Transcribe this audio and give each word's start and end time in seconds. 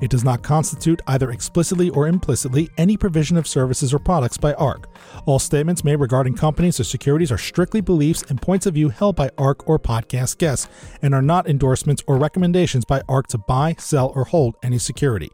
It 0.00 0.10
does 0.10 0.24
not 0.24 0.42
constitute, 0.42 1.00
either 1.06 1.30
explicitly 1.30 1.90
or 1.90 2.08
implicitly, 2.08 2.70
any 2.76 2.96
provision 2.96 3.36
of 3.36 3.46
services 3.46 3.94
or 3.94 3.98
products 3.98 4.36
by 4.36 4.54
ARK. 4.54 4.88
All 5.26 5.38
statements 5.38 5.84
made 5.84 5.96
regarding 5.96 6.34
companies 6.34 6.80
or 6.80 6.84
securities 6.84 7.32
are 7.32 7.38
strictly 7.38 7.80
beliefs 7.80 8.22
and 8.28 8.40
points 8.40 8.66
of 8.66 8.74
view 8.74 8.88
held 8.88 9.16
by 9.16 9.30
ARK 9.38 9.68
or 9.68 9.78
podcast 9.78 10.38
guests 10.38 10.68
and 11.02 11.14
are 11.14 11.22
not 11.22 11.48
endorsements 11.48 12.02
or 12.06 12.16
recommendations 12.16 12.84
by 12.84 13.02
ARK 13.08 13.28
to 13.28 13.38
buy, 13.38 13.74
sell, 13.78 14.12
or 14.14 14.24
hold 14.24 14.56
any 14.62 14.78
security. 14.78 15.30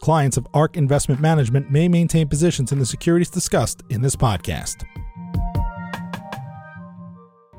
Clients 0.00 0.36
of 0.36 0.46
ARK 0.54 0.76
Investment 0.76 1.20
Management 1.20 1.70
may 1.70 1.88
maintain 1.88 2.28
positions 2.28 2.72
in 2.72 2.78
the 2.78 2.86
securities 2.86 3.30
discussed 3.30 3.82
in 3.90 4.00
this 4.02 4.16
podcast. 4.16 4.84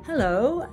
Hello. 0.05 0.67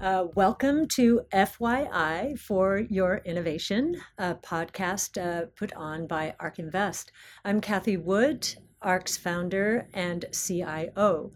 Uh, 0.00 0.28
welcome 0.36 0.86
to 0.86 1.22
FYI 1.32 2.38
for 2.38 2.78
Your 2.88 3.20
Innovation, 3.24 4.00
a 4.16 4.36
podcast 4.36 5.20
uh, 5.20 5.46
put 5.56 5.72
on 5.72 6.06
by 6.06 6.36
ARK 6.38 6.60
Invest. 6.60 7.10
I'm 7.44 7.60
Kathy 7.60 7.96
Wood, 7.96 8.48
ARK's 8.80 9.16
founder 9.16 9.88
and 9.92 10.24
CIO. 10.32 11.32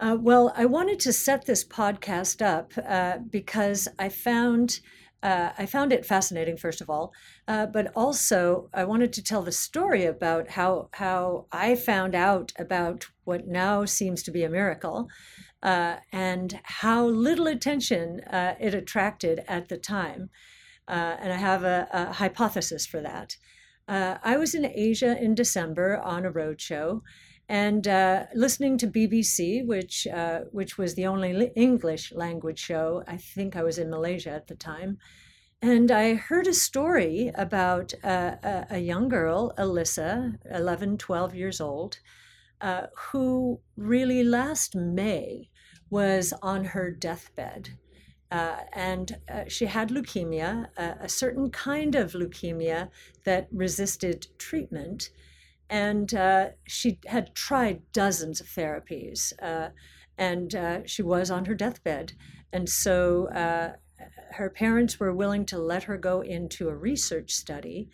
Uh, 0.00 0.16
well, 0.20 0.52
I 0.56 0.64
wanted 0.64 0.98
to 0.98 1.12
set 1.12 1.46
this 1.46 1.64
podcast 1.64 2.44
up 2.44 2.72
uh, 2.84 3.18
because 3.30 3.86
I 4.00 4.08
found 4.08 4.80
uh, 5.22 5.52
I 5.56 5.66
found 5.66 5.92
it 5.92 6.04
fascinating, 6.04 6.56
first 6.56 6.80
of 6.80 6.90
all, 6.90 7.12
uh, 7.46 7.66
but 7.66 7.92
also 7.94 8.68
I 8.74 8.82
wanted 8.82 9.12
to 9.12 9.22
tell 9.22 9.42
the 9.42 9.52
story 9.52 10.04
about 10.04 10.48
how 10.50 10.88
how 10.94 11.46
I 11.52 11.76
found 11.76 12.16
out 12.16 12.52
about 12.58 13.06
what 13.22 13.46
now 13.46 13.84
seems 13.84 14.24
to 14.24 14.32
be 14.32 14.42
a 14.42 14.48
miracle, 14.48 15.08
uh, 15.62 15.96
and 16.12 16.60
how 16.64 17.06
little 17.06 17.46
attention 17.46 18.20
uh, 18.22 18.54
it 18.60 18.74
attracted 18.74 19.44
at 19.48 19.68
the 19.68 19.76
time. 19.76 20.30
Uh, 20.88 21.16
and 21.20 21.32
I 21.32 21.36
have 21.36 21.62
a, 21.62 21.88
a 21.92 22.12
hypothesis 22.12 22.86
for 22.86 23.00
that. 23.00 23.36
Uh, 23.88 24.18
I 24.22 24.36
was 24.36 24.54
in 24.54 24.64
Asia 24.64 25.16
in 25.20 25.34
December 25.34 25.98
on 25.98 26.24
a 26.24 26.32
roadshow, 26.32 27.02
and 27.48 27.86
uh, 27.86 28.26
listening 28.34 28.78
to 28.78 28.86
BBC, 28.86 29.66
which 29.66 30.06
uh, 30.06 30.40
which 30.50 30.78
was 30.78 30.94
the 30.94 31.06
only 31.06 31.50
English 31.56 32.12
language 32.12 32.58
show. 32.58 33.02
I 33.06 33.16
think 33.16 33.56
I 33.56 33.62
was 33.62 33.78
in 33.78 33.90
Malaysia 33.90 34.30
at 34.30 34.46
the 34.46 34.54
time, 34.54 34.98
and 35.60 35.90
I 35.90 36.14
heard 36.14 36.46
a 36.46 36.54
story 36.54 37.30
about 37.34 37.92
a, 38.02 38.66
a, 38.70 38.78
young 38.78 39.08
girl, 39.08 39.52
Alyssa, 39.58 40.36
11, 40.50 40.98
12 40.98 41.34
years 41.34 41.60
old, 41.60 41.98
uh, 42.60 42.86
who 42.96 43.60
really 43.76 44.24
last 44.24 44.74
May 44.74 45.50
was 45.92 46.34
on 46.42 46.64
her 46.64 46.90
deathbed. 46.90 47.70
Uh, 48.32 48.56
and 48.72 49.18
uh, 49.30 49.44
she 49.46 49.66
had 49.66 49.90
leukemia, 49.90 50.66
a 50.76 51.08
certain 51.08 51.50
kind 51.50 51.94
of 51.94 52.12
leukemia 52.12 52.88
that 53.24 53.46
resisted 53.52 54.26
treatment 54.38 55.10
and 55.72 56.12
uh, 56.12 56.48
she 56.66 56.98
had 57.06 57.34
tried 57.34 57.80
dozens 57.94 58.42
of 58.42 58.46
therapies, 58.46 59.32
uh, 59.40 59.70
and 60.18 60.54
uh, 60.54 60.86
she 60.86 61.02
was 61.02 61.30
on 61.30 61.46
her 61.46 61.54
deathbed. 61.54 62.12
And 62.52 62.68
so 62.68 63.28
uh, 63.28 63.72
her 64.32 64.50
parents 64.50 65.00
were 65.00 65.14
willing 65.14 65.46
to 65.46 65.58
let 65.58 65.84
her 65.84 65.96
go 65.96 66.20
into 66.20 66.68
a 66.68 66.76
research 66.76 67.32
study. 67.32 67.88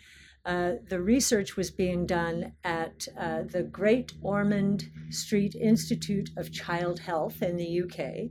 Uh, 0.48 0.72
the 0.88 1.00
research 1.00 1.56
was 1.56 1.70
being 1.70 2.06
done 2.06 2.52
at 2.64 3.06
uh, 3.20 3.42
the 3.42 3.62
Great 3.62 4.14
Ormond 4.22 4.90
Street 5.10 5.54
Institute 5.54 6.30
of 6.36 6.50
Child 6.50 6.98
Health 7.00 7.42
in 7.42 7.56
the 7.56 7.82
UK. 7.82 8.30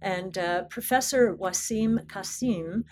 And 0.00 0.38
Professor 0.70 1.34
Wasim 1.34 2.08
Kasim 2.08 2.84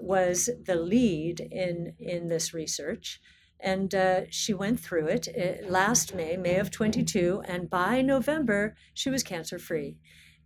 was 0.00 0.50
the 0.64 0.74
lead 0.74 1.38
in, 1.38 1.94
in 2.00 2.28
this 2.28 2.52
research. 2.52 3.20
And 3.64 3.94
uh, 3.94 4.22
she 4.28 4.52
went 4.52 4.78
through 4.78 5.06
it 5.06 5.28
uh, 5.28 5.66
last 5.66 6.14
May, 6.14 6.36
May 6.36 6.56
of 6.56 6.70
22, 6.70 7.42
and 7.46 7.70
by 7.70 8.02
November, 8.02 8.76
she 8.92 9.08
was 9.08 9.22
cancer 9.22 9.58
free. 9.58 9.96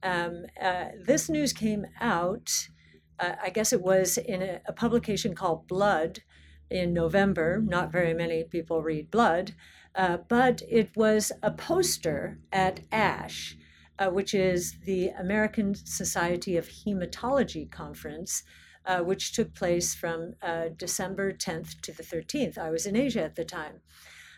Um, 0.05 0.45
uh, 0.63 0.87
this 1.05 1.29
news 1.29 1.53
came 1.53 1.87
out, 2.01 2.69
uh, 3.19 3.33
I 3.43 3.51
guess 3.51 3.73
it 3.73 3.83
was 3.83 4.19
in 4.19 4.43
a, 4.43 4.61
a, 4.67 4.73
publication 4.73 5.35
called 5.35 5.67
Blood 5.67 6.21
in 6.71 6.93
November. 6.93 7.61
Not 7.65 7.93
very 7.93 8.15
many 8.15 8.45
people 8.45 8.83
read 8.83 9.11
Blood, 9.11 9.55
uh, 9.95 10.19
but 10.29 10.63
it 10.69 10.97
was 10.97 11.33
a 11.43 11.51
poster 11.51 12.39
at 12.53 12.81
ASH, 12.93 13.57
uh, 13.99 14.11
which 14.11 14.35
is 14.35 14.77
the 14.85 15.09
American 15.09 15.75
Society 15.75 16.57
of 16.57 16.69
Hematology 16.69 17.71
Conference 17.71 18.43
uh, 18.89 19.01
which 19.01 19.33
took 19.33 19.55
place 19.55 19.95
from 19.95 20.35
uh, 20.43 20.69
December 20.77 21.33
10th 21.33 21.81
to 21.83 21.93
the 21.93 22.03
13th. 22.03 22.57
I 22.57 22.71
was 22.71 22.87
in 22.87 22.97
Asia 22.97 23.23
at 23.23 23.37
the 23.37 23.45
time. 23.45 23.83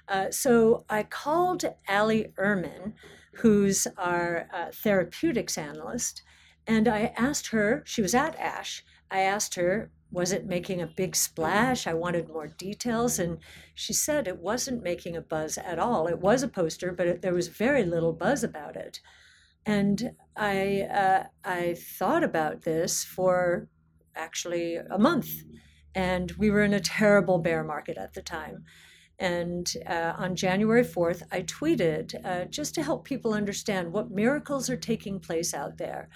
Uh, 0.09 0.31
so 0.31 0.85
I 0.91 1.05
called 1.05 1.65
Ali 1.89 2.33
Ehrman, 2.37 2.95
who's 3.35 3.87
our 3.97 4.49
uh, 4.53 4.67
therapeutics 4.73 5.57
analyst, 5.57 6.23
and 6.67 6.89
I 6.89 7.13
asked 7.17 7.49
her, 7.49 7.85
she 7.87 8.03
was 8.03 8.15
at 8.15 8.37
ASH, 8.41 8.85
I 9.09 9.21
asked 9.21 9.55
her, 9.55 9.91
was 10.13 10.33
it 10.33 10.47
making 10.47 10.83
a 10.83 10.87
big 10.87 11.15
splash? 11.15 11.87
I 11.87 11.95
wanted 11.95 12.29
more 12.29 12.49
details. 12.49 13.19
And 13.19 13.39
she 13.75 13.93
said 13.93 14.27
it 14.27 14.39
wasn't 14.39 14.83
making 14.83 15.17
a 15.17 15.21
buzz 15.21 15.57
at 15.59 15.79
all. 15.79 16.07
It 16.07 16.19
was 16.19 16.43
a 16.43 16.49
poster, 16.49 16.93
but 16.93 17.07
it, 17.07 17.23
there 17.23 17.35
was 17.35 17.49
very 17.49 17.85
little 17.85 18.13
buzz 18.13 18.43
about 18.43 18.77
it. 18.77 19.01
And 19.67 20.13
I, 20.37 20.83
uh, 20.83 21.25
I 21.45 21.75
thought 21.75 22.25
about 22.25 22.63
this 22.63 23.05
for 23.05 23.69
actually 24.17 24.77
a 24.77 24.99
month. 24.99 25.31
And 25.95 26.33
we 26.33 26.51
were 26.51 26.63
in 26.63 26.75
a 26.75 26.81
terrible 26.81 27.39
bear 27.39 27.63
market 27.63 27.97
at 27.97 28.15
the 28.15 28.23
time. 28.23 28.65
And 29.21 29.71
uh, 29.87 30.15
on 30.17 30.35
January 30.35 30.83
4th, 30.83 31.23
I 31.31 31.43
tweeted 31.43 32.25
uh, 32.25 32.47
just 32.47 32.75
to 32.77 32.83
help 32.83 33.05
people 33.05 33.35
understand 33.35 33.93
what 33.93 34.11
miracles 34.11 34.71
are 34.71 34.79
taking 34.79 35.21
place 35.21 35.53
out 35.53 35.77
there, 35.77 36.09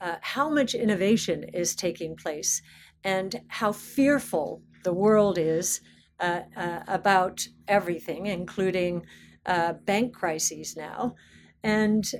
uh, 0.00 0.16
how 0.20 0.50
much 0.50 0.74
innovation 0.74 1.44
is 1.54 1.74
taking 1.74 2.16
place, 2.16 2.60
and 3.04 3.40
how 3.48 3.72
fearful 3.72 4.62
the 4.84 4.92
world 4.92 5.38
is 5.38 5.80
uh, 6.20 6.40
uh, 6.56 6.80
about 6.86 7.46
everything, 7.68 8.26
including 8.26 9.04
uh, 9.46 9.72
bank 9.72 10.14
crises 10.14 10.76
now, 10.76 11.14
and 11.62 12.12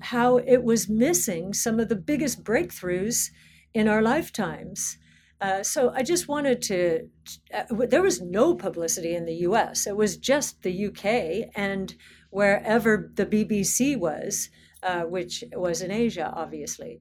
how 0.00 0.38
it 0.38 0.62
was 0.64 0.88
missing 0.88 1.52
some 1.52 1.78
of 1.78 1.88
the 1.88 1.96
biggest 1.96 2.42
breakthroughs 2.42 3.30
in 3.72 3.88
our 3.88 4.02
lifetimes. 4.02 4.98
Uh, 5.40 5.62
so 5.62 5.90
I 5.94 6.02
just 6.02 6.28
wanted 6.28 6.60
to. 6.62 7.08
Uh, 7.54 7.86
there 7.88 8.02
was 8.02 8.20
no 8.20 8.54
publicity 8.54 9.14
in 9.14 9.24
the 9.24 9.36
U.S. 9.48 9.86
It 9.86 9.96
was 9.96 10.16
just 10.16 10.62
the 10.62 10.72
U.K. 10.72 11.50
and 11.54 11.94
wherever 12.30 13.10
the 13.14 13.24
BBC 13.24 13.96
was, 13.98 14.50
uh, 14.82 15.02
which 15.02 15.42
was 15.54 15.80
in 15.80 15.90
Asia, 15.90 16.30
obviously. 16.34 17.00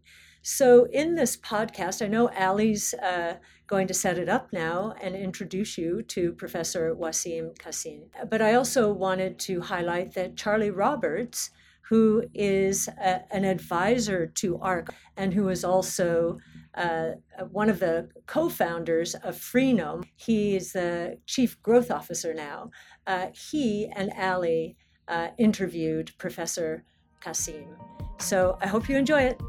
So 0.51 0.85
in 0.85 1.13
this 1.13 1.37
podcast, 1.37 2.03
I 2.03 2.07
know 2.07 2.27
Ali's 2.29 2.95
uh, 2.95 3.35
going 3.67 3.85
to 3.85 3.93
set 3.93 4.17
it 4.17 4.27
up 4.27 4.51
now 4.51 4.95
and 4.99 5.15
introduce 5.15 5.77
you 5.77 6.01
to 6.07 6.33
Professor 6.33 6.95
Wasim 6.95 7.55
Kasim. 7.59 8.05
But 8.27 8.41
I 8.41 8.55
also 8.55 8.91
wanted 8.91 9.37
to 9.41 9.61
highlight 9.61 10.15
that 10.15 10.37
Charlie 10.37 10.71
Roberts, 10.71 11.51
who 11.87 12.23
is 12.33 12.87
a, 12.87 13.21
an 13.31 13.45
advisor 13.45 14.25
to 14.25 14.57
ARC 14.57 14.91
and 15.17 15.35
who 15.35 15.49
is 15.49 15.63
also 15.63 16.39
uh, 16.73 17.11
one 17.51 17.69
of 17.69 17.79
the 17.79 18.09
co-founders 18.25 19.13
of 19.13 19.35
Freenome. 19.35 20.03
He 20.15 20.55
is 20.55 20.73
the 20.73 21.19
chief 21.27 21.61
growth 21.61 21.91
officer 21.91 22.33
now. 22.33 22.71
Uh, 23.05 23.27
he 23.35 23.87
and 23.95 24.11
Ali 24.19 24.77
uh, 25.07 25.27
interviewed 25.37 26.11
Professor 26.17 26.83
Kasim. 27.21 27.75
So 28.17 28.57
I 28.61 28.65
hope 28.65 28.89
you 28.89 28.97
enjoy 28.97 29.21
it. 29.21 29.39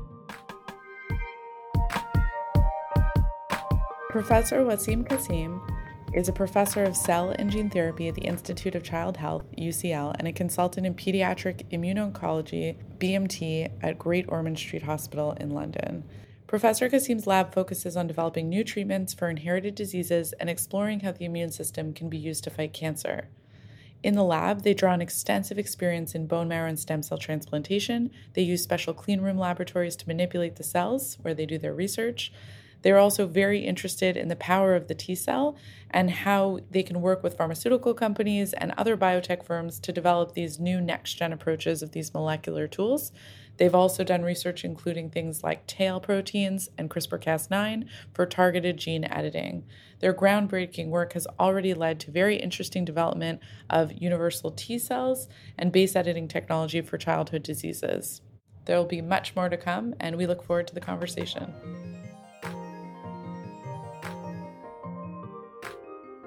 Professor 4.11 4.65
Wasim 4.65 5.09
Kasim 5.09 5.63
is 6.15 6.29
a 6.29 6.33
professor 6.33 6.83
of 6.83 6.97
cell 6.97 7.31
and 7.39 7.49
gene 7.49 7.71
therapy 7.71 8.09
at 8.09 8.17
the 8.17 8.23
Institute 8.23 8.75
of 8.75 8.83
Child 8.83 9.17
Health, 9.17 9.45
UCL, 9.57 10.17
and 10.19 10.27
a 10.27 10.33
consultant 10.33 10.85
in 10.85 10.95
pediatric 10.95 11.71
immuno-oncology, 11.71 12.75
BMT, 12.99 13.71
at 13.81 14.01
Great 14.01 14.25
Ormond 14.27 14.59
Street 14.59 14.83
Hospital 14.83 15.35
in 15.35 15.51
London. 15.51 16.03
Professor 16.49 16.91
Kasim's 16.91 17.29
lab 17.29 17.55
focuses 17.55 17.97
on 17.97 18.09
developing 18.09 18.49
new 18.49 18.65
treatments 18.65 19.15
for 19.15 19.31
inherited 19.31 19.77
diseases 19.77 20.33
and 20.41 20.51
exploring 20.51 20.99
how 21.01 21.13
the 21.13 21.25
immune 21.25 21.53
system 21.53 21.93
can 21.93 22.09
be 22.09 22.19
used 22.19 22.43
to 22.43 22.51
fight 22.51 22.73
cancer. 22.73 23.29
In 24.03 24.17
the 24.17 24.25
lab, 24.25 24.63
they 24.63 24.75
draw 24.75 24.93
on 24.93 25.01
extensive 25.01 25.57
experience 25.57 26.17
in 26.17 26.27
bone 26.27 26.49
marrow 26.49 26.69
and 26.69 26.81
stem 26.81 27.05
cell 27.05 27.19
transplantation. 27.19 28.11
They 28.35 28.43
use 28.43 28.61
special 28.61 28.93
cleanroom 28.93 29.39
laboratories 29.39 29.95
to 29.97 30.09
manipulate 30.09 30.57
the 30.57 30.65
cells 30.65 31.17
where 31.23 31.35
they 31.35 31.47
do 31.47 31.59
their 31.59 31.75
research. 31.75 32.33
They're 32.83 32.99
also 32.99 33.27
very 33.27 33.61
interested 33.61 34.17
in 34.17 34.29
the 34.29 34.37
power 34.37 34.75
of 34.75 34.89
the 34.89 34.95
T 34.95 35.15
cell 35.15 35.57
and 35.91 36.11
how 36.11 36.61
they 36.71 36.83
can 36.83 37.01
work 37.01 37.23
with 37.23 37.37
pharmaceutical 37.37 37.95
companies 37.95 38.53
and 38.53 38.73
other 38.77 38.97
biotech 38.97 39.45
firms 39.45 39.79
to 39.81 39.93
develop 39.93 40.35
these 40.35 40.59
new 40.59 40.81
next 40.81 41.15
gen 41.15 41.33
approaches 41.33 41.83
of 41.83 41.93
these 41.93 42.15
molecular 42.15 42.67
tools. 42.69 43.13
They've 43.57 43.75
also 43.75 44.05
done 44.05 44.23
research 44.23 44.65
including 44.65 45.11
things 45.11 45.45
like 45.45 45.67
tail 45.67 46.01
proteins 46.01 46.71
and 46.79 46.89
CRISPR 46.89 47.23
Cas9 47.23 47.87
for 48.15 48.25
targeted 48.25 48.79
gene 48.79 49.05
editing. 49.05 49.65
Their 49.99 50.15
groundbreaking 50.15 50.89
work 50.89 51.13
has 51.13 51.27
already 51.39 51.75
led 51.75 52.01
to 52.01 52.11
very 52.11 52.37
interesting 52.37 52.87
development 52.87 53.41
of 53.69 53.93
universal 53.93 54.51
T 54.51 54.79
cells 54.79 55.29
and 55.59 55.73
base 55.73 55.95
editing 55.95 56.27
technology 56.27 56.81
for 56.81 56.97
childhood 56.97 57.43
diseases. 57.43 58.23
There 58.65 58.79
will 58.79 58.87
be 58.87 59.03
much 59.03 59.37
more 59.37 59.49
to 59.49 59.57
come, 59.57 59.95
and 60.01 60.17
we 60.17 60.27
look 60.27 60.43
forward 60.43 60.69
to 60.69 60.75
the 60.75 60.81
conversation. 60.81 61.53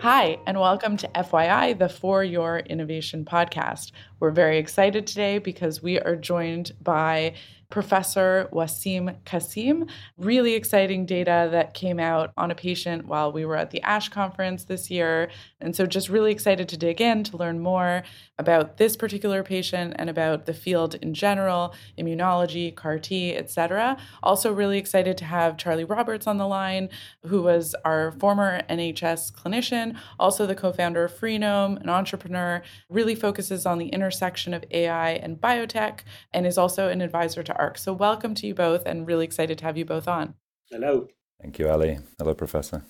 Hi, 0.04 0.38
and 0.46 0.60
welcome 0.60 0.98
to 0.98 1.08
FYI, 1.16 1.80
the 1.80 1.88
For 1.88 2.26
Your 2.26 2.60
Innovation 2.60 3.24
podcast. 3.24 3.94
We're 4.20 4.32
very 4.32 4.58
excited 4.58 5.08
today 5.08 5.38
because 5.38 5.82
we 5.82 5.98
are 5.98 6.18
joined 6.18 6.74
by 6.82 7.36
Professor 7.74 8.48
Wasim 8.54 9.16
Kasim. 9.26 9.88
Really 10.20 10.54
exciting 10.54 11.08
data 11.08 11.50
that 11.50 11.74
came 11.74 12.00
out 12.00 12.32
on 12.38 12.52
a 12.52 12.56
patient 12.56 13.08
while 13.08 13.32
we 13.32 13.46
were 13.46 13.58
at 13.58 13.72
the 13.72 13.82
ASH 13.82 14.10
conference 14.10 14.66
this 14.66 14.92
year. 14.92 15.32
And 15.60 15.76
so, 15.76 15.88
just 15.88 16.08
really 16.08 16.32
excited 16.32 16.70
to 16.70 16.78
dig 16.78 17.02
in 17.02 17.24
to 17.24 17.36
learn 17.36 17.60
more 17.60 18.04
about 18.38 18.78
this 18.78 18.96
particular 18.96 19.42
patient 19.42 19.96
and 19.98 20.08
about 20.08 20.46
the 20.46 20.54
field 20.54 20.94
in 20.96 21.16
general, 21.16 21.74
immunology, 21.98 22.76
CAR 22.76 23.00
T, 23.00 23.36
etc. 23.36 23.98
Also, 24.22 24.54
really 24.54 24.78
excited 24.78 25.18
to 25.18 25.26
have 25.26 25.58
Charlie 25.58 25.84
Roberts 25.84 26.28
on 26.28 26.38
the 26.38 26.48
line, 26.48 26.90
who 27.26 27.42
was 27.42 27.76
our 27.84 28.12
former 28.20 28.62
NHS 28.70 29.34
clinician, 29.34 29.98
also 30.20 30.46
the 30.46 30.54
co 30.54 30.72
founder 30.72 31.06
of 31.06 31.20
Freenome, 31.20 31.82
an 31.82 31.90
entrepreneur, 31.90 32.62
really 32.88 33.16
focuses 33.16 33.66
on 33.66 33.80
the 33.80 33.88
intersection 33.88 34.54
of 34.54 34.64
AI 34.70 35.14
and 35.14 35.42
biotech, 35.42 36.02
and 36.32 36.46
is 36.46 36.60
also 36.60 36.90
an 36.90 37.02
advisor 37.02 37.42
to 37.42 37.63
ARC. 37.64 37.78
So, 37.78 37.94
welcome 37.94 38.36
to 38.36 38.48
you 38.48 38.54
both, 38.54 38.86
and 38.86 39.08
really 39.08 39.24
excited 39.24 39.58
to 39.60 39.66
have 39.66 39.78
you 39.78 39.86
both 39.86 40.08
on. 40.08 40.34
Hello. 40.70 41.08
Thank 41.42 41.60
you, 41.60 41.70
Ali. 41.70 42.00
Hello, 42.20 42.34
Professor. 42.34 42.84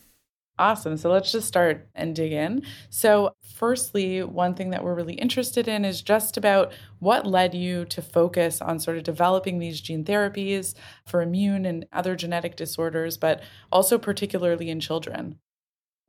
Awesome. 0.59 0.97
So 0.97 1.11
let's 1.11 1.31
just 1.31 1.47
start 1.47 1.87
and 1.95 2.15
dig 2.15 2.31
in. 2.31 2.63
So, 2.89 3.35
firstly, 3.55 4.23
one 4.23 4.55
thing 4.55 4.71
that 4.71 4.83
we're 4.83 4.95
really 4.95 5.15
interested 5.15 5.67
in 5.67 5.85
is 5.85 6.01
just 6.01 6.37
about 6.37 6.73
what 6.99 7.25
led 7.25 7.53
you 7.53 7.85
to 7.85 8.01
focus 8.01 8.61
on 8.61 8.79
sort 8.79 8.97
of 8.97 9.03
developing 9.03 9.59
these 9.59 9.81
gene 9.81 10.03
therapies 10.03 10.73
for 11.07 11.21
immune 11.21 11.65
and 11.65 11.85
other 11.91 12.15
genetic 12.15 12.55
disorders, 12.55 13.17
but 13.17 13.41
also 13.71 13.97
particularly 13.97 14.69
in 14.69 14.79
children. 14.79 15.39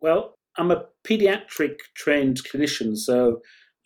Well, 0.00 0.34
I'm 0.56 0.70
a 0.70 0.86
pediatric 1.06 1.76
trained 1.94 2.40
clinician, 2.44 2.96
so 2.96 3.40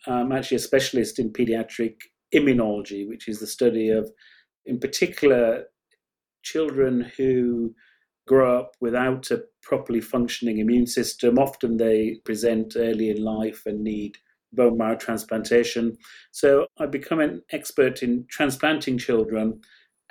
I'm 0.07 0.31
actually 0.31 0.57
a 0.57 0.59
specialist 0.71 1.19
in 1.19 1.31
pediatric 1.31 1.95
immunology, 2.33 3.07
which 3.07 3.27
is 3.27 3.39
the 3.39 3.47
study 3.47 3.89
of 3.89 4.11
in 4.65 4.79
particular, 4.79 5.65
children 6.43 7.11
who 7.17 7.73
grow 8.27 8.59
up 8.59 8.75
without 8.79 9.31
a 9.31 9.43
properly 9.63 10.01
functioning 10.01 10.59
immune 10.59 10.87
system, 10.87 11.37
often 11.37 11.77
they 11.77 12.19
present 12.25 12.75
early 12.77 13.09
in 13.09 13.23
life 13.23 13.63
and 13.65 13.83
need 13.83 14.17
bone 14.53 14.77
marrow 14.77 14.95
transplantation. 14.95 15.97
So 16.31 16.67
I've 16.79 16.91
become 16.91 17.19
an 17.19 17.41
expert 17.51 18.03
in 18.03 18.25
transplanting 18.29 18.97
children. 18.97 19.61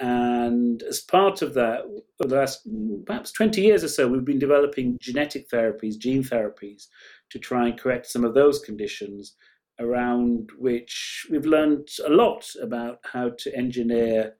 And 0.01 0.83
as 0.85 1.01
part 1.01 1.43
of 1.43 1.55
that, 1.55 1.83
for 2.17 2.29
the 2.29 2.37
last 2.37 2.69
perhaps 3.07 3.33
20 3.33 3.61
years 3.61 3.83
or 3.83 3.89
so, 3.89 4.07
we've 4.07 4.25
been 4.25 4.39
developing 4.39 4.97
genetic 5.01 5.51
therapies, 5.51 5.99
gene 5.99 6.23
therapies, 6.23 6.87
to 7.31 7.39
try 7.39 7.67
and 7.69 7.79
correct 7.79 8.07
some 8.07 8.25
of 8.25 8.35
those 8.35 8.61
conditions 8.61 9.35
around 9.81 10.51
which 10.59 11.27
we've 11.31 11.47
learned 11.47 11.89
a 12.07 12.11
lot 12.11 12.45
about 12.63 12.99
how 13.13 13.31
to 13.39 13.57
engineer 13.57 14.35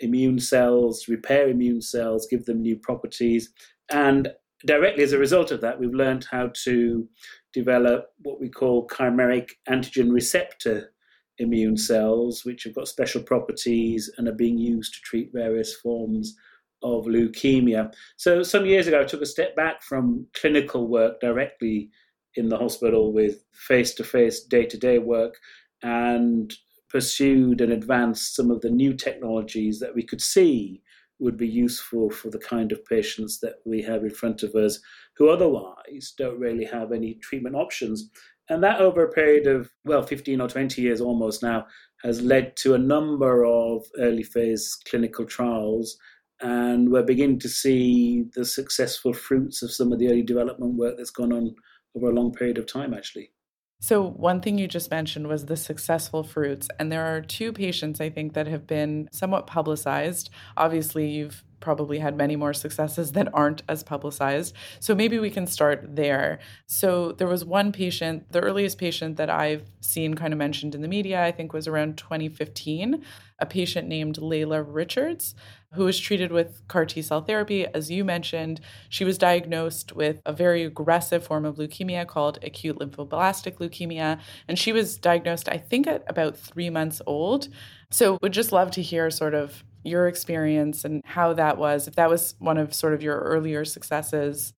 immune 0.00 0.38
cells, 0.38 1.08
repair 1.08 1.48
immune 1.48 1.80
cells, 1.80 2.26
give 2.30 2.44
them 2.44 2.60
new 2.60 2.76
properties. 2.76 3.52
And 3.90 4.28
directly 4.66 5.02
as 5.02 5.12
a 5.12 5.18
result 5.18 5.50
of 5.50 5.60
that, 5.62 5.78
we've 5.78 5.94
learned 5.94 6.26
how 6.30 6.50
to 6.64 7.08
develop 7.52 8.08
what 8.22 8.40
we 8.40 8.48
call 8.48 8.86
chimeric 8.88 9.50
antigen 9.68 10.12
receptor 10.12 10.92
immune 11.38 11.76
cells, 11.76 12.44
which 12.44 12.64
have 12.64 12.74
got 12.74 12.88
special 12.88 13.22
properties 13.22 14.10
and 14.16 14.28
are 14.28 14.32
being 14.32 14.58
used 14.58 14.94
to 14.94 15.00
treat 15.00 15.32
various 15.32 15.74
forms 15.74 16.34
of 16.82 17.04
leukemia. 17.04 17.92
So, 18.16 18.42
some 18.42 18.66
years 18.66 18.86
ago, 18.86 19.00
I 19.00 19.04
took 19.04 19.22
a 19.22 19.26
step 19.26 19.56
back 19.56 19.82
from 19.82 20.26
clinical 20.34 20.88
work 20.88 21.20
directly 21.20 21.90
in 22.36 22.48
the 22.48 22.58
hospital 22.58 23.12
with 23.12 23.42
face 23.52 23.94
to 23.94 24.04
face, 24.04 24.42
day 24.42 24.64
to 24.66 24.76
day 24.76 24.98
work 24.98 25.36
and 25.82 26.54
pursued 26.88 27.60
and 27.60 27.72
advanced 27.72 28.34
some 28.34 28.50
of 28.50 28.60
the 28.60 28.70
new 28.70 28.94
technologies 28.94 29.80
that 29.80 29.94
we 29.94 30.02
could 30.02 30.20
see 30.20 30.82
would 31.18 31.36
be 31.36 31.48
useful 31.48 32.10
for 32.10 32.30
the 32.30 32.38
kind 32.38 32.72
of 32.72 32.84
patients 32.84 33.40
that 33.40 33.54
we 33.64 33.82
have 33.82 34.02
in 34.02 34.10
front 34.10 34.42
of 34.42 34.54
us 34.54 34.78
who 35.16 35.28
otherwise 35.28 36.12
don't 36.16 36.38
really 36.38 36.64
have 36.64 36.92
any 36.92 37.14
treatment 37.14 37.56
options. 37.56 38.10
And 38.48 38.62
that, 38.62 38.80
over 38.80 39.04
a 39.04 39.12
period 39.12 39.46
of, 39.46 39.70
well, 39.84 40.02
15 40.02 40.40
or 40.40 40.48
20 40.48 40.80
years 40.80 41.00
almost 41.00 41.42
now, 41.42 41.66
has 42.02 42.20
led 42.20 42.56
to 42.58 42.74
a 42.74 42.78
number 42.78 43.44
of 43.44 43.84
early 43.98 44.22
phase 44.22 44.76
clinical 44.88 45.24
trials. 45.24 45.96
And 46.40 46.90
we're 46.90 47.02
beginning 47.02 47.40
to 47.40 47.48
see 47.48 48.26
the 48.34 48.44
successful 48.44 49.12
fruits 49.14 49.62
of 49.62 49.72
some 49.72 49.92
of 49.92 49.98
the 49.98 50.08
early 50.08 50.22
development 50.22 50.74
work 50.74 50.96
that's 50.96 51.10
gone 51.10 51.32
on 51.32 51.54
over 51.96 52.10
a 52.10 52.14
long 52.14 52.32
period 52.32 52.58
of 52.58 52.66
time, 52.66 52.94
actually. 52.94 53.30
So, 53.78 54.02
one 54.02 54.40
thing 54.40 54.56
you 54.56 54.68
just 54.68 54.90
mentioned 54.90 55.28
was 55.28 55.46
the 55.46 55.56
successful 55.56 56.22
fruits. 56.22 56.66
And 56.78 56.90
there 56.90 57.04
are 57.04 57.20
two 57.20 57.52
patients, 57.52 58.00
I 58.00 58.08
think, 58.08 58.32
that 58.32 58.46
have 58.46 58.66
been 58.66 59.08
somewhat 59.12 59.46
publicized. 59.46 60.30
Obviously, 60.56 61.10
you've 61.10 61.44
probably 61.60 61.98
had 61.98 62.16
many 62.16 62.36
more 62.36 62.54
successes 62.54 63.12
that 63.16 63.28
aren't 63.34 63.62
as 63.68 63.82
publicized. 63.82 64.54
So, 64.80 64.94
maybe 64.94 65.18
we 65.18 65.30
can 65.30 65.46
start 65.46 65.94
there. 65.94 66.38
So, 66.66 67.12
there 67.12 67.28
was 67.28 67.44
one 67.44 67.70
patient, 67.70 68.32
the 68.32 68.40
earliest 68.40 68.78
patient 68.78 69.18
that 69.18 69.28
I've 69.28 69.68
seen 69.80 70.14
kind 70.14 70.32
of 70.32 70.38
mentioned 70.38 70.74
in 70.74 70.80
the 70.80 70.88
media, 70.88 71.22
I 71.22 71.30
think 71.30 71.52
was 71.52 71.68
around 71.68 71.98
2015, 71.98 73.04
a 73.38 73.46
patient 73.46 73.88
named 73.88 74.16
Layla 74.16 74.64
Richards 74.66 75.34
who 75.74 75.84
was 75.84 75.98
treated 75.98 76.32
with 76.32 76.66
CAR 76.68 76.86
T 76.86 77.02
cell 77.02 77.20
therapy. 77.20 77.66
As 77.66 77.90
you 77.90 78.04
mentioned, 78.04 78.60
she 78.88 79.04
was 79.04 79.18
diagnosed 79.18 79.94
with 79.94 80.20
a 80.24 80.32
very 80.32 80.64
aggressive 80.64 81.24
form 81.24 81.44
of 81.44 81.56
leukemia 81.56 82.06
called 82.06 82.38
acute 82.42 82.78
lymphoblastic 82.78 83.58
leukemia. 83.58 84.20
And 84.48 84.58
she 84.58 84.72
was 84.72 84.96
diagnosed, 84.96 85.48
I 85.48 85.58
think, 85.58 85.86
at 85.86 86.04
about 86.08 86.36
three 86.36 86.70
months 86.70 87.02
old. 87.06 87.48
So, 87.90 88.18
would 88.22 88.32
just 88.32 88.52
love 88.52 88.70
to 88.72 88.82
hear 88.82 89.10
sort 89.10 89.34
of 89.34 89.64
your 89.84 90.08
experience 90.08 90.84
and 90.84 91.02
how 91.04 91.32
that 91.34 91.58
was, 91.58 91.86
if 91.86 91.94
that 91.94 92.10
was 92.10 92.34
one 92.38 92.58
of 92.58 92.74
sort 92.74 92.94
of 92.94 93.02
your 93.02 93.20
earlier 93.20 93.64
successes. 93.64 94.52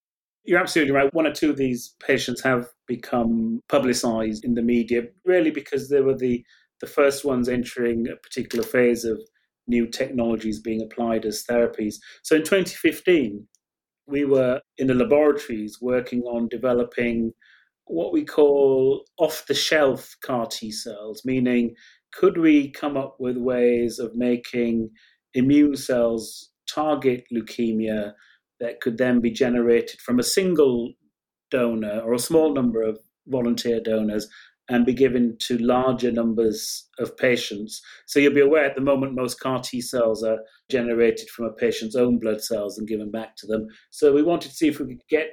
You're 0.44 0.60
absolutely 0.60 0.94
right. 0.94 1.12
One 1.12 1.26
or 1.26 1.32
two 1.32 1.50
of 1.50 1.58
these 1.58 1.94
patients 2.00 2.40
have 2.42 2.68
become 2.86 3.60
publicized 3.68 4.44
in 4.44 4.54
the 4.54 4.62
media, 4.62 5.02
really 5.26 5.50
because 5.50 5.90
they 5.90 6.00
were 6.00 6.16
the, 6.16 6.42
the 6.80 6.86
first 6.86 7.24
ones 7.24 7.48
entering 7.48 8.08
a 8.08 8.16
particular 8.16 8.64
phase 8.64 9.04
of 9.04 9.20
new 9.68 9.86
technologies 9.86 10.60
being 10.60 10.82
applied 10.82 11.24
as 11.24 11.44
therapies. 11.48 11.96
So 12.22 12.36
in 12.36 12.42
2015, 12.42 13.46
we 14.06 14.24
were 14.24 14.60
in 14.78 14.86
the 14.86 14.94
laboratories 14.94 15.78
working 15.80 16.22
on 16.22 16.48
developing 16.48 17.32
what 17.84 18.12
we 18.12 18.24
call 18.24 19.04
off 19.18 19.44
the 19.46 19.54
shelf 19.54 20.16
CAR 20.22 20.46
T 20.46 20.70
cells, 20.70 21.22
meaning 21.24 21.74
could 22.12 22.38
we 22.38 22.70
come 22.70 22.96
up 22.96 23.16
with 23.18 23.36
ways 23.36 23.98
of 23.98 24.14
making 24.14 24.90
immune 25.34 25.76
cells 25.76 26.50
target 26.68 27.24
leukemia 27.32 28.12
that 28.60 28.80
could 28.80 28.98
then 28.98 29.20
be 29.20 29.30
generated 29.30 30.00
from 30.00 30.18
a 30.18 30.22
single 30.22 30.92
donor 31.50 32.00
or 32.00 32.14
a 32.14 32.18
small 32.18 32.52
number 32.52 32.82
of 32.82 32.98
volunteer 33.26 33.80
donors 33.80 34.28
and 34.68 34.84
be 34.84 34.92
given 34.92 35.36
to 35.40 35.58
larger 35.58 36.12
numbers 36.12 36.88
of 36.98 37.16
patients. 37.16 37.80
So 38.06 38.20
you'll 38.20 38.34
be 38.34 38.40
aware 38.40 38.64
at 38.64 38.74
the 38.74 38.82
moment 38.82 39.14
most 39.14 39.40
CAR 39.40 39.60
T 39.60 39.80
cells 39.80 40.22
are 40.22 40.38
generated 40.70 41.30
from 41.30 41.46
a 41.46 41.52
patient's 41.52 41.96
own 41.96 42.18
blood 42.18 42.42
cells 42.42 42.78
and 42.78 42.86
given 42.86 43.10
back 43.10 43.36
to 43.36 43.46
them. 43.46 43.66
So 43.90 44.12
we 44.12 44.22
wanted 44.22 44.50
to 44.50 44.54
see 44.54 44.68
if 44.68 44.78
we 44.78 44.86
could 44.86 45.08
get 45.08 45.28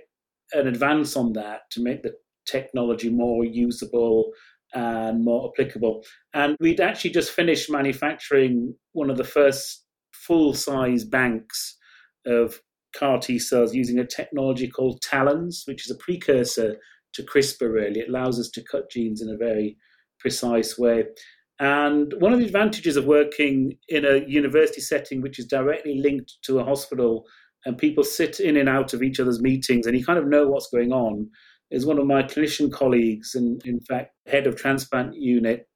an 0.54 0.68
advance 0.68 1.16
on 1.18 1.34
that 1.34 1.70
to 1.72 1.82
make 1.82 2.04
the 2.04 2.14
technology 2.48 3.10
more 3.10 3.44
usable 3.44 4.32
and 4.74 5.24
more 5.24 5.52
applicable. 5.52 6.04
And 6.34 6.56
we'd 6.60 6.82
actually 6.82 7.12
just 7.12 7.32
finished 7.32 7.70
manufacturing 7.70 8.76
one 8.94 9.10
of 9.10 9.18
the 9.18 9.24
first 9.24 9.86
full 10.14 10.54
size 10.54 11.04
banks 11.04 11.78
of 12.26 12.60
CAR 12.96 13.20
T 13.20 13.38
cells 13.38 13.76
using 13.76 14.00
a 14.00 14.08
technology 14.08 14.70
called 14.70 15.02
TALENs, 15.02 15.64
which 15.66 15.86
is 15.86 15.92
a 15.92 15.98
precursor 15.98 16.78
to 17.16 17.24
CRISPR, 17.24 17.72
really. 17.72 18.02
It 18.02 18.10
allows 18.10 18.40
us 18.40 18.50
to 18.52 18.64
cut 18.64 18.92
genes 18.92 19.22
in 19.22 19.30
a 19.30 19.38
very 19.38 19.78
precise 20.20 20.78
way. 20.78 21.06
And 21.60 22.14
one 22.20 22.34
of 22.34 22.40
the 22.40 22.46
advantages 22.46 22.98
of 22.98 23.06
working 23.06 23.78
in 23.88 24.06
a 24.06 24.26
university 24.28 24.82
setting, 24.82 25.22
which 25.22 25.40
is 25.40 25.46
directly 25.46 26.00
linked 26.00 26.34
to 26.44 26.60
a 26.60 26.66
hospital, 26.66 27.26
and 27.66 27.78
people 27.78 28.04
sit 28.04 28.40
in 28.40 28.58
and 28.58 28.70
out 28.70 28.94
of 28.94 29.02
each 29.02 29.20
other's 29.20 29.42
meetings, 29.42 29.88
and 29.88 29.98
you 29.98 30.06
kind 30.06 30.20
of 30.20 30.28
know 30.28 30.48
what's 30.48 30.70
going 30.70 30.92
on, 30.92 31.30
is 31.72 31.86
one 31.86 31.98
of 31.98 32.06
my 32.06 32.24
clinician 32.24 32.72
colleagues, 32.72 33.36
and 33.36 33.66
in 33.66 33.80
fact, 33.80 34.14
head 34.28 34.48
of 34.48 34.56
transplant 34.56 35.16
unit, 35.16 35.68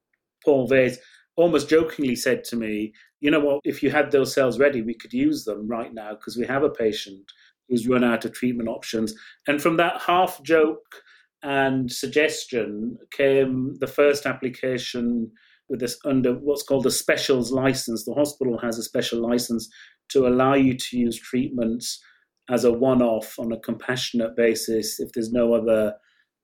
Paul 0.44 0.68
Vase, 0.68 0.98
almost 1.36 1.70
jokingly 1.70 2.16
said 2.16 2.44
to 2.46 2.58
me, 2.58 2.94
You 3.22 3.32
know 3.32 3.40
what, 3.40 3.62
if 3.64 3.82
you 3.82 3.90
had 3.90 4.12
those 4.12 4.34
cells 4.34 4.60
ready, 4.60 4.82
we 4.82 4.94
could 4.94 5.14
use 5.14 5.46
them 5.46 5.68
right 5.68 5.94
now 5.94 6.12
because 6.12 6.38
we 6.38 6.46
have 6.46 6.64
a 6.64 6.70
patient 6.70 7.32
who's 7.70 7.88
run 7.88 8.04
out 8.04 8.26
of 8.26 8.34
treatment 8.34 8.68
options. 8.68 9.14
And 9.48 9.62
from 9.62 9.78
that 9.78 10.02
half 10.02 10.42
joke 10.44 11.02
and 11.44 11.92
suggestion 11.92 12.98
came 13.12 13.76
the 13.80 13.88
first 13.88 14.26
application 14.26 15.32
with 15.70 15.80
this 15.80 15.98
under 16.04 16.34
what's 16.34 16.64
called 16.64 16.86
a 16.86 16.92
specials 16.92 17.52
license. 17.52 18.04
The 18.04 18.14
hospital 18.14 18.58
has 18.60 18.78
a 18.78 18.84
special 18.84 19.22
license 19.22 19.70
to 20.10 20.28
allow 20.28 20.56
you 20.56 20.76
to 20.76 20.98
use 20.98 21.20
treatments 21.20 22.04
as 22.50 22.64
a 22.64 22.74
one 22.74 23.02
off 23.02 23.38
on 23.38 23.52
a 23.52 23.60
compassionate 23.60 24.36
basis 24.36 25.00
if 25.00 25.12
there's 25.14 25.32
no 25.32 25.54
other 25.54 25.94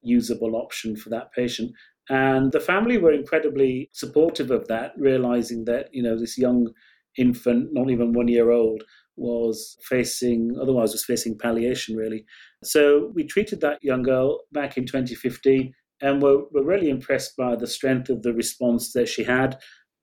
usable 0.04 0.56
option 0.56 0.96
for 0.96 1.10
that 1.10 1.32
patient. 1.34 1.72
And 2.10 2.52
the 2.52 2.60
family 2.60 3.00
were 3.00 3.12
incredibly 3.12 3.90
supportive 3.92 4.52
of 4.52 4.68
that, 4.68 4.92
realizing 4.98 5.66
that, 5.66 5.90
you 5.92 6.04
know, 6.04 6.18
this 6.18 6.38
young 6.38 6.72
infant, 7.18 7.70
not 7.72 7.90
even 7.90 8.14
one 8.14 8.28
year 8.28 8.52
old, 8.52 8.84
was 9.16 9.78
facing, 9.84 10.58
otherwise 10.62 10.92
was 10.92 11.06
facing 11.06 11.38
palliation 11.38 11.96
really. 11.96 12.26
So 12.64 13.12
we 13.14 13.24
treated 13.26 13.62
that 13.62 13.84
young 13.84 14.04
girl 14.04 14.42
back 14.52 14.78
in 14.78 14.86
2015 14.86 15.74
and 16.02 16.22
were, 16.22 16.44
were 16.52 16.64
really 16.64 16.90
impressed 16.90 17.38
by 17.38 17.56
the 17.56 17.68
strength 17.68 18.10
of 18.10 18.24
the 18.24 18.34
response 18.34 18.94
that 18.94 19.08
she 19.08 19.24
had. 19.24 19.58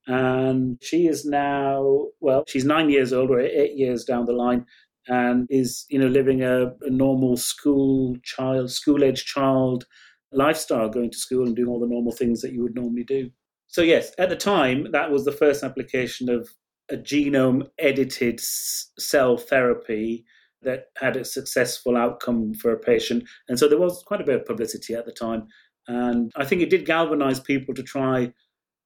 And 0.07 0.79
she 0.83 1.07
is 1.07 1.25
now, 1.25 2.07
well, 2.21 2.45
she's 2.49 2.65
nine 2.65 2.91
years 2.91 3.13
old 3.13 3.31
or 3.31 3.41
eight 3.41 3.77
years 3.77 4.05
down 4.05 4.27
the 4.27 4.33
line 4.33 4.67
and 5.09 5.47
is, 5.51 5.85
you 5.91 5.99
know, 5.99 6.09
living 6.09 6.43
a, 6.43 6.73
a 6.83 6.91
normal 6.91 7.37
school 7.37 8.17
child, 8.23 8.71
school 8.71 9.05
age 9.05 9.25
child 9.25 9.85
lifestyle, 10.33 10.89
going 10.89 11.11
to 11.11 11.19
school 11.19 11.47
and 11.47 11.55
doing 11.55 11.69
all 11.69 11.81
the 11.81 11.87
normal 11.87 12.13
things 12.13 12.41
that 12.41 12.53
you 12.53 12.63
would 12.63 12.75
normally 12.75 13.05
do. 13.05 13.31
So, 13.69 13.83
yes, 13.83 14.13
at 14.19 14.29
the 14.29 14.37
time, 14.37 14.89
that 14.93 15.11
was 15.11 15.25
the 15.25 15.33
first 15.33 15.63
application 15.63 16.29
of 16.29 16.49
a 16.91 16.97
genome 16.97 17.69
edited 17.79 18.41
cell 18.41 19.37
therapy 19.37 20.25
that 20.63 20.87
had 20.97 21.17
a 21.17 21.25
successful 21.25 21.97
outcome 21.97 22.55
for 22.55 22.73
a 22.73 22.79
patient. 22.79 23.25
And 23.49 23.59
so 23.59 23.69
there 23.69 23.79
was 23.79 24.03
quite 24.07 24.21
a 24.21 24.25
bit 24.25 24.37
of 24.37 24.47
publicity 24.47 24.95
at 24.95 25.07
the 25.07 25.13
time. 25.13 25.47
And 25.89 26.31
I 26.37 26.45
think 26.45 26.63
it 26.63 26.71
did 26.71 26.87
galvanize 26.87 27.41
people 27.41 27.75
to 27.75 27.83
try 27.83 28.33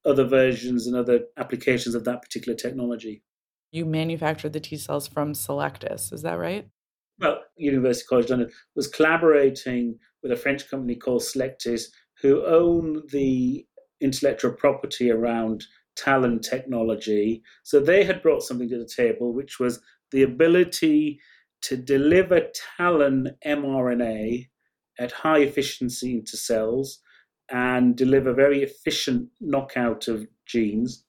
other 0.05 0.23
versions 0.23 0.87
and 0.87 0.95
other 0.95 1.21
applications 1.37 1.93
of 1.93 2.05
that 2.05 2.21
particular 2.21 2.57
technology. 2.57 3.23
You 3.71 3.85
manufactured 3.85 4.53
the 4.53 4.59
T 4.59 4.77
cells 4.77 5.07
from 5.07 5.33
Cellectis, 5.33 6.13
is 6.13 6.21
that 6.21 6.39
right? 6.39 6.67
Well, 7.19 7.39
University 7.57 8.05
College 8.07 8.29
London 8.29 8.49
was 8.75 8.87
collaborating 8.87 9.99
with 10.23 10.31
a 10.31 10.37
French 10.37 10.69
company 10.69 10.95
called 10.95 11.21
Cellectis, 11.21 11.85
who 12.21 12.45
own 12.45 13.03
the 13.11 13.65
intellectual 14.01 14.51
property 14.51 15.11
around 15.11 15.65
TALEN 15.97 16.39
technology. 16.39 17.41
So 17.63 17.79
they 17.79 18.03
had 18.03 18.21
brought 18.21 18.43
something 18.43 18.69
to 18.69 18.77
the 18.77 18.89
table, 18.95 19.33
which 19.33 19.59
was 19.59 19.81
the 20.11 20.23
ability 20.23 21.19
to 21.63 21.75
deliver 21.75 22.47
TALEN 22.77 23.35
mRNA 23.45 24.47
at 24.99 25.11
high 25.11 25.39
efficiency 25.39 26.13
into 26.13 26.37
cells 26.37 26.99
and 27.49 27.95
deliver 27.95 28.33
very 28.33 28.63
efficient 28.63 29.29
knockout 29.39 30.07
of 30.07 30.27
genes. 30.45 31.03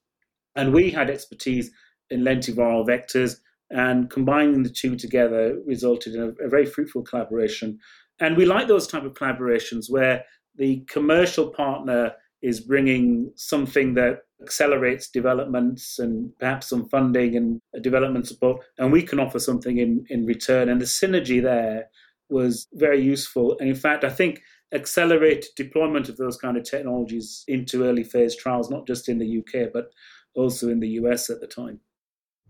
And 0.56 0.72
we 0.72 0.90
had 0.90 1.10
expertise 1.10 1.70
in 2.10 2.22
lentiviral 2.22 2.86
vectors, 2.86 3.36
and 3.70 4.08
combining 4.08 4.62
the 4.62 4.70
two 4.70 4.96
together 4.96 5.58
resulted 5.66 6.14
in 6.14 6.22
a, 6.22 6.46
a 6.46 6.48
very 6.48 6.64
fruitful 6.64 7.02
collaboration. 7.02 7.78
And 8.18 8.36
we 8.36 8.46
like 8.46 8.66
those 8.66 8.86
type 8.86 9.04
of 9.04 9.12
collaborations 9.12 9.90
where 9.90 10.24
the 10.56 10.84
commercial 10.88 11.50
partner 11.50 12.12
is 12.40 12.60
bringing 12.60 13.30
something 13.36 13.94
that 13.94 14.20
accelerates 14.42 15.08
developments 15.08 15.98
and 15.98 16.30
perhaps 16.38 16.68
some 16.68 16.88
funding 16.88 17.36
and 17.36 17.60
development 17.82 18.26
support, 18.26 18.64
and 18.78 18.92
we 18.92 19.02
can 19.02 19.20
offer 19.20 19.38
something 19.38 19.78
in, 19.78 20.04
in 20.08 20.26
return. 20.26 20.68
And 20.68 20.80
the 20.80 20.84
synergy 20.84 21.42
there 21.42 21.88
was 22.30 22.66
very 22.74 23.02
useful. 23.02 23.56
And 23.58 23.68
in 23.68 23.74
fact, 23.74 24.04
I 24.04 24.10
think 24.10 24.40
accelerated 24.72 25.46
deployment 25.56 26.08
of 26.08 26.16
those 26.16 26.36
kind 26.36 26.56
of 26.56 26.64
technologies 26.64 27.44
into 27.48 27.84
early 27.84 28.04
phase 28.04 28.36
trials, 28.36 28.70
not 28.70 28.86
just 28.86 29.08
in 29.08 29.18
the 29.18 29.38
UK, 29.38 29.72
but 29.72 29.90
also 30.34 30.68
in 30.68 30.80
the 30.80 30.88
US 31.00 31.30
at 31.30 31.40
the 31.40 31.46
time. 31.46 31.80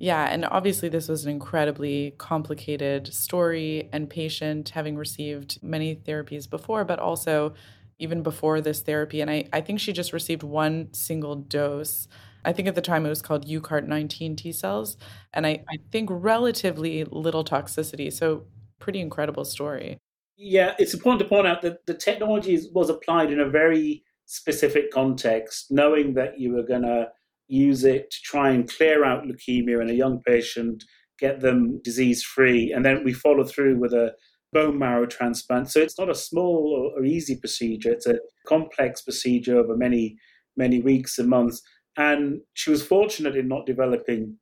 Yeah, 0.00 0.28
and 0.30 0.44
obviously, 0.44 0.88
this 0.88 1.08
was 1.08 1.24
an 1.24 1.32
incredibly 1.32 2.14
complicated 2.18 3.12
story 3.12 3.88
and 3.92 4.08
patient 4.08 4.68
having 4.68 4.96
received 4.96 5.58
many 5.60 5.96
therapies 5.96 6.48
before, 6.48 6.84
but 6.84 7.00
also 7.00 7.54
even 7.98 8.22
before 8.22 8.60
this 8.60 8.80
therapy. 8.80 9.20
And 9.20 9.30
I, 9.30 9.48
I 9.52 9.60
think 9.60 9.80
she 9.80 9.92
just 9.92 10.12
received 10.12 10.42
one 10.42 10.92
single 10.92 11.34
dose. 11.34 12.08
I 12.44 12.52
think 12.52 12.68
at 12.68 12.74
the 12.74 12.80
time 12.80 13.04
it 13.04 13.08
was 13.08 13.22
called 13.22 13.46
UCART 13.46 13.86
19 13.86 14.36
T 14.36 14.52
cells. 14.52 14.96
And 15.34 15.46
I, 15.46 15.64
I 15.68 15.78
think 15.90 16.08
relatively 16.12 17.04
little 17.04 17.44
toxicity. 17.44 18.12
So, 18.12 18.44
pretty 18.78 19.00
incredible 19.00 19.44
story. 19.44 19.98
Yeah, 20.36 20.74
it's 20.78 20.94
important 20.94 21.20
to 21.20 21.28
point 21.28 21.48
out 21.48 21.62
that 21.62 21.84
the 21.86 21.94
technology 21.94 22.60
was 22.72 22.90
applied 22.90 23.32
in 23.32 23.40
a 23.40 23.48
very 23.48 24.04
specific 24.26 24.92
context, 24.92 25.66
knowing 25.70 26.14
that 26.14 26.38
you 26.38 26.52
were 26.52 26.62
going 26.62 26.82
to 26.82 27.08
use 27.48 27.82
it 27.82 28.10
to 28.10 28.18
try 28.22 28.50
and 28.50 28.70
clear 28.70 29.04
out 29.04 29.24
leukemia 29.24 29.82
in 29.82 29.90
a 29.90 29.94
young 29.94 30.20
patient, 30.20 30.84
get 31.18 31.40
them 31.40 31.80
disease 31.82 32.22
free, 32.22 32.72
and 32.72 32.84
then 32.84 33.02
we 33.04 33.12
followed 33.12 33.50
through 33.50 33.78
with 33.80 33.92
a 33.92 34.14
bone 34.52 34.78
marrow 34.78 35.06
transplant. 35.06 35.70
So 35.70 35.80
it's 35.80 35.98
not 35.98 36.10
a 36.10 36.14
small 36.14 36.92
or, 36.96 37.04
easy 37.04 37.36
procedure, 37.36 37.92
it's 37.92 38.06
a 38.06 38.18
complex 38.46 39.02
procedure 39.02 39.58
over 39.58 39.76
many, 39.76 40.16
many 40.56 40.80
weeks 40.80 41.18
and 41.18 41.28
months. 41.28 41.62
And 41.96 42.40
she 42.54 42.70
was 42.70 42.82
fortunate 42.82 43.36
in 43.36 43.48
not 43.48 43.66
developing 43.66 44.36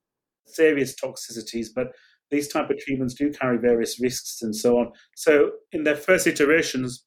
serious 0.47 0.95
toxicities, 0.95 1.69
but 1.75 1.89
these 2.31 2.49
type 2.49 2.71
of 2.71 2.79
treatments 2.79 3.15
do 3.15 3.31
carry 3.33 3.59
various 3.59 4.01
risks 4.01 4.43
and 4.43 4.55
so 4.55 4.79
on. 4.79 4.93
So 5.17 5.53
in 5.73 5.85
their 5.85 5.97
first 5.97 6.27
iterations, 6.27 7.05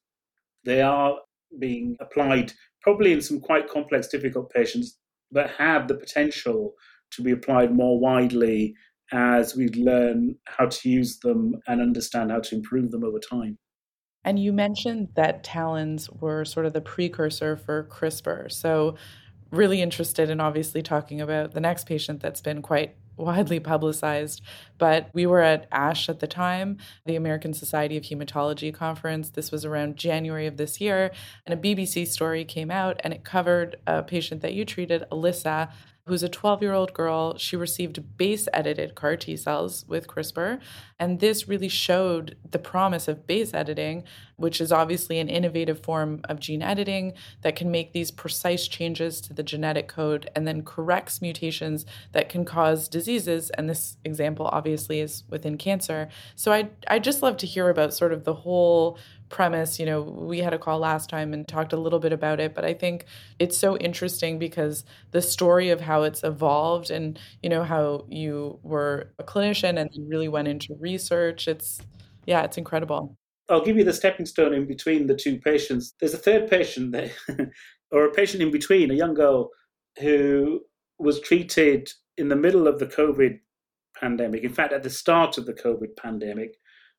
they 0.64 0.82
are 0.82 1.16
being 1.58 1.96
applied 2.00 2.52
probably 2.82 3.12
in 3.12 3.20
some 3.20 3.40
quite 3.40 3.68
complex, 3.68 4.08
difficult 4.08 4.50
patients, 4.50 4.98
but 5.30 5.50
have 5.50 5.88
the 5.88 5.94
potential 5.94 6.72
to 7.12 7.22
be 7.22 7.32
applied 7.32 7.74
more 7.74 7.98
widely 7.98 8.74
as 9.12 9.56
we 9.56 9.68
learn 9.70 10.36
how 10.46 10.66
to 10.66 10.88
use 10.88 11.18
them 11.18 11.56
and 11.66 11.80
understand 11.80 12.30
how 12.30 12.40
to 12.40 12.54
improve 12.54 12.90
them 12.90 13.04
over 13.04 13.18
time. 13.18 13.58
And 14.24 14.38
you 14.38 14.52
mentioned 14.52 15.08
that 15.14 15.42
talons 15.42 16.10
were 16.10 16.44
sort 16.44 16.66
of 16.66 16.72
the 16.72 16.80
precursor 16.80 17.56
for 17.56 17.84
CRISPR. 17.84 18.52
So, 18.52 18.96
really 19.50 19.82
interested 19.82 20.30
in 20.30 20.40
obviously 20.40 20.80
talking 20.80 21.20
about 21.20 21.54
the 21.54 21.60
next 21.60 21.84
patient 21.86 22.20
that's 22.20 22.40
been 22.40 22.62
quite 22.62 22.94
widely 23.16 23.60
publicized, 23.60 24.42
but 24.78 25.10
we 25.12 25.26
were 25.26 25.40
at 25.40 25.66
ASH 25.72 26.08
at 26.08 26.20
the 26.20 26.26
time, 26.26 26.78
the 27.04 27.16
American 27.16 27.52
Society 27.52 27.96
of 27.96 28.04
Hematology 28.04 28.72
conference. 28.72 29.30
This 29.30 29.50
was 29.50 29.64
around 29.64 29.96
January 29.96 30.46
of 30.46 30.56
this 30.56 30.80
year, 30.80 31.10
and 31.46 31.52
a 31.52 31.60
BBC 31.60 32.06
story 32.06 32.44
came 32.44 32.70
out 32.70 33.00
and 33.04 33.12
it 33.12 33.24
covered 33.24 33.76
a 33.86 34.02
patient 34.02 34.40
that 34.42 34.54
you 34.54 34.64
treated, 34.64 35.04
Alyssa, 35.12 35.70
who's 36.10 36.24
a 36.24 36.28
12 36.28 36.60
year 36.60 36.72
old 36.72 36.92
girl. 36.92 37.38
She 37.38 37.54
received 37.54 38.16
base 38.16 38.48
edited 38.52 38.96
CAR 38.96 39.16
T 39.16 39.36
cells 39.36 39.84
with 39.86 40.08
CRISPR. 40.08 40.58
And 40.98 41.20
this 41.20 41.46
really 41.46 41.68
showed 41.68 42.36
the 42.50 42.58
promise 42.58 43.06
of 43.06 43.28
base 43.28 43.54
editing, 43.54 44.02
which 44.34 44.60
is 44.60 44.72
obviously 44.72 45.20
an 45.20 45.28
innovative 45.28 45.80
form 45.84 46.20
of 46.24 46.40
gene 46.40 46.62
editing 46.62 47.12
that 47.42 47.54
can 47.54 47.70
make 47.70 47.92
these 47.92 48.10
precise 48.10 48.66
changes 48.66 49.20
to 49.20 49.32
the 49.32 49.44
genetic 49.44 49.86
code 49.86 50.28
and 50.34 50.48
then 50.48 50.64
corrects 50.64 51.22
mutations 51.22 51.86
that 52.10 52.28
can 52.28 52.44
cause 52.44 52.88
diseases. 52.88 53.50
And 53.50 53.70
this 53.70 53.96
example 54.04 54.48
obviously 54.52 54.98
is 54.98 55.22
within 55.30 55.56
cancer. 55.56 56.08
So 56.34 56.52
I 56.52 56.70
I 56.88 56.98
just 56.98 57.22
love 57.22 57.36
to 57.36 57.46
hear 57.46 57.70
about 57.70 57.94
sort 57.94 58.12
of 58.12 58.24
the 58.24 58.34
whole 58.34 58.98
premise. 59.30 59.78
You 59.78 59.86
know, 59.86 60.02
we 60.02 60.40
had 60.40 60.52
a 60.52 60.58
call 60.58 60.78
last 60.78 61.08
time 61.08 61.32
and 61.32 61.48
talked 61.48 61.72
a 61.72 61.76
little 61.76 61.98
bit 61.98 62.12
about 62.12 62.40
it, 62.40 62.54
but 62.54 62.64
I 62.64 62.74
think 62.74 63.06
it's 63.38 63.56
so 63.56 63.78
interesting 63.78 64.38
because 64.38 64.84
the 65.12 65.22
story 65.22 65.70
of 65.70 65.80
how 65.80 66.02
it's 66.02 66.22
evolved 66.22 66.90
and, 66.90 67.18
you 67.42 67.48
know, 67.48 67.64
how 67.64 68.04
you 68.08 68.58
were 68.62 69.12
a 69.18 69.24
clinician 69.24 69.80
and 69.80 69.90
really 70.08 70.28
went 70.28 70.48
into 70.48 70.76
research. 70.78 71.48
It's, 71.48 71.80
yeah, 72.26 72.42
it's 72.42 72.58
incredible. 72.58 73.16
I'll 73.48 73.64
give 73.64 73.76
you 73.76 73.84
the 73.84 73.92
stepping 73.92 74.26
stone 74.26 74.52
in 74.52 74.66
between 74.66 75.06
the 75.06 75.16
two 75.16 75.38
patients. 75.38 75.94
There's 75.98 76.14
a 76.14 76.18
third 76.18 76.50
patient, 76.50 76.92
that, 76.92 77.10
or 77.90 78.04
a 78.04 78.12
patient 78.12 78.42
in 78.42 78.50
between, 78.50 78.90
a 78.90 78.94
young 78.94 79.14
girl 79.14 79.50
who 79.98 80.60
was 80.98 81.20
treated 81.20 81.90
in 82.16 82.28
the 82.28 82.36
middle 82.36 82.68
of 82.68 82.78
the 82.78 82.86
COVID 82.86 83.40
pandemic. 83.98 84.44
In 84.44 84.52
fact, 84.52 84.72
at 84.72 84.82
the 84.82 84.90
start 84.90 85.38
of 85.38 85.46
the 85.46 85.54
COVID 85.54 85.96
pandemic, 85.96 86.56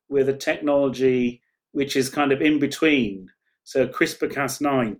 with 0.08 0.28
a 0.28 0.36
technology 0.36 1.42
which 1.72 1.96
is 1.96 2.08
kind 2.08 2.32
of 2.32 2.40
in 2.40 2.58
between 2.58 3.28
so 3.64 3.86
CRISPR 3.86 4.32
Cas9, 4.32 4.96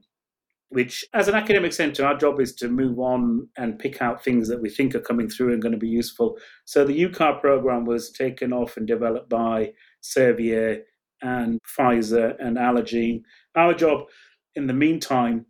which 0.68 1.04
as 1.12 1.28
an 1.28 1.34
academic 1.34 1.72
centre, 1.72 2.06
our 2.06 2.16
job 2.16 2.40
is 2.40 2.54
to 2.56 2.68
move 2.68 2.98
on 2.98 3.48
and 3.56 3.78
pick 3.78 4.00
out 4.00 4.24
things 4.24 4.48
that 4.48 4.60
we 4.60 4.70
think 4.70 4.94
are 4.94 5.00
coming 5.00 5.28
through 5.28 5.52
and 5.52 5.60
going 5.60 5.72
to 5.72 5.78
be 5.78 5.88
useful. 5.88 6.38
So 6.64 6.84
the 6.84 6.98
UCAR 7.08 7.40
program 7.40 7.84
was 7.84 8.10
taken 8.10 8.52
off 8.52 8.76
and 8.76 8.86
developed 8.86 9.28
by 9.28 9.72
Servier 10.02 10.82
and 11.20 11.58
Pfizer 11.76 12.34
and 12.38 12.56
Allogene. 12.56 13.22
Our 13.54 13.74
job 13.74 14.06
in 14.54 14.66
the 14.66 14.72
meantime 14.72 15.46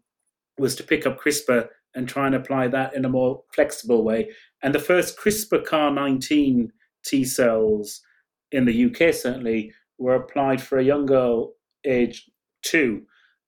was 0.59 0.75
to 0.77 0.85
pick 0.85 1.07
up 1.07 1.21
CRISPR 1.21 1.69
and 1.95 2.09
try 2.09 2.27
and 2.27 2.35
apply 2.35 2.69
that 2.69 2.95
in 2.95 3.05
a 3.05 3.11
more 3.11 3.43
flexible 3.55 4.05
way. 4.05 4.31
And 4.63 4.75
the 4.75 4.79
first 4.79 5.19
CRISPR 5.19 5.65
Car19 5.67 6.71
T 7.05 7.25
cells 7.25 8.01
in 8.51 8.65
the 8.65 8.87
UK 8.87 9.15
certainly 9.15 9.73
were 10.03 10.17
applied 10.17 10.61
for 10.61 10.79
a 10.79 10.85
young 10.85 11.07
girl 11.07 11.53
aged 11.85 12.31
two 12.63 13.03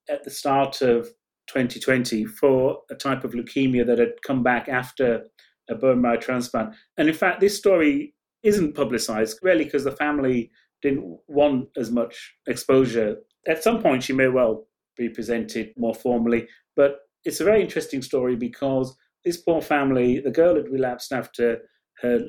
at 0.08 0.24
the 0.24 0.30
start 0.30 0.80
of 0.82 1.06
2020 1.48 2.24
for 2.24 2.78
a 2.90 2.94
type 2.94 3.24
of 3.24 3.32
leukemia 3.32 3.86
that 3.86 3.98
had 3.98 4.22
come 4.26 4.42
back 4.42 4.68
after 4.68 5.24
a 5.68 5.74
bone 5.74 6.00
marrow 6.00 6.16
transplant. 6.16 6.74
And 6.96 7.08
in 7.08 7.14
fact, 7.14 7.40
this 7.40 7.56
story 7.56 8.14
isn't 8.42 8.74
publicized 8.74 9.38
really 9.42 9.64
because 9.64 9.84
the 9.84 9.92
family 9.92 10.50
didn't 10.82 11.18
want 11.28 11.68
as 11.76 11.90
much 11.90 12.34
exposure. 12.46 13.16
At 13.48 13.62
some 13.62 13.82
point, 13.82 14.02
she 14.02 14.12
may 14.12 14.28
well 14.28 14.66
be 14.96 15.08
presented 15.08 15.72
more 15.76 15.94
formally, 15.94 16.46
but 16.76 16.98
it's 17.24 17.40
a 17.40 17.44
very 17.44 17.62
interesting 17.62 18.02
story 18.02 18.36
because 18.36 18.96
this 19.24 19.38
poor 19.38 19.62
family, 19.62 20.20
the 20.20 20.30
girl 20.30 20.54
had 20.56 20.68
relapsed 20.68 21.12
after 21.12 21.62
her 22.02 22.20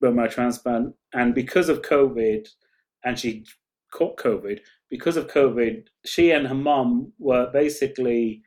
bone 0.00 0.16
marrow 0.16 0.28
transplant, 0.28 0.94
and 1.12 1.34
because 1.34 1.68
of 1.68 1.82
COVID, 1.82 2.48
and 3.04 3.18
she 3.18 3.44
caught 3.90 4.16
COVID, 4.18 4.60
because 4.88 5.16
of 5.16 5.28
COVID, 5.28 5.84
she 6.04 6.30
and 6.30 6.46
her 6.46 6.54
mom 6.54 7.12
were 7.18 7.50
basically 7.52 8.42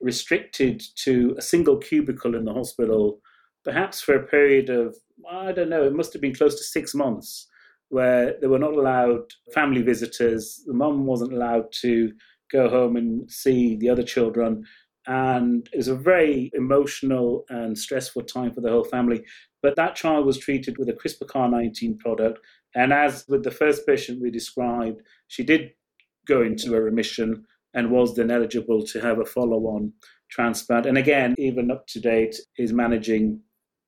restricted 0.00 0.82
to 0.96 1.34
a 1.38 1.42
single 1.42 1.78
cubicle 1.78 2.34
in 2.34 2.44
the 2.44 2.52
hospital, 2.52 3.20
perhaps 3.64 4.00
for 4.00 4.14
a 4.14 4.26
period 4.26 4.68
of, 4.68 4.94
I 5.30 5.52
don't 5.52 5.70
know, 5.70 5.84
it 5.84 5.94
must 5.94 6.12
have 6.12 6.22
been 6.22 6.34
close 6.34 6.56
to 6.56 6.64
six 6.64 6.94
months, 6.94 7.48
where 7.88 8.34
they 8.40 8.46
were 8.46 8.58
not 8.58 8.74
allowed 8.74 9.22
family 9.54 9.82
visitors. 9.82 10.62
The 10.66 10.74
mum 10.74 11.06
wasn't 11.06 11.32
allowed 11.32 11.72
to 11.82 12.12
go 12.52 12.68
home 12.68 12.96
and 12.96 13.30
see 13.30 13.76
the 13.76 13.88
other 13.88 14.02
children. 14.02 14.64
And 15.06 15.68
it 15.72 15.76
was 15.76 15.88
a 15.88 15.94
very 15.94 16.50
emotional 16.54 17.44
and 17.48 17.78
stressful 17.78 18.22
time 18.24 18.52
for 18.52 18.60
the 18.60 18.70
whole 18.70 18.84
family. 18.84 19.24
But 19.62 19.76
that 19.76 19.94
child 19.94 20.26
was 20.26 20.38
treated 20.38 20.78
with 20.78 20.88
a 20.88 20.92
CRISPR 20.92 21.28
Cas19 21.28 21.98
product. 21.98 22.40
And 22.76 22.92
as 22.92 23.24
with 23.26 23.42
the 23.42 23.50
first 23.50 23.86
patient 23.86 24.22
we 24.22 24.30
described, 24.30 25.00
she 25.26 25.42
did 25.42 25.70
go 26.28 26.42
into 26.42 26.74
a 26.74 26.80
remission 26.80 27.44
and 27.74 27.90
was 27.90 28.14
then 28.14 28.30
eligible 28.30 28.84
to 28.86 29.00
have 29.00 29.18
a 29.18 29.24
follow 29.24 29.62
on 29.66 29.92
transplant. 30.30 30.86
And 30.86 30.98
again, 30.98 31.34
even 31.38 31.70
up 31.70 31.86
to 31.88 32.00
date, 32.00 32.36
is 32.58 32.72
managing 32.72 33.40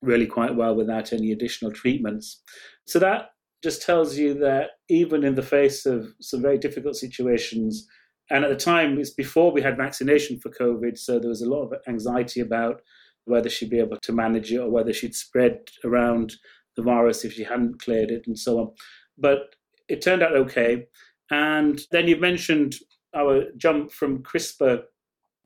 really 0.02 0.26
quite 0.26 0.56
well 0.56 0.74
without 0.74 1.12
any 1.12 1.32
additional 1.32 1.70
treatments. 1.70 2.42
So 2.86 2.98
that 3.00 3.30
just 3.62 3.82
tells 3.82 4.16
you 4.16 4.34
that 4.34 4.70
even 4.88 5.24
in 5.24 5.34
the 5.34 5.42
face 5.42 5.84
of 5.84 6.08
some 6.20 6.40
very 6.40 6.58
difficult 6.58 6.96
situations, 6.96 7.86
and 8.30 8.44
at 8.44 8.50
the 8.50 8.56
time, 8.56 8.98
it's 8.98 9.10
before 9.10 9.52
we 9.52 9.62
had 9.62 9.76
vaccination 9.76 10.38
for 10.38 10.50
COVID, 10.50 10.96
so 10.96 11.18
there 11.18 11.30
was 11.30 11.42
a 11.42 11.48
lot 11.48 11.64
of 11.64 11.74
anxiety 11.88 12.40
about 12.40 12.80
whether 13.24 13.48
she'd 13.48 13.70
be 13.70 13.80
able 13.80 13.98
to 14.02 14.12
manage 14.12 14.52
it 14.52 14.58
or 14.58 14.70
whether 14.70 14.92
she'd 14.92 15.14
spread 15.14 15.58
around 15.84 16.34
the 16.78 16.84
virus 16.84 17.24
if 17.24 17.32
she 17.32 17.42
hadn't 17.42 17.82
cleared 17.82 18.10
it 18.10 18.26
and 18.28 18.38
so 18.38 18.60
on. 18.60 18.70
But 19.18 19.56
it 19.88 20.00
turned 20.00 20.22
out 20.22 20.36
okay. 20.36 20.86
And 21.30 21.80
then 21.90 22.06
you've 22.06 22.20
mentioned 22.20 22.76
our 23.14 23.46
jump 23.56 23.90
from 23.90 24.22
CRISPR 24.22 24.82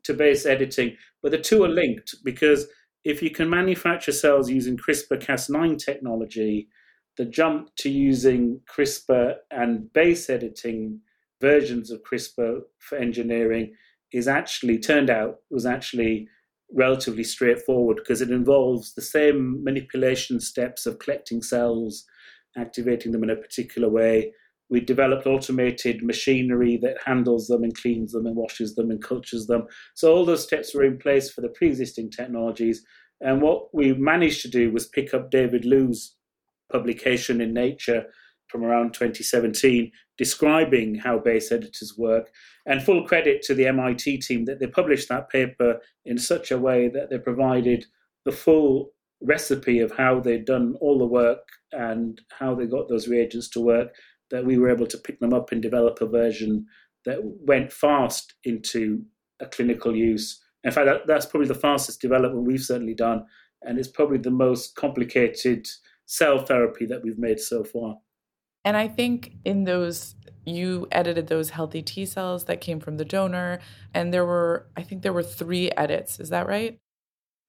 to 0.03 0.13
base 0.13 0.45
editing, 0.45 0.95
but 1.23 1.31
the 1.31 1.39
two 1.39 1.63
are 1.63 1.69
linked 1.69 2.15
because 2.23 2.67
if 3.03 3.21
you 3.23 3.31
can 3.31 3.49
manufacture 3.49 4.11
cells 4.11 4.49
using 4.49 4.77
CRISPR 4.77 5.21
Cas9 5.25 5.83
technology, 5.83 6.67
the 7.17 7.25
jump 7.25 7.69
to 7.77 7.89
using 7.89 8.61
CRISPR 8.71 9.35
and 9.49 9.91
base 9.91 10.29
editing 10.29 10.99
versions 11.41 11.89
of 11.89 12.03
CRISPR 12.03 12.59
for 12.77 12.97
engineering 12.97 13.73
is 14.11 14.27
actually 14.27 14.77
turned 14.77 15.09
out 15.09 15.37
was 15.49 15.65
actually 15.65 16.27
relatively 16.73 17.23
straightforward 17.23 17.97
because 17.97 18.21
it 18.21 18.31
involves 18.31 18.93
the 18.93 19.01
same 19.01 19.63
manipulation 19.63 20.39
steps 20.39 20.85
of 20.85 20.99
collecting 20.99 21.41
cells, 21.41 22.05
activating 22.57 23.11
them 23.11 23.23
in 23.23 23.29
a 23.29 23.35
particular 23.35 23.89
way. 23.89 24.33
We 24.69 24.79
developed 24.79 25.27
automated 25.27 26.03
machinery 26.03 26.77
that 26.81 26.97
handles 27.05 27.47
them 27.47 27.63
and 27.63 27.75
cleans 27.75 28.11
them 28.11 28.25
and 28.25 28.35
washes 28.35 28.75
them 28.75 28.89
and 28.89 29.01
cultures 29.01 29.45
them. 29.47 29.67
So 29.93 30.13
all 30.13 30.25
those 30.25 30.43
steps 30.43 30.73
were 30.73 30.83
in 30.83 30.97
place 30.97 31.31
for 31.31 31.41
the 31.41 31.49
pre-existing 31.49 32.09
technologies. 32.11 32.83
And 33.21 33.41
what 33.41 33.73
we 33.73 33.93
managed 33.93 34.41
to 34.43 34.49
do 34.49 34.71
was 34.71 34.87
pick 34.87 35.13
up 35.13 35.29
David 35.29 35.65
Liu's 35.65 36.15
publication 36.71 37.39
in 37.39 37.53
Nature 37.53 38.05
from 38.47 38.63
around 38.63 38.93
2017 38.93 39.91
describing 40.17 40.95
how 40.95 41.19
base 41.19 41.51
editors 41.51 41.95
work. 41.97 42.31
And 42.65 42.81
full 42.81 43.05
credit 43.05 43.41
to 43.43 43.53
the 43.53 43.67
MIT 43.67 44.19
team 44.19 44.45
that 44.45 44.59
they 44.59 44.67
published 44.67 45.09
that 45.09 45.29
paper 45.29 45.79
in 46.05 46.17
such 46.17 46.51
a 46.51 46.59
way 46.59 46.87
that 46.89 47.09
they 47.09 47.17
provided 47.17 47.85
the 48.25 48.31
full 48.31 48.91
recipe 49.21 49.79
of 49.79 49.91
how 49.95 50.19
they'd 50.19 50.45
done 50.45 50.75
all 50.79 50.97
the 50.97 51.05
work 51.05 51.47
and 51.71 52.21
how 52.39 52.53
they 52.53 52.65
got 52.65 52.87
those 52.89 53.07
reagents 53.07 53.49
to 53.49 53.61
work, 53.61 53.95
that 54.31 54.45
we 54.45 54.57
were 54.57 54.69
able 54.69 54.87
to 54.87 54.97
pick 54.97 55.19
them 55.19 55.33
up 55.33 55.51
and 55.51 55.61
develop 55.61 56.01
a 56.01 56.07
version 56.07 56.65
that 57.05 57.19
went 57.21 57.71
fast 57.71 58.33
into 58.43 59.03
a 59.39 59.45
clinical 59.45 59.95
use. 59.95 60.41
In 60.63 60.71
fact, 60.71 60.87
that, 60.87 61.07
that's 61.07 61.25
probably 61.25 61.47
the 61.47 61.55
fastest 61.55 62.01
development 62.01 62.45
we've 62.45 62.61
certainly 62.61 62.93
done, 62.93 63.25
and 63.61 63.77
it's 63.77 63.89
probably 63.89 64.17
the 64.17 64.31
most 64.31 64.75
complicated 64.75 65.67
cell 66.05 66.45
therapy 66.45 66.85
that 66.85 67.03
we've 67.03 67.17
made 67.17 67.39
so 67.39 67.63
far. 67.63 67.97
And 68.65 68.77
I 68.77 68.87
think 68.87 69.33
in 69.43 69.65
those, 69.65 70.15
you 70.45 70.87
edited 70.91 71.27
those 71.27 71.49
healthy 71.49 71.81
T 71.81 72.05
cells 72.05 72.45
that 72.45 72.61
came 72.61 72.79
from 72.79 72.97
the 72.97 73.05
donor. 73.05 73.59
And 73.93 74.13
there 74.13 74.25
were, 74.25 74.67
I 74.77 74.83
think 74.83 75.01
there 75.01 75.13
were 75.13 75.23
three 75.23 75.71
edits. 75.71 76.19
Is 76.19 76.29
that 76.29 76.47
right? 76.47 76.79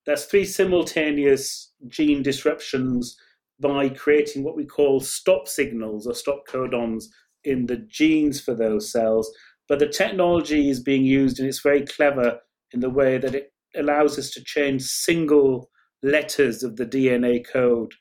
That's 0.06 0.24
three 0.26 0.44
simultaneous 0.44 1.72
gene 1.88 2.22
disruptions 2.22 3.16
by 3.60 3.88
creating 3.88 4.42
what 4.42 4.56
we 4.56 4.66
call 4.66 5.00
stop 5.00 5.48
signals 5.48 6.06
or 6.06 6.14
stop 6.14 6.46
codons 6.48 7.04
in 7.44 7.66
the 7.66 7.76
genes 7.76 8.40
for 8.40 8.54
those 8.54 8.90
cells. 8.90 9.30
But 9.68 9.78
the 9.78 9.88
technology 9.88 10.68
is 10.68 10.80
being 10.80 11.04
used 11.04 11.38
and 11.38 11.48
it's 11.48 11.60
very 11.60 11.86
clever 11.86 12.40
in 12.72 12.80
the 12.80 12.90
way 12.90 13.18
that 13.18 13.34
it 13.34 13.52
allows 13.76 14.18
us 14.18 14.30
to 14.30 14.44
change 14.44 14.82
single 14.82 15.70
letters 16.02 16.62
of 16.62 16.76
the 16.76 16.84
DNA 16.84 17.44
code 17.46 17.94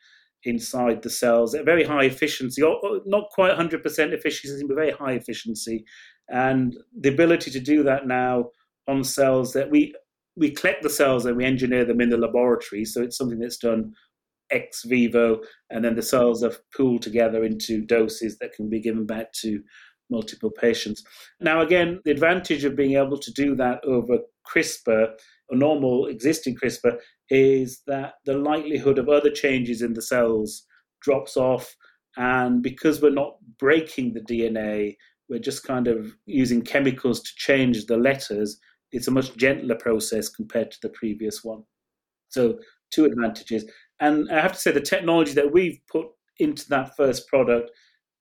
inside 0.46 1.02
the 1.02 1.10
cells 1.10 1.56
at 1.56 1.66
very 1.66 1.84
high 1.84 2.04
efficiency, 2.04 2.62
or 2.62 3.02
not 3.06 3.30
quite 3.32 3.58
100% 3.58 4.14
efficiency, 4.14 4.66
but 4.68 4.76
very 4.76 4.92
high 4.92 5.14
efficiency. 5.14 5.86
And 6.30 6.78
the 7.00 7.10
ability 7.10 7.52
to 7.52 7.60
do 7.60 7.84
that 7.84 8.08
now 8.08 8.50
on 8.88 9.04
cells 9.04 9.54
that 9.54 9.70
we 9.70 9.94
we 10.36 10.52
collect 10.52 10.82
the 10.82 10.90
cells 10.90 11.26
and 11.26 11.38
we 11.38 11.46
engineer 11.46 11.86
them 11.86 12.02
in 12.02 12.10
the 12.10 12.18
laboratory. 12.18 12.86
So 12.86 13.02
it's 13.02 13.18
something 13.18 13.40
that's 13.40 13.58
done 13.58 13.94
ex 14.52 14.84
vivo, 14.84 15.42
and 15.70 15.84
then 15.84 15.96
the 15.96 16.02
cells 16.02 16.44
are 16.44 16.54
pooled 16.76 17.02
together 17.02 17.44
into 17.44 17.86
doses 17.86 18.38
that 18.40 18.54
can 18.54 18.70
be 18.70 18.80
given 18.80 19.06
back 19.06 19.32
to 19.34 19.62
multiple 20.10 20.52
patients. 20.52 21.04
Now, 21.40 21.62
again, 21.62 22.00
the 22.06 22.12
advantage 22.12 22.66
of 22.66 22.76
being 22.76 22.98
able 22.98 23.18
to 23.18 23.32
do 23.32 23.56
that 23.56 23.84
over 23.86 24.20
CRISPR, 24.48 25.14
a 25.50 25.56
normal 25.56 26.08
existing 26.08 26.56
CRISPR, 26.56 26.98
is 27.30 27.82
that 27.88 28.16
the 28.26 28.38
likelihood 28.38 28.98
of 28.98 29.10
other 29.10 29.30
changes 29.30 29.82
in 29.82 29.94
the 29.94 30.02
cells 30.02 30.66
drops 31.02 31.38
off. 31.38 31.76
And 32.18 32.62
because 32.62 33.02
we're 33.02 33.12
not 33.12 33.38
breaking 33.60 34.14
the 34.14 34.22
DNA, 34.22 34.98
we're 35.30 35.40
just 35.40 35.64
kind 35.64 35.88
of 35.88 36.14
using 36.26 36.62
chemicals 36.62 37.22
to 37.22 37.32
change 37.36 37.86
the 37.86 37.98
letters. 37.98 38.60
It's 38.92 39.08
a 39.08 39.12
much 39.12 39.36
gentler 39.36 39.76
process 39.76 40.30
compared 40.30 40.72
to 40.72 40.78
the 40.82 40.90
previous 40.90 41.44
one. 41.44 41.64
So, 42.30 42.60
two 42.92 43.06
advantages. 43.06 43.66
And 44.00 44.30
I 44.32 44.40
have 44.40 44.54
to 44.54 44.60
say, 44.60 44.72
the 44.72 44.82
technology 44.82 45.34
that 45.34 45.52
we've 45.52 45.80
put 45.92 46.08
into 46.40 46.68
that 46.70 46.96
first 46.96 47.28
product 47.28 47.72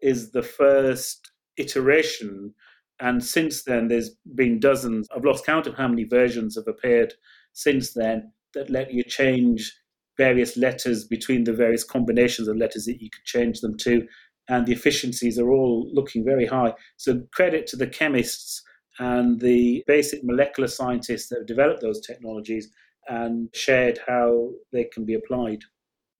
is 0.01 0.31
the 0.31 0.43
first 0.43 1.31
iteration. 1.57 2.55
And 3.01 3.25
since 3.25 3.65
then, 3.65 3.89
there's 3.89 4.11
been 4.35 4.61
dozens. 4.61 5.09
I've 5.15 5.25
lost 5.25 5.47
count 5.47 5.67
of 5.67 5.75
how 5.75 5.89
many 5.89 6.05
versions 6.05 6.57
have 6.57 6.69
appeared 6.69 7.15
since 7.53 7.93
then 7.93 8.33
that 8.55 8.71
let 8.71 8.93
you 8.93 9.03
change 9.03 9.73
various 10.19 10.57
letters 10.57 11.05
between 11.05 11.45
the 11.45 11.53
various 11.53 11.85
combinations 11.85 12.49
of 12.49 12.57
letters 12.57 12.85
that 12.85 13.01
you 13.01 13.11
could 13.11 13.25
change 13.25 13.61
them 13.61 13.77
to. 13.79 14.07
And 14.49 14.67
the 14.67 14.73
efficiencies 14.73 15.39
are 15.39 15.51
all 15.51 15.89
looking 15.93 16.25
very 16.25 16.47
high. 16.47 16.75
So, 16.97 17.23
credit 17.33 17.67
to 17.69 17.77
the 17.77 17.87
chemists 17.87 18.63
and 18.99 19.41
the 19.41 19.83
basic 19.87 20.23
molecular 20.23 20.69
scientists 20.69 21.29
that 21.29 21.39
have 21.39 21.47
developed 21.47 21.81
those 21.81 22.01
technologies 22.01 22.69
and 23.09 23.49
shared 23.55 23.99
how 24.07 24.51
they 24.73 24.85
can 24.85 25.05
be 25.05 25.15
applied. 25.15 25.61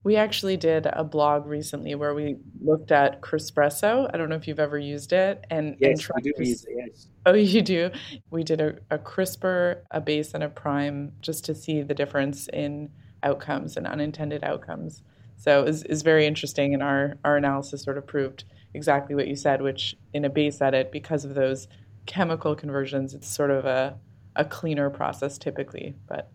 We 0.03 0.17
actually 0.17 0.57
did 0.57 0.85
a 0.85 1.03
blog 1.03 1.45
recently 1.45 1.95
where 1.95 2.13
we 2.13 2.35
looked 2.61 2.91
at 2.91 3.21
Crispresso. 3.21 4.09
I 4.13 4.17
don't 4.17 4.29
know 4.29 4.35
if 4.35 4.47
you've 4.47 4.59
ever 4.59 4.77
used 4.77 5.13
it. 5.13 5.45
And 5.49 5.77
yes, 5.79 6.09
and 6.09 6.23
we 6.23 6.31
do 6.31 6.43
use 6.43 6.65
it. 6.65 6.73
Yes. 6.75 7.07
Oh, 7.25 7.33
you 7.33 7.61
do. 7.61 7.89
We 8.29 8.43
did 8.43 8.59
a, 8.59 8.75
a 8.91 8.97
CRISPR, 8.97 9.83
a 9.91 10.01
base, 10.01 10.33
and 10.33 10.43
a 10.43 10.49
prime 10.49 11.13
just 11.21 11.45
to 11.45 11.55
see 11.55 11.81
the 11.81 11.93
difference 11.93 12.49
in 12.49 12.89
outcomes 13.23 13.77
and 13.77 13.87
unintended 13.87 14.43
outcomes. 14.43 15.03
So 15.37 15.63
it's 15.63 15.83
is 15.83 16.01
very 16.01 16.25
interesting, 16.25 16.73
and 16.73 16.83
our 16.83 17.17
our 17.23 17.37
analysis 17.37 17.83
sort 17.83 17.97
of 17.97 18.05
proved 18.05 18.43
exactly 18.73 19.15
what 19.15 19.27
you 19.27 19.35
said, 19.35 19.61
which 19.61 19.95
in 20.13 20.25
a 20.25 20.29
base 20.29 20.61
edit, 20.61 20.91
because 20.91 21.25
of 21.25 21.33
those 21.33 21.67
chemical 22.05 22.55
conversions, 22.55 23.13
it's 23.13 23.27
sort 23.27 23.51
of 23.51 23.65
a 23.65 23.97
a 24.35 24.45
cleaner 24.45 24.89
process 24.89 25.37
typically. 25.37 25.95
But 26.07 26.29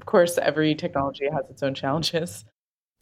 of 0.00 0.06
course, 0.06 0.38
every 0.38 0.74
technology 0.74 1.28
has 1.32 1.48
its 1.50 1.62
own 1.62 1.74
challenges. 1.74 2.44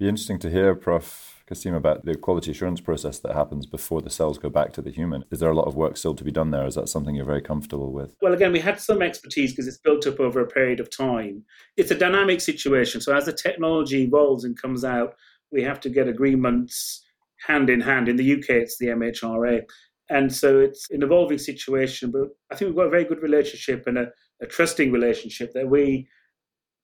Be 0.01 0.09
interesting 0.09 0.39
to 0.39 0.49
hear, 0.49 0.75
Prof. 0.75 1.45
Kasim, 1.47 1.75
about 1.75 2.07
the 2.07 2.15
quality 2.15 2.53
assurance 2.53 2.81
process 2.81 3.19
that 3.19 3.35
happens 3.35 3.67
before 3.67 4.01
the 4.01 4.09
cells 4.09 4.39
go 4.39 4.49
back 4.49 4.73
to 4.73 4.81
the 4.81 4.91
human. 4.91 5.25
Is 5.31 5.41
there 5.41 5.51
a 5.51 5.55
lot 5.55 5.67
of 5.67 5.75
work 5.75 5.99
still 5.99 6.15
to 6.15 6.25
be 6.25 6.31
done 6.31 6.53
there? 6.53 6.65
Is 6.65 6.77
that 6.77 6.89
something 6.89 7.15
you're 7.15 7.27
very 7.27 7.43
comfortable 7.43 7.93
with? 7.93 8.15
Well, 8.23 8.33
again, 8.33 8.53
we 8.53 8.61
had 8.61 8.81
some 8.81 9.03
expertise 9.03 9.53
because 9.53 9.69
it's 9.69 9.77
built 9.77 10.07
up 10.07 10.19
over 10.19 10.41
a 10.41 10.47
period 10.47 10.81
of 10.81 10.97
time. 10.97 11.45
It's 11.77 11.91
a 11.91 11.99
dynamic 11.99 12.41
situation. 12.41 13.03
So 13.03 13.15
as 13.15 13.27
the 13.27 13.35
technology 13.35 14.05
evolves 14.05 14.45
and 14.45 14.57
comes 14.59 14.85
out, 14.85 15.17
we 15.53 15.63
have 15.65 15.81
to 15.81 15.91
get 15.91 16.09
agreements 16.09 17.05
hand 17.47 17.69
in 17.69 17.83
hand. 17.83 18.09
In 18.09 18.17
the 18.17 18.33
UK, 18.39 18.49
it's 18.49 18.79
the 18.79 18.87
MHRA. 18.87 19.65
And 20.09 20.33
so 20.33 20.61
it's 20.61 20.91
an 20.91 21.03
evolving 21.03 21.37
situation, 21.37 22.11
but 22.11 22.29
I 22.51 22.55
think 22.55 22.71
we've 22.71 22.77
got 22.77 22.87
a 22.87 22.91
very 22.91 23.05
good 23.05 23.23
relationship 23.23 23.87
and 23.87 23.99
a, 23.99 24.07
a 24.41 24.47
trusting 24.47 24.93
relationship 24.93 25.53
that 25.53 25.69
we 25.69 26.09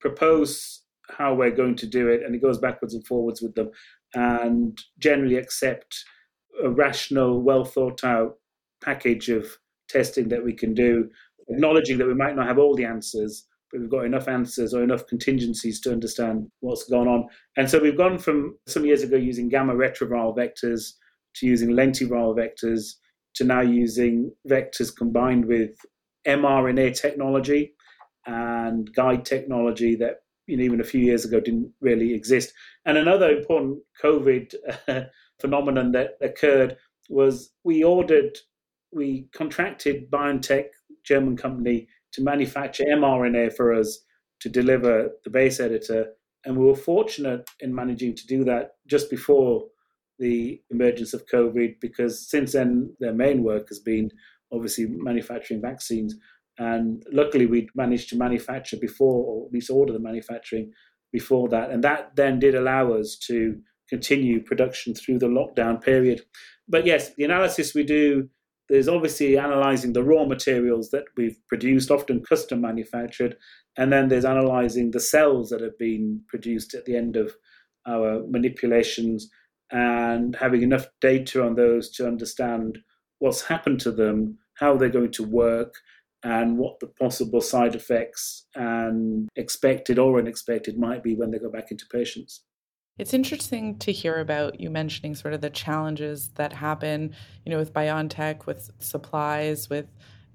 propose 0.01 0.83
how 1.09 1.35
we're 1.35 1.51
going 1.51 1.77
to 1.77 1.87
do 1.87 2.09
it, 2.09 2.23
and 2.23 2.35
it 2.35 2.43
goes 2.43 2.59
backwards 2.59 2.95
and 2.95 3.07
forwards 3.07 3.41
with 3.43 3.55
them, 3.55 3.71
and 4.15 4.79
generally 4.99 5.37
accept 5.37 6.05
a 6.63 6.71
rational, 6.71 7.43
well 7.43 7.65
thought 7.65 8.05
out 8.05 8.37
package 8.83 9.29
of 9.29 9.47
testing 9.89 10.29
that 10.29 10.45
we 10.45 10.53
can 10.53 10.75
do, 10.75 11.09
acknowledging 11.49 11.99
that 11.99 12.07
we 12.07 12.15
might 12.15 12.37
not 12.37 12.47
have 12.47 12.59
all 12.59 12.75
the 12.75 12.85
answers, 12.85 13.47
but 13.71 13.81
we've 13.81 13.91
got 13.91 14.05
enough 14.05 14.29
answers 14.29 14.75
or 14.75 14.83
enough 14.83 15.07
contingencies 15.07 15.81
to 15.81 15.93
understand 15.93 16.49
what's 16.61 16.89
gone 16.89 17.09
on. 17.09 17.29
And 17.57 17.69
so 17.69 17.79
we've 17.79 17.97
gone 17.97 18.19
from 18.19 18.57
some 18.67 18.85
years 18.85 19.03
ago 19.03 19.17
using 19.17 19.49
gamma 19.49 19.75
retroviral 19.75 20.37
vectors 20.37 20.93
to 21.37 21.47
using 21.47 21.71
lentiviral 21.71 22.37
vectors 22.37 22.95
to 23.35 23.45
now 23.45 23.61
using 23.61 24.33
vectors 24.49 24.95
combined 24.97 25.45
with 25.45 25.77
mRNA 26.27 26.99
technology 26.99 27.75
and 28.27 28.93
guide 28.95 29.25
technology 29.25 29.95
that 29.97 30.17
you 30.47 30.57
know, 30.57 30.63
even 30.63 30.81
a 30.81 30.85
few 30.85 31.01
years 31.01 31.25
ago 31.25 31.41
didn't 31.41 31.73
really 31.81 32.15
exist. 32.15 32.53
And 32.85 32.97
another 32.97 33.31
important 33.31 33.79
COVID 34.03 34.55
uh, 34.89 35.03
phenomenon 35.41 35.93
that 35.93 36.17
occurred 36.21 36.77
was 37.09 37.53
we 37.65 37.85
ordered, 37.85 38.39
we 38.93 39.29
contracted 39.35 40.11
BioNTech, 40.11 40.67
German 41.05 41.37
company, 41.37 41.89
to 42.13 42.23
manufacture 42.23 42.85
mRNA 42.85 43.55
for 43.55 43.75
us 43.75 43.99
to 44.41 44.49
deliver 44.49 45.11
the 45.25 45.31
base 45.31 45.61
editor. 45.61 46.07
And 46.45 46.57
we 46.57 46.65
were 46.65 46.77
fortunate 46.77 47.49
in 47.61 47.75
managing 47.75 48.15
to 48.15 48.27
do 48.27 48.45
that 48.45 48.73
just 48.87 49.11
before 49.11 49.65
the 50.19 50.61
emergence 50.71 51.13
of 51.13 51.27
COVID, 51.27 51.81
because 51.81 52.29
since 52.29 52.53
then, 52.53 52.95
their 53.01 53.13
main 53.13 53.43
work 53.43 53.69
has 53.69 53.81
been 53.81 54.11
obviously 54.53 54.87
manufacturing 54.87 55.61
vaccines. 55.61 56.15
And 56.59 57.03
luckily, 57.13 57.47
we 57.47 57.69
managed 57.75 58.09
to 58.11 58.17
manufacture 58.17 58.77
before, 58.81 59.25
or 59.25 59.47
at 59.47 59.53
least 59.53 59.71
order 59.71 59.93
the 59.93 59.99
manufacturing 59.99 60.73
before 61.13 61.49
that. 61.51 61.71
And 61.71 61.85
that 61.85 62.17
then 62.17 62.39
did 62.39 62.55
allow 62.55 62.93
us 62.93 63.17
to 63.27 63.57
continue 63.89 64.43
production 64.43 64.95
through 64.95 65.19
the 65.19 65.29
lockdown 65.29 65.83
period. 65.83 66.23
But 66.69 66.87
yes, 66.87 67.15
the 67.15 67.25
analysis 67.25 67.75
we 67.75 67.85
do, 67.85 68.29
there's 68.69 68.89
obviously 68.89 69.39
analyzing 69.39 69.93
the 69.93 70.03
raw 70.03 70.25
materials 70.25 70.91
that 70.91 71.05
we've 71.17 71.39
produced, 71.49 71.91
often 71.91 72.25
custom 72.29 72.61
manufactured. 72.61 73.37
And 73.77 73.93
then 73.93 74.09
there's 74.09 74.25
analyzing 74.25 74.91
the 74.91 75.01
cells 75.01 75.51
that 75.51 75.61
have 75.61 75.79
been 75.79 76.23
produced 76.29 76.75
at 76.75 76.85
the 76.85 76.97
end 76.97 77.17
of 77.17 77.35
our 77.87 78.25
manipulations 78.29 79.31
and 79.71 80.35
having 80.37 80.63
enough 80.63 80.87
data 81.01 81.45
on 81.45 81.55
those 81.55 81.91
to 81.91 82.07
understand 82.07 82.79
what's 83.19 83.43
happened 83.43 83.81
to 83.81 83.93
them, 83.93 84.39
how 84.55 84.77
they're 84.77 84.89
going 84.89 85.13
to 85.13 85.23
work, 85.23 85.75
and 86.23 86.59
what 86.59 86.81
the 86.81 86.87
possible 86.87 87.41
side 87.41 87.75
effects 87.75 88.47
and 88.55 89.29
expected 89.37 89.99
or 89.99 90.19
unexpected 90.19 90.79
might 90.79 91.03
be 91.03 91.15
when 91.15 91.31
they 91.31 91.39
go 91.39 91.51
back 91.51 91.71
into 91.71 91.87
patients. 91.91 92.43
It's 92.99 93.13
interesting 93.13 93.79
to 93.81 93.93
hear 93.93 94.21
about 94.21 94.59
you 94.59 94.71
mentioning 94.71 95.15
sort 95.15 95.35
of 95.35 95.43
the 95.43 95.51
challenges 95.51 96.29
that 96.37 96.55
happen, 96.55 97.15
you 97.45 97.53
know, 97.53 97.59
with 97.59 97.75
BioNTech, 97.75 98.47
with 98.47 98.71
supplies, 98.79 99.69
with 99.69 99.87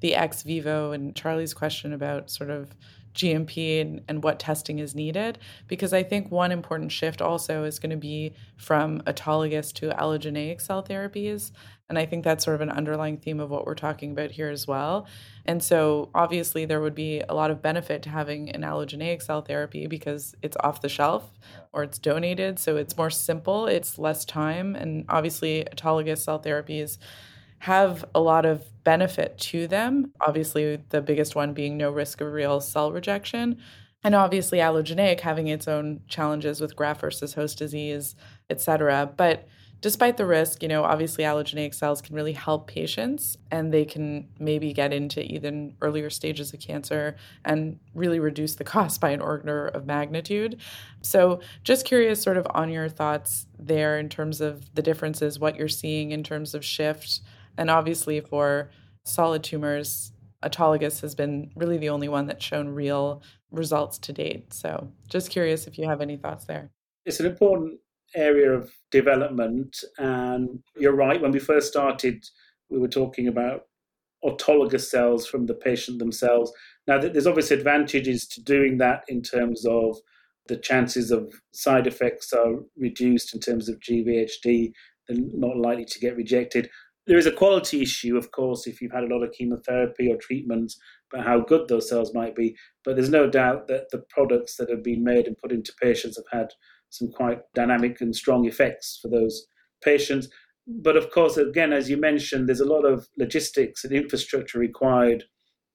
the 0.01 0.15
ex 0.15 0.43
vivo, 0.43 0.91
and 0.91 1.15
Charlie's 1.15 1.53
question 1.53 1.91
about 1.93 2.29
sort 2.29 2.51
of 2.51 2.75
GMP 3.13 3.81
and, 3.81 4.01
and 4.07 4.23
what 4.23 4.39
testing 4.39 4.79
is 4.79 4.95
needed. 4.95 5.39
Because 5.67 5.91
I 5.91 6.03
think 6.03 6.31
one 6.31 6.51
important 6.51 6.91
shift 6.91 7.21
also 7.21 7.63
is 7.63 7.79
going 7.79 7.89
to 7.89 7.97
be 7.97 8.33
from 8.57 9.01
autologous 9.01 9.73
to 9.73 9.89
allogeneic 9.89 10.61
cell 10.61 10.83
therapies. 10.83 11.51
And 11.91 11.99
I 11.99 12.05
think 12.05 12.23
that's 12.23 12.45
sort 12.45 12.55
of 12.55 12.61
an 12.61 12.69
underlying 12.69 13.17
theme 13.17 13.41
of 13.41 13.49
what 13.49 13.65
we're 13.65 13.75
talking 13.75 14.11
about 14.11 14.31
here 14.31 14.49
as 14.49 14.65
well. 14.65 15.07
And 15.45 15.61
so 15.61 16.09
obviously 16.15 16.63
there 16.63 16.79
would 16.79 16.95
be 16.95 17.19
a 17.27 17.33
lot 17.33 17.51
of 17.51 17.61
benefit 17.61 18.01
to 18.03 18.09
having 18.09 18.49
an 18.51 18.61
allogeneic 18.61 19.21
cell 19.21 19.41
therapy 19.41 19.87
because 19.87 20.33
it's 20.41 20.55
off 20.61 20.79
the 20.79 20.87
shelf 20.87 21.37
or 21.73 21.83
it's 21.83 21.99
donated. 21.99 22.59
So 22.59 22.77
it's 22.77 22.95
more 22.95 23.09
simple, 23.09 23.67
it's 23.67 23.99
less 23.99 24.23
time. 24.23 24.73
And 24.73 25.03
obviously 25.09 25.65
autologous 25.69 26.19
cell 26.19 26.39
therapies 26.39 26.97
have 27.59 28.05
a 28.15 28.21
lot 28.21 28.45
of 28.45 28.63
benefit 28.85 29.37
to 29.39 29.67
them. 29.67 30.13
Obviously, 30.21 30.77
the 30.91 31.01
biggest 31.01 31.35
one 31.35 31.51
being 31.51 31.75
no 31.75 31.91
risk 31.91 32.21
of 32.21 32.31
real 32.31 32.61
cell 32.61 32.93
rejection. 32.93 33.57
And 34.01 34.15
obviously, 34.15 34.59
allogeneic 34.59 35.19
having 35.19 35.47
its 35.47 35.67
own 35.67 36.03
challenges 36.07 36.61
with 36.61 36.77
graft 36.77 37.01
versus 37.01 37.33
host 37.33 37.57
disease, 37.57 38.15
et 38.49 38.61
cetera. 38.61 39.11
But 39.13 39.49
despite 39.81 40.17
the 40.17 40.25
risk, 40.25 40.61
you 40.61 40.69
know, 40.69 40.83
obviously 40.83 41.23
allogeneic 41.23 41.73
cells 41.73 42.01
can 42.01 42.15
really 42.15 42.33
help 42.33 42.67
patients 42.67 43.37
and 43.49 43.73
they 43.73 43.83
can 43.83 44.27
maybe 44.39 44.73
get 44.73 44.93
into 44.93 45.23
even 45.23 45.75
earlier 45.81 46.09
stages 46.09 46.53
of 46.53 46.59
cancer 46.59 47.15
and 47.43 47.79
really 47.95 48.19
reduce 48.19 48.55
the 48.55 48.63
cost 48.63 49.01
by 49.01 49.09
an 49.09 49.19
order 49.19 49.67
of 49.69 49.87
magnitude. 49.87 50.61
So, 51.01 51.41
just 51.63 51.85
curious, 51.85 52.21
sort 52.21 52.37
of, 52.37 52.45
on 52.51 52.69
your 52.69 52.87
thoughts 52.89 53.47
there 53.57 53.97
in 53.97 54.07
terms 54.07 54.39
of 54.39 54.73
the 54.75 54.83
differences, 54.83 55.39
what 55.39 55.55
you're 55.55 55.67
seeing 55.67 56.11
in 56.11 56.23
terms 56.23 56.53
of 56.53 56.63
shift. 56.63 57.21
And 57.57 57.71
obviously, 57.71 58.21
for 58.21 58.69
solid 59.03 59.43
tumors, 59.43 60.11
autologous 60.45 61.01
has 61.01 61.15
been 61.15 61.51
really 61.55 61.77
the 61.77 61.89
only 61.89 62.07
one 62.07 62.27
that's 62.27 62.45
shown 62.45 62.69
real 62.69 63.23
results 63.51 63.97
to 63.99 64.13
date. 64.13 64.53
So, 64.53 64.91
just 65.09 65.31
curious 65.31 65.65
if 65.65 65.79
you 65.79 65.87
have 65.87 66.01
any 66.01 66.17
thoughts 66.17 66.45
there. 66.45 66.69
It's 67.03 67.19
an 67.19 67.25
important 67.25 67.79
area 68.15 68.51
of 68.51 68.71
development. 68.91 69.77
And 69.97 70.59
you're 70.75 70.95
right, 70.95 71.21
when 71.21 71.31
we 71.31 71.39
first 71.39 71.67
started, 71.67 72.23
we 72.69 72.79
were 72.79 72.87
talking 72.87 73.27
about 73.27 73.63
autologous 74.23 74.89
cells 74.89 75.25
from 75.27 75.45
the 75.45 75.53
patient 75.53 75.99
themselves. 75.99 76.51
Now, 76.87 76.99
there's 76.99 77.27
obvious 77.27 77.51
advantages 77.51 78.27
to 78.27 78.43
doing 78.43 78.77
that 78.77 79.03
in 79.07 79.21
terms 79.21 79.65
of 79.65 79.97
the 80.47 80.57
chances 80.57 81.11
of 81.11 81.33
side 81.53 81.87
effects 81.87 82.33
are 82.33 82.55
reduced 82.77 83.33
in 83.33 83.39
terms 83.39 83.69
of 83.69 83.79
GVHD, 83.79 84.71
they're 85.07 85.17
not 85.33 85.57
likely 85.57 85.85
to 85.85 85.99
get 85.99 86.15
rejected. 86.15 86.69
There 87.07 87.17
is 87.17 87.25
a 87.25 87.31
quality 87.31 87.81
issue, 87.81 88.17
of 88.17 88.31
course, 88.31 88.67
if 88.67 88.81
you've 88.81 88.91
had 88.91 89.03
a 89.03 89.13
lot 89.13 89.23
of 89.23 89.31
chemotherapy 89.31 90.11
or 90.11 90.17
treatments, 90.17 90.79
about 91.11 91.25
how 91.25 91.39
good 91.39 91.67
those 91.67 91.89
cells 91.89 92.13
might 92.13 92.35
be. 92.35 92.55
But 92.85 92.95
there's 92.95 93.09
no 93.09 93.29
doubt 93.29 93.67
that 93.67 93.89
the 93.91 94.03
products 94.09 94.55
that 94.57 94.69
have 94.69 94.83
been 94.83 95.03
made 95.03 95.27
and 95.27 95.37
put 95.37 95.51
into 95.51 95.73
patients 95.81 96.17
have 96.17 96.39
had 96.39 96.53
some 96.91 97.09
quite 97.09 97.39
dynamic 97.55 98.01
and 98.01 98.15
strong 98.15 98.45
effects 98.45 98.99
for 99.01 99.07
those 99.07 99.47
patients. 99.83 100.27
But 100.67 100.95
of 100.95 101.09
course, 101.09 101.37
again, 101.37 101.73
as 101.73 101.89
you 101.89 101.97
mentioned, 101.97 102.47
there's 102.47 102.59
a 102.59 102.65
lot 102.65 102.85
of 102.85 103.07
logistics 103.17 103.83
and 103.83 103.93
infrastructure 103.93 104.59
required 104.59 105.23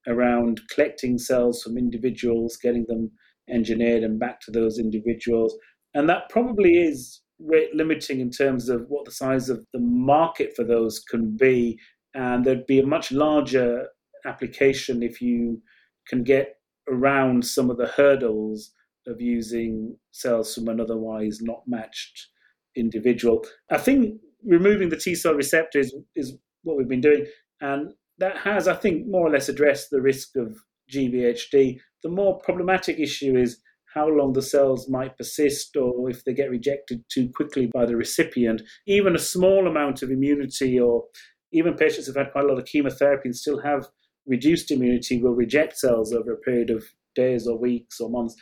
around 0.06 0.60
collecting 0.70 1.18
cells 1.18 1.62
from 1.62 1.76
individuals, 1.76 2.56
getting 2.62 2.84
them 2.86 3.10
engineered 3.50 4.04
and 4.04 4.20
back 4.20 4.40
to 4.42 4.50
those 4.50 4.78
individuals. 4.78 5.56
And 5.94 6.08
that 6.08 6.28
probably 6.28 6.78
is 6.78 7.22
rate 7.40 7.74
limiting 7.74 8.20
in 8.20 8.30
terms 8.30 8.68
of 8.68 8.86
what 8.88 9.04
the 9.04 9.10
size 9.10 9.48
of 9.48 9.64
the 9.72 9.80
market 9.80 10.54
for 10.54 10.64
those 10.64 11.00
can 11.00 11.36
be. 11.36 11.78
And 12.14 12.44
there'd 12.44 12.66
be 12.66 12.80
a 12.80 12.86
much 12.86 13.10
larger 13.10 13.88
application 14.24 15.02
if 15.02 15.20
you 15.20 15.60
can 16.06 16.22
get 16.22 16.56
around 16.88 17.44
some 17.44 17.70
of 17.70 17.76
the 17.76 17.86
hurdles 17.86 18.70
of 19.06 19.20
using 19.20 19.96
cells 20.12 20.54
from 20.54 20.68
an 20.68 20.80
otherwise 20.80 21.40
not 21.40 21.62
matched 21.66 22.28
individual. 22.76 23.44
I 23.70 23.78
think 23.78 24.20
removing 24.44 24.88
the 24.88 24.96
T 24.96 25.14
cell 25.14 25.34
receptor 25.34 25.78
is, 25.78 25.94
is 26.14 26.36
what 26.62 26.76
we've 26.76 26.88
been 26.88 27.00
doing, 27.00 27.26
and 27.60 27.92
that 28.18 28.38
has, 28.38 28.68
I 28.68 28.74
think, 28.74 29.06
more 29.06 29.26
or 29.26 29.30
less 29.30 29.48
addressed 29.48 29.90
the 29.90 30.00
risk 30.00 30.36
of 30.36 30.56
GVHD. 30.92 31.78
The 32.02 32.08
more 32.08 32.38
problematic 32.38 32.98
issue 32.98 33.36
is 33.36 33.60
how 33.96 34.08
long 34.08 34.34
the 34.34 34.42
cells 34.42 34.88
might 34.88 35.16
persist 35.16 35.74
or 35.76 36.10
if 36.10 36.22
they 36.24 36.34
get 36.34 36.50
rejected 36.50 37.02
too 37.08 37.30
quickly 37.34 37.66
by 37.66 37.86
the 37.86 37.96
recipient. 37.96 38.62
Even 38.86 39.16
a 39.16 39.18
small 39.18 39.66
amount 39.66 40.02
of 40.02 40.10
immunity, 40.10 40.78
or 40.78 41.04
even 41.52 41.74
patients 41.74 42.06
who've 42.06 42.16
had 42.16 42.30
quite 42.32 42.44
a 42.44 42.48
lot 42.48 42.58
of 42.58 42.66
chemotherapy 42.66 43.28
and 43.28 43.36
still 43.36 43.60
have 43.62 43.88
reduced 44.26 44.70
immunity, 44.70 45.20
will 45.20 45.34
reject 45.34 45.78
cells 45.78 46.12
over 46.12 46.32
a 46.32 46.38
period 46.38 46.70
of 46.70 46.84
days 47.14 47.46
or 47.46 47.58
weeks 47.58 48.00
or 48.00 48.10
months. 48.10 48.36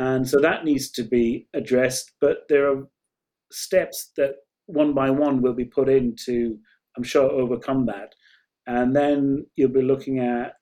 And 0.00 0.26
so 0.26 0.40
that 0.40 0.64
needs 0.64 0.90
to 0.92 1.02
be 1.02 1.46
addressed. 1.52 2.12
But 2.22 2.48
there 2.48 2.72
are 2.72 2.88
steps 3.52 4.12
that 4.16 4.36
one 4.64 4.94
by 4.94 5.10
one 5.10 5.42
will 5.42 5.52
be 5.52 5.66
put 5.66 5.90
in 5.90 6.16
to, 6.24 6.56
I'm 6.96 7.02
sure, 7.02 7.30
overcome 7.30 7.84
that. 7.86 8.14
And 8.66 8.96
then 8.96 9.44
you'll 9.56 9.68
be 9.68 9.82
looking 9.82 10.18
at 10.20 10.56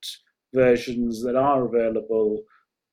versions 0.52 1.22
that 1.22 1.36
are 1.36 1.64
available 1.64 2.42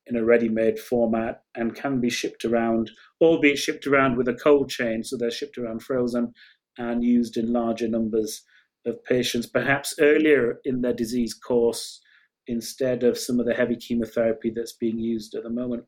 in 0.06 0.14
a 0.14 0.24
ready-made 0.24 0.78
format 0.78 1.42
and 1.56 1.74
can 1.74 2.00
be 2.00 2.10
shipped 2.10 2.44
around, 2.44 2.92
albeit 3.20 3.58
shipped 3.58 3.88
around 3.88 4.16
with 4.16 4.28
a 4.28 4.34
cold 4.34 4.70
chain, 4.70 5.02
so 5.02 5.16
they're 5.16 5.32
shipped 5.32 5.58
around 5.58 5.82
frozen 5.82 6.32
and 6.78 7.02
used 7.02 7.36
in 7.36 7.52
larger 7.52 7.88
numbers 7.88 8.44
of 8.84 9.02
patients, 9.04 9.48
perhaps 9.48 9.96
earlier 9.98 10.60
in 10.64 10.80
their 10.80 10.92
disease 10.92 11.34
course 11.34 12.00
instead 12.46 13.02
of 13.02 13.18
some 13.18 13.40
of 13.40 13.46
the 13.46 13.54
heavy 13.54 13.74
chemotherapy 13.74 14.52
that's 14.54 14.74
being 14.74 15.00
used 15.00 15.34
at 15.34 15.42
the 15.42 15.50
moment. 15.50 15.82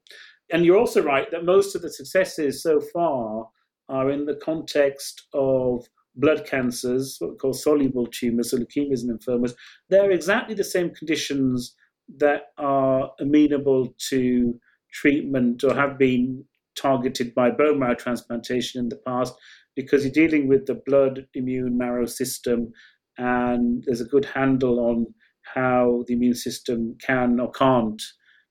And 0.50 0.64
you're 0.64 0.78
also 0.78 1.02
right 1.02 1.30
that 1.30 1.44
most 1.44 1.74
of 1.74 1.82
the 1.82 1.92
successes 1.92 2.62
so 2.62 2.80
far 2.80 3.48
are 3.88 4.10
in 4.10 4.26
the 4.26 4.36
context 4.36 5.26
of 5.32 5.86
blood 6.16 6.46
cancers, 6.46 7.16
what 7.18 7.30
we 7.30 7.36
call 7.36 7.52
soluble 7.52 8.06
tumors, 8.06 8.50
so 8.50 8.58
leukemias 8.58 9.02
and 9.02 9.18
lymphomas. 9.18 9.54
They're 9.88 10.10
exactly 10.10 10.54
the 10.54 10.64
same 10.64 10.90
conditions 10.94 11.74
that 12.16 12.52
are 12.58 13.12
amenable 13.20 13.94
to 14.08 14.58
treatment 14.92 15.62
or 15.64 15.74
have 15.74 15.98
been 15.98 16.44
targeted 16.76 17.34
by 17.34 17.50
bone 17.50 17.78
marrow 17.78 17.94
transplantation 17.94 18.80
in 18.80 18.88
the 18.88 19.00
past 19.06 19.34
because 19.76 20.04
you're 20.04 20.12
dealing 20.12 20.48
with 20.48 20.66
the 20.66 20.80
blood 20.86 21.26
immune 21.34 21.76
marrow 21.76 22.06
system 22.06 22.72
and 23.18 23.84
there's 23.86 24.00
a 24.00 24.06
good 24.06 24.24
handle 24.24 24.80
on 24.80 25.06
how 25.42 26.04
the 26.06 26.14
immune 26.14 26.34
system 26.34 26.96
can 27.04 27.40
or 27.40 27.50
can't 27.50 28.02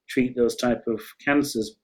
treat 0.10 0.36
those 0.36 0.56
type 0.56 0.84
of 0.88 1.02
cancers 1.24 1.76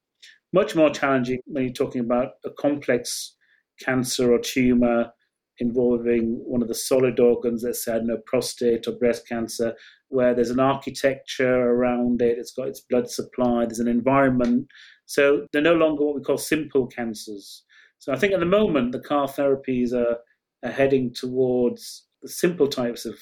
much 0.53 0.75
more 0.75 0.89
challenging 0.89 1.39
when 1.45 1.63
you're 1.63 1.73
talking 1.73 2.01
about 2.01 2.29
a 2.45 2.49
complex 2.51 3.35
cancer 3.83 4.31
or 4.31 4.39
tumor 4.39 5.11
involving 5.59 6.41
one 6.45 6.61
of 6.61 6.67
the 6.67 6.75
solid 6.75 7.19
organs, 7.19 7.63
let's 7.63 7.85
say, 7.85 7.99
know, 7.99 8.17
prostate 8.25 8.87
or 8.87 8.93
breast 8.93 9.27
cancer, 9.27 9.73
where 10.09 10.33
there's 10.33 10.49
an 10.49 10.59
architecture 10.59 11.71
around 11.71 12.21
it, 12.21 12.37
it's 12.37 12.53
got 12.53 12.67
its 12.67 12.81
blood 12.81 13.09
supply, 13.09 13.65
there's 13.65 13.79
an 13.79 13.87
environment. 13.87 14.67
So 15.05 15.47
they're 15.51 15.61
no 15.61 15.75
longer 15.75 16.05
what 16.05 16.15
we 16.15 16.21
call 16.21 16.37
simple 16.37 16.87
cancers. 16.87 17.63
So 17.99 18.11
I 18.11 18.17
think 18.17 18.33
at 18.33 18.39
the 18.39 18.45
moment, 18.45 18.91
the 18.91 18.99
CAR 18.99 19.27
therapies 19.27 19.93
are, 19.93 20.17
are 20.63 20.71
heading 20.71 21.13
towards 21.13 22.05
the 22.21 22.29
simple 22.29 22.67
types 22.67 23.05
of 23.05 23.15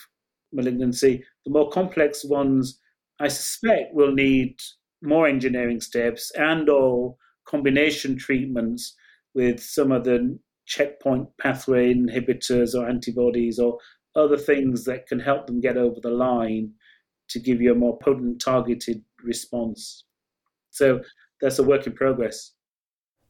malignancy. 0.53 1.23
The 1.45 1.51
more 1.51 1.69
complex 1.69 2.23
ones, 2.25 2.79
I 3.19 3.27
suspect, 3.27 3.93
will 3.93 4.11
need 4.11 4.57
more 5.01 5.27
engineering 5.27 5.81
steps 5.81 6.31
and 6.35 6.69
or 6.69 7.15
combination 7.45 8.17
treatments 8.17 8.95
with 9.33 9.61
some 9.61 9.91
of 9.91 10.03
the 10.03 10.37
checkpoint 10.65 11.27
pathway 11.39 11.93
inhibitors 11.93 12.75
or 12.75 12.87
antibodies 12.87 13.59
or 13.59 13.77
other 14.15 14.37
things 14.37 14.85
that 14.85 15.07
can 15.07 15.19
help 15.19 15.47
them 15.47 15.59
get 15.59 15.77
over 15.77 15.99
the 16.01 16.09
line 16.11 16.71
to 17.29 17.39
give 17.39 17.61
you 17.61 17.71
a 17.71 17.75
more 17.75 17.97
potent 17.99 18.41
targeted 18.41 19.01
response. 19.23 20.05
So 20.69 21.01
that's 21.39 21.59
a 21.59 21.63
work 21.63 21.87
in 21.87 21.93
progress. 21.93 22.51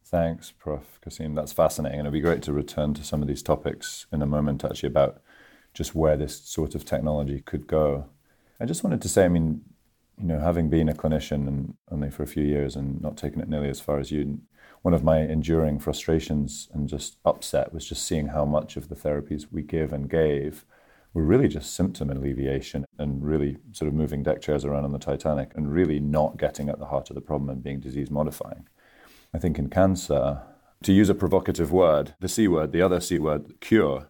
Thanks, 0.03 0.51
Prof. 0.51 0.99
Kasim. 1.01 1.35
That's 1.35 1.53
fascinating. 1.53 1.99
And 1.99 2.07
it'd 2.07 2.13
be 2.13 2.19
great 2.19 2.41
to 2.43 2.53
return 2.53 2.93
to 2.95 3.03
some 3.03 3.21
of 3.21 3.27
these 3.27 3.43
topics 3.43 4.07
in 4.11 4.21
a 4.21 4.25
moment, 4.25 4.65
actually, 4.65 4.87
about 4.87 5.21
just 5.73 5.95
where 5.95 6.17
this 6.17 6.41
sort 6.41 6.75
of 6.75 6.83
technology 6.83 7.39
could 7.39 7.65
go. 7.65 8.09
I 8.59 8.65
just 8.65 8.83
wanted 8.83 9.01
to 9.03 9.09
say, 9.09 9.25
I 9.25 9.29
mean, 9.29 9.61
you 10.21 10.27
know, 10.27 10.39
having 10.39 10.69
been 10.69 10.87
a 10.87 10.93
clinician 10.93 11.47
and 11.47 11.73
only 11.89 12.11
for 12.11 12.21
a 12.21 12.27
few 12.27 12.43
years 12.43 12.75
and 12.75 13.01
not 13.01 13.17
taking 13.17 13.41
it 13.41 13.49
nearly 13.49 13.69
as 13.69 13.79
far 13.79 13.99
as 13.99 14.11
you, 14.11 14.39
one 14.83 14.93
of 14.93 15.03
my 15.03 15.19
enduring 15.19 15.79
frustrations 15.79 16.69
and 16.73 16.87
just 16.87 17.17
upset 17.25 17.73
was 17.73 17.85
just 17.85 18.05
seeing 18.05 18.27
how 18.27 18.45
much 18.45 18.77
of 18.77 18.87
the 18.87 18.95
therapies 18.95 19.47
we 19.51 19.63
give 19.63 19.91
and 19.91 20.09
gave 20.09 20.63
were 21.13 21.23
really 21.23 21.47
just 21.47 21.73
symptom 21.73 22.09
alleviation 22.09 22.85
and 22.99 23.25
really 23.25 23.57
sort 23.71 23.87
of 23.87 23.95
moving 23.95 24.21
deck 24.21 24.41
chairs 24.41 24.63
around 24.63 24.85
on 24.85 24.91
the 24.91 24.99
Titanic 24.99 25.51
and 25.55 25.73
really 25.73 25.99
not 25.99 26.37
getting 26.37 26.69
at 26.69 26.77
the 26.77 26.85
heart 26.85 27.09
of 27.09 27.15
the 27.15 27.21
problem 27.21 27.49
and 27.49 27.63
being 27.63 27.79
disease 27.79 28.11
modifying. 28.11 28.67
I 29.33 29.39
think 29.39 29.57
in 29.57 29.69
cancer, 29.69 30.41
to 30.83 30.93
use 30.93 31.09
a 31.09 31.15
provocative 31.15 31.71
word, 31.71 32.13
the 32.19 32.29
C 32.29 32.47
word, 32.47 32.71
the 32.71 32.81
other 32.81 32.99
C 32.99 33.17
word, 33.17 33.59
cure, 33.59 34.09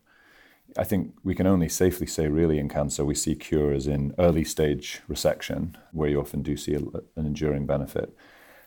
I 0.77 0.83
think 0.83 1.13
we 1.23 1.35
can 1.35 1.47
only 1.47 1.67
safely 1.67 2.07
say, 2.07 2.27
really, 2.27 2.57
in 2.57 2.69
cancer, 2.69 3.03
we 3.03 3.15
see 3.15 3.35
cures 3.35 3.87
in 3.87 4.13
early 4.17 4.43
stage 4.43 5.01
resection, 5.09 5.75
where 5.91 6.09
you 6.09 6.19
often 6.19 6.41
do 6.41 6.55
see 6.55 6.73
an 6.75 6.91
enduring 7.17 7.65
benefit. 7.65 8.15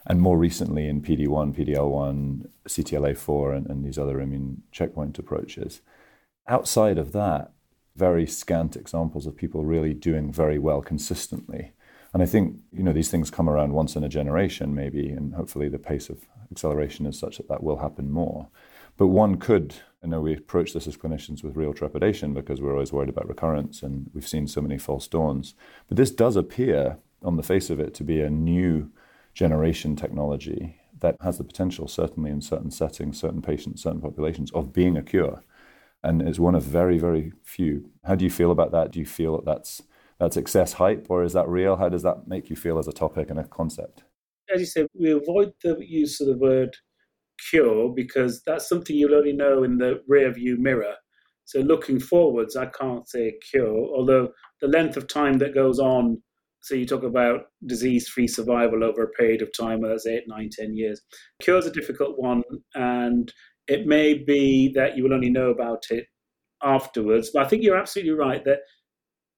And 0.07 0.21
more 0.21 0.37
recently 0.37 0.87
in 0.87 1.01
PD1, 1.01 1.57
PDL1, 1.57 2.47
CTLA4, 2.69 3.57
and, 3.57 3.67
and 3.69 3.85
these 3.85 3.99
other 3.99 4.21
immune 4.21 4.63
checkpoint 4.71 5.19
approaches. 5.19 5.81
Outside 6.47 6.99
of 6.99 7.13
that, 7.13 7.53
very 7.97 8.27
scant 8.27 8.77
examples 8.77 9.27
of 9.27 9.37
people 9.37 9.65
really 9.65 9.95
doing 9.95 10.31
very 10.33 10.59
well 10.59 10.83
consistently. 10.83 11.73
And 12.13 12.23
I 12.23 12.27
think 12.27 12.57
you 12.73 12.83
know 12.83 12.93
these 12.93 13.11
things 13.11 13.31
come 13.31 13.49
around 13.49 13.73
once 13.73 13.97
in 13.97 14.05
a 14.05 14.09
generation, 14.09 14.75
maybe, 14.75 15.09
and 15.09 15.35
hopefully 15.35 15.69
the 15.69 15.79
pace 15.79 16.09
of 16.09 16.27
acceleration 16.51 17.07
is 17.07 17.19
such 17.19 17.39
that 17.39 17.49
that 17.49 17.63
will 17.63 17.79
happen 17.79 18.11
more. 18.11 18.49
But 18.97 19.09
one 19.09 19.37
could, 19.37 19.75
I 20.05 20.07
know 20.07 20.21
we 20.21 20.35
approach 20.35 20.75
this 20.75 20.87
as 20.87 20.99
clinicians 20.99 21.43
with 21.43 21.57
real 21.57 21.73
trepidation 21.73 22.35
because 22.35 22.61
we're 22.61 22.75
always 22.75 22.93
worried 22.93 23.09
about 23.09 23.27
recurrence 23.27 23.83
and 23.83 24.11
we've 24.13 24.29
seen 24.29 24.47
so 24.47 24.61
many 24.61 24.77
false 24.77 25.09
dawns. 25.09 25.55
But 25.89 25.97
this 25.97 26.11
does 26.11 26.37
appear, 26.37 26.99
on 27.23 27.37
the 27.37 27.43
face 27.43 27.71
of 27.71 27.81
it, 27.81 27.95
to 27.95 28.05
be 28.05 28.21
a 28.21 28.29
new 28.29 28.91
generation 29.33 29.97
technology 29.97 30.79
that 31.01 31.17
has 31.23 31.39
the 31.39 31.45
potential, 31.45 31.89
certainly 31.89 32.31
in 32.31 32.43
certain 32.43 32.71
settings, 32.71 33.19
certain 33.19 33.41
patients, 33.41 33.83
certain 33.83 34.03
populations, 34.03 34.53
of 34.53 34.75
being 34.75 34.99
a 34.99 35.03
cure. 35.03 35.43
And 36.03 36.21
it's 36.21 36.39
one 36.39 36.55
of 36.55 36.63
very, 36.63 36.99
very 36.99 37.33
few. 37.43 37.91
How 38.05 38.15
do 38.15 38.27
you 38.27 38.31
feel 38.31 38.51
about 38.51 38.73
that? 38.73 38.91
Do 38.91 38.99
you 38.99 39.07
feel 39.07 39.37
that 39.37 39.47
that's, 39.47 39.83
that's 40.19 40.37
excess 40.37 40.75
hype 40.75 41.07
or 41.09 41.25
is 41.25 41.33
that 41.33 41.49
real? 41.49 41.77
How 41.77 41.89
does 41.89 42.03
that 42.03 42.29
make 42.29 42.51
you 42.51 42.57
feel 42.57 42.79
as 42.79 42.87
a 42.87 42.93
topic 42.93 43.31
and 43.31 43.39
a 43.39 43.45
concept? 43.45 44.05
As 44.53 44.61
you 44.61 44.67
said, 44.67 44.87
we 44.93 45.13
avoid 45.13 45.55
the 45.63 45.79
use 45.81 46.21
of 46.21 46.27
the 46.27 46.37
word 46.37 46.77
cure 47.51 47.93
because 47.95 48.43
that's 48.47 48.69
something 48.69 48.97
you'll 48.97 49.15
only 49.15 49.33
know 49.33 49.63
in 49.65 49.79
the 49.79 50.03
rear 50.09 50.33
view 50.33 50.57
mirror. 50.59 50.95
So 51.45 51.61
looking 51.61 52.01
forwards, 52.01 52.57
I 52.57 52.67
can't 52.67 53.09
say 53.09 53.35
cure, 53.51 53.87
although 53.95 54.29
the 54.61 54.69
length 54.69 54.97
of 54.97 55.09
time 55.09 55.39
that 55.39 55.55
goes 55.55 55.79
on, 55.79 56.23
so 56.61 56.75
you 56.75 56.87
talk 56.87 57.03
about 57.03 57.43
disease-free 57.67 58.29
survival 58.29 58.83
over 58.83 59.03
a 59.03 59.09
period 59.09 59.43
of 59.43 59.51
time, 59.55 59.83
whether 59.83 59.93
that's 59.93 60.07
eight, 60.07 60.25
nine, 60.27 60.49
ten 60.51 60.75
years. 60.75 61.03
Cure 61.43 61.59
is 61.59 61.67
a 61.67 61.71
difficult 61.71 62.19
one, 62.19 62.43
and 62.75 63.31
it 63.69 63.87
may 63.87 64.15
be 64.15 64.73
that 64.75 64.97
you 64.97 65.03
will 65.03 65.13
only 65.13 65.29
know 65.29 65.51
about 65.51 65.85
it 65.91 66.07
afterwards. 66.63 67.31
But 67.35 67.45
I 67.45 67.49
think 67.49 67.63
you're 67.63 67.77
absolutely 67.77 68.15
right 68.15 68.43
that 68.47 68.61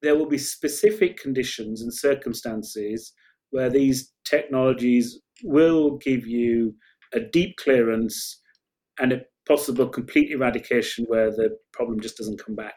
there 0.03 0.15
will 0.15 0.29
be 0.29 0.39
specific 0.39 1.17
conditions 1.17 1.83
and 1.83 1.93
circumstances 1.93 3.13
where 3.51 3.71
these 3.71 4.13
technologies 4.25 5.21
will 5.43 5.97
give 5.99 6.27
you 6.27 6.75
a 7.16 7.20
deep 7.20 7.57
clearance 7.57 8.40
and 8.98 9.12
a 9.12 9.22
possible 9.46 9.88
complete 9.88 10.31
eradication 10.31 11.05
where 11.09 11.31
the 11.31 11.57
problem 11.72 12.00
just 12.00 12.16
doesn't 12.16 12.42
come 12.44 12.55
back. 12.55 12.74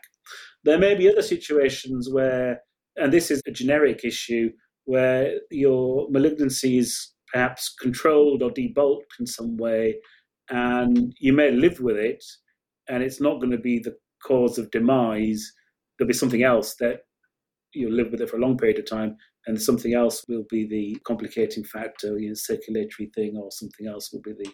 There 0.64 0.78
may 0.78 0.96
be 0.96 1.10
other 1.10 1.22
situations 1.22 2.10
where, 2.12 2.62
and 2.96 3.12
this 3.12 3.32
is 3.32 3.42
a 3.48 3.52
generic 3.52 4.04
issue, 4.04 4.52
where 4.86 5.40
your 5.52 6.08
malignancy 6.10 6.78
is 6.80 7.14
perhaps 7.32 7.74
controlled 7.80 8.42
or 8.42 8.52
debulked 8.52 9.20
in 9.20 9.26
some 9.26 9.58
way, 9.58 9.96
and 10.50 11.14
you 11.20 11.32
may 11.32 11.52
live 11.52 11.80
with 11.80 11.98
it, 11.98 12.24
and 12.88 13.04
it's 13.04 13.22
not 13.22 13.40
going 13.40 13.52
to 13.52 13.58
be 13.58 13.80
the 13.80 13.96
cause 14.26 14.58
of 14.58 14.72
demise. 14.72 15.52
There'll 15.98 16.08
be 16.08 16.14
something 16.14 16.44
else 16.44 16.76
that 16.80 17.02
you'll 17.74 17.94
live 17.94 18.12
with 18.12 18.22
it 18.22 18.30
for 18.30 18.38
a 18.38 18.42
long 18.42 18.58
period 18.58 18.80
of 18.80 18.86
time, 18.86 19.16
and 19.48 19.62
something 19.62 19.94
else 19.94 20.26
will 20.28 20.46
be 20.50 20.68
the 20.68 21.00
complicating 21.06 21.64
factor, 21.64 22.20
you 22.20 22.30
know, 22.30 22.34
circulatory 22.36 23.10
thing, 23.16 23.38
or 23.38 23.50
something 23.52 23.88
else 23.88 24.12
will 24.12 24.22
be 24.22 24.34
the, 24.34 24.50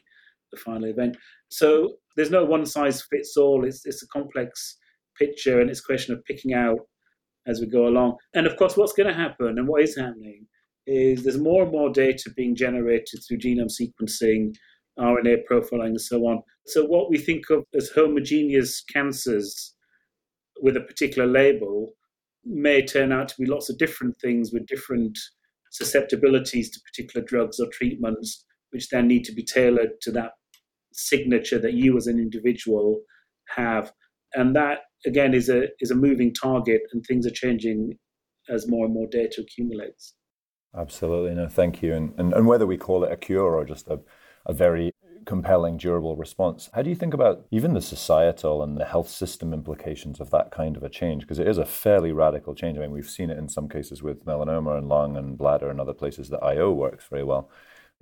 the 0.51 0.57
final 0.57 0.89
event. 0.89 1.17
So 1.49 1.95
there's 2.15 2.31
no 2.31 2.45
one 2.45 2.65
size 2.65 3.03
fits 3.09 3.35
all. 3.37 3.65
It's 3.65 3.85
it's 3.85 4.03
a 4.03 4.07
complex 4.07 4.77
picture, 5.17 5.59
and 5.59 5.69
it's 5.69 5.79
a 5.79 5.83
question 5.83 6.13
of 6.13 6.23
picking 6.25 6.53
out 6.53 6.79
as 7.47 7.59
we 7.59 7.67
go 7.67 7.87
along. 7.87 8.15
And 8.33 8.47
of 8.47 8.57
course, 8.57 8.77
what's 8.77 8.93
going 8.93 9.09
to 9.09 9.13
happen, 9.13 9.57
and 9.57 9.67
what 9.67 9.83
is 9.83 9.97
happening, 9.97 10.47
is 10.87 11.23
there's 11.23 11.39
more 11.39 11.63
and 11.63 11.71
more 11.71 11.89
data 11.91 12.29
being 12.35 12.55
generated 12.55 13.19
through 13.27 13.39
genome 13.39 13.69
sequencing, 13.69 14.53
RNA 14.99 15.39
profiling, 15.49 15.87
and 15.87 16.01
so 16.01 16.21
on. 16.21 16.41
So 16.67 16.85
what 16.85 17.09
we 17.09 17.17
think 17.17 17.49
of 17.49 17.63
as 17.75 17.89
homogeneous 17.89 18.83
cancers 18.91 19.73
with 20.61 20.77
a 20.77 20.81
particular 20.81 21.27
label 21.27 21.93
may 22.45 22.85
turn 22.85 23.11
out 23.11 23.27
to 23.29 23.35
be 23.39 23.45
lots 23.45 23.69
of 23.69 23.77
different 23.77 24.15
things 24.21 24.51
with 24.53 24.65
different 24.67 25.17
susceptibilities 25.71 26.69
to 26.69 26.79
particular 26.81 27.25
drugs 27.25 27.59
or 27.59 27.67
treatments 27.71 28.45
which 28.75 28.89
then 28.89 29.07
need 29.07 29.23
to 29.23 29.31
be 29.31 29.41
tailored 29.43 29.91
to 30.01 30.11
that 30.11 30.31
signature 30.91 31.57
that 31.59 31.73
you 31.73 31.95
as 31.95 32.07
an 32.07 32.19
individual 32.19 33.01
have. 33.55 33.93
And 34.33 34.53
that 34.55 34.79
again 35.05 35.33
is 35.33 35.47
a 35.47 35.67
is 35.79 35.91
a 35.91 35.95
moving 35.95 36.33
target 36.33 36.81
and 36.91 37.03
things 37.05 37.25
are 37.25 37.31
changing 37.31 37.97
as 38.49 38.67
more 38.67 38.85
and 38.85 38.93
more 38.93 39.07
data 39.07 39.41
accumulates. 39.41 40.15
Absolutely. 40.77 41.35
No, 41.35 41.47
thank 41.47 41.81
you. 41.81 41.93
And, 41.93 42.13
and, 42.17 42.33
and 42.33 42.47
whether 42.47 42.67
we 42.67 42.75
call 42.75 43.05
it 43.05 43.11
a 43.13 43.15
cure 43.15 43.55
or 43.55 43.63
just 43.63 43.87
a, 43.87 44.01
a 44.45 44.51
very 44.51 44.91
compelling, 45.25 45.77
durable 45.77 46.15
response, 46.15 46.69
how 46.73 46.81
do 46.81 46.89
you 46.89 46.95
think 46.95 47.13
about 47.13 47.45
even 47.51 47.73
the 47.73 47.81
societal 47.81 48.63
and 48.63 48.77
the 48.77 48.85
health 48.85 49.09
system 49.09 49.53
implications 49.53 50.19
of 50.19 50.29
that 50.31 50.51
kind 50.51 50.77
of 50.77 50.83
a 50.83 50.89
change? 50.89 51.23
Because 51.23 51.39
it 51.39 51.47
is 51.47 51.57
a 51.57 51.65
fairly 51.65 52.11
radical 52.11 52.55
change. 52.55 52.77
I 52.77 52.81
mean, 52.81 52.91
we've 52.91 53.09
seen 53.09 53.29
it 53.29 53.37
in 53.37 53.49
some 53.49 53.67
cases 53.67 54.03
with 54.03 54.25
melanoma 54.25 54.77
and 54.77 54.87
lung 54.87 55.17
and 55.17 55.37
bladder 55.37 55.69
and 55.69 55.81
other 55.81 55.93
places 55.93 56.29
that 56.29 56.43
IO 56.43 56.71
works 56.71 57.05
very 57.09 57.23
well. 57.23 57.49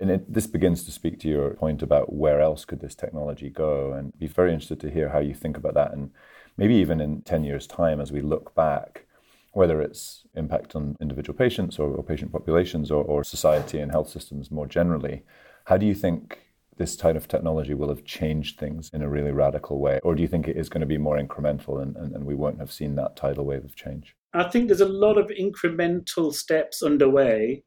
And 0.00 0.10
it, 0.10 0.32
this 0.32 0.46
begins 0.46 0.84
to 0.84 0.92
speak 0.92 1.20
to 1.20 1.28
your 1.28 1.50
point 1.50 1.82
about 1.82 2.12
where 2.12 2.40
else 2.40 2.64
could 2.64 2.80
this 2.80 2.94
technology 2.94 3.48
go, 3.48 3.92
and 3.92 4.16
be 4.18 4.26
very 4.26 4.52
interested 4.52 4.80
to 4.80 4.90
hear 4.90 5.10
how 5.10 5.20
you 5.20 5.34
think 5.34 5.56
about 5.56 5.74
that, 5.74 5.92
and 5.92 6.10
maybe 6.56 6.74
even 6.74 7.00
in 7.00 7.22
ten 7.22 7.44
years' 7.44 7.66
time 7.66 8.00
as 8.00 8.10
we 8.10 8.20
look 8.20 8.54
back, 8.56 9.06
whether 9.52 9.80
it's 9.80 10.26
impact 10.34 10.74
on 10.74 10.96
individual 11.00 11.36
patients 11.36 11.78
or, 11.78 11.94
or 11.94 12.02
patient 12.02 12.32
populations 12.32 12.90
or, 12.90 13.04
or 13.04 13.22
society 13.22 13.78
and 13.78 13.92
health 13.92 14.08
systems 14.08 14.50
more 14.50 14.66
generally. 14.66 15.22
How 15.66 15.76
do 15.76 15.86
you 15.86 15.94
think 15.94 16.40
this 16.76 16.96
type 16.96 17.16
of 17.16 17.28
technology 17.28 17.74
will 17.74 17.88
have 17.88 18.04
changed 18.04 18.58
things 18.58 18.90
in 18.92 19.02
a 19.02 19.08
really 19.08 19.30
radical 19.30 19.78
way? 19.78 20.00
Or 20.02 20.14
do 20.14 20.22
you 20.22 20.28
think 20.28 20.48
it 20.48 20.56
is 20.56 20.68
going 20.68 20.80
to 20.80 20.86
be 20.86 20.98
more 20.98 21.18
incremental 21.18 21.80
and, 21.80 21.96
and, 21.96 22.14
and, 22.14 22.24
we 22.24 22.34
won't 22.34 22.58
have 22.58 22.72
seen 22.72 22.94
that 22.96 23.16
tidal 23.16 23.44
wave 23.44 23.64
of 23.64 23.76
change? 23.76 24.16
I 24.32 24.48
think 24.48 24.66
there's 24.66 24.80
a 24.80 24.86
lot 24.86 25.16
of 25.16 25.28
incremental 25.28 26.34
steps 26.34 26.82
underway. 26.82 27.62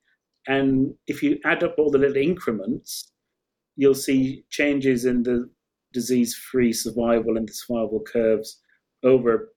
And 0.48 0.94
if 1.08 1.24
you 1.24 1.40
add 1.46 1.64
up 1.64 1.76
all 1.78 1.92
the 1.92 1.98
little 1.98 2.18
increments, 2.18 3.12
you'll 3.76 3.96
see 3.96 4.44
changes 4.50 5.06
in 5.06 5.24
the 5.24 5.50
disease 5.94 6.36
free 6.36 6.74
survival 6.74 7.38
and 7.38 7.48
the 7.48 7.54
survival 7.54 8.04
curves 8.06 8.62
over 9.04 9.50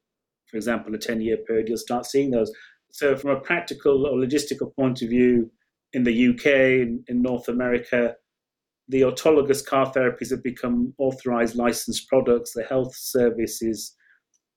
for 0.50 0.56
example, 0.56 0.94
a 0.94 0.98
10 0.98 1.20
year 1.20 1.36
period, 1.36 1.68
you'll 1.68 1.78
start 1.78 2.06
seeing 2.06 2.30
those. 2.30 2.52
So, 2.90 3.16
from 3.16 3.30
a 3.30 3.40
practical 3.40 4.06
or 4.06 4.16
logistical 4.18 4.74
point 4.74 5.00
of 5.02 5.08
view, 5.08 5.50
in 5.92 6.04
the 6.04 6.28
UK, 6.28 6.46
in, 6.46 7.04
in 7.08 7.22
North 7.22 7.48
America, 7.48 8.14
the 8.90 9.02
autologous 9.02 9.64
CAR 9.64 9.92
therapies 9.92 10.30
have 10.30 10.42
become 10.42 10.92
authorized 10.98 11.54
licensed 11.54 12.08
products. 12.08 12.52
The 12.52 12.64
health 12.64 12.94
services 12.94 13.94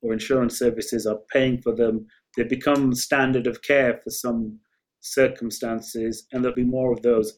or 0.02 0.12
insurance 0.12 0.58
services 0.58 1.06
are 1.06 1.20
paying 1.32 1.62
for 1.62 1.74
them. 1.74 2.08
They've 2.36 2.50
become 2.50 2.96
standard 2.96 3.46
of 3.46 3.62
care 3.62 4.00
for 4.04 4.10
some 4.10 4.60
circumstances, 5.02 6.26
and 6.32 6.44
there'll 6.44 6.56
be 6.56 6.64
more 6.64 6.92
of 6.92 7.04
those 7.04 7.38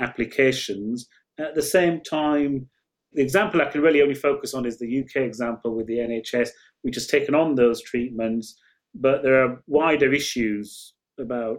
applications. 0.00 1.08
At 1.38 1.54
the 1.54 1.62
same 1.62 2.00
time, 2.00 2.68
the 3.12 3.22
example 3.22 3.62
I 3.62 3.66
can 3.66 3.80
really 3.80 4.02
only 4.02 4.14
focus 4.14 4.52
on 4.52 4.66
is 4.66 4.78
the 4.78 5.00
UK 5.00 5.22
example 5.22 5.76
with 5.76 5.86
the 5.86 5.98
NHS, 5.98 6.48
which 6.82 6.96
has 6.96 7.06
taken 7.06 7.36
on 7.36 7.54
those 7.54 7.82
treatments, 7.82 8.58
but 8.94 9.22
there 9.22 9.44
are 9.44 9.62
wider 9.68 10.12
issues 10.12 10.94
about 11.20 11.58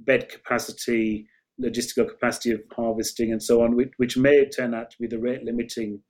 bed 0.00 0.30
capacity, 0.30 1.28
logistical 1.62 2.08
capacity 2.08 2.50
of 2.50 2.60
harvesting, 2.74 3.32
and 3.32 3.42
so 3.42 3.62
on, 3.62 3.76
which, 3.76 3.92
which 3.96 4.16
may 4.16 4.48
turn 4.48 4.74
out 4.74 4.90
to 4.90 4.96
be 4.98 5.06
the 5.06 5.18
rate 5.18 5.44
limiting 5.44 6.00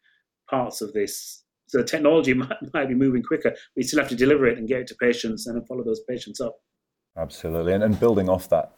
parts 0.49 0.81
of 0.81 0.93
this. 0.93 1.45
So 1.67 1.79
the 1.79 1.85
technology 1.85 2.35
might, 2.35 2.57
might 2.73 2.89
be 2.89 2.95
moving 2.95 3.23
quicker. 3.23 3.55
We 3.77 3.83
still 3.83 4.01
have 4.01 4.09
to 4.11 4.17
deliver 4.17 4.47
it 4.47 4.59
and 4.59 4.69
get 4.69 4.81
it 4.81 4.87
to 4.89 4.95
patients 4.97 5.47
and 5.47 5.67
follow 5.67 5.85
those 5.85 6.03
patients 6.09 6.41
up. 6.41 6.57
Absolutely. 7.17 7.73
And, 7.73 7.83
and 7.83 7.99
building 8.01 8.29
off 8.29 8.49
that, 8.49 8.73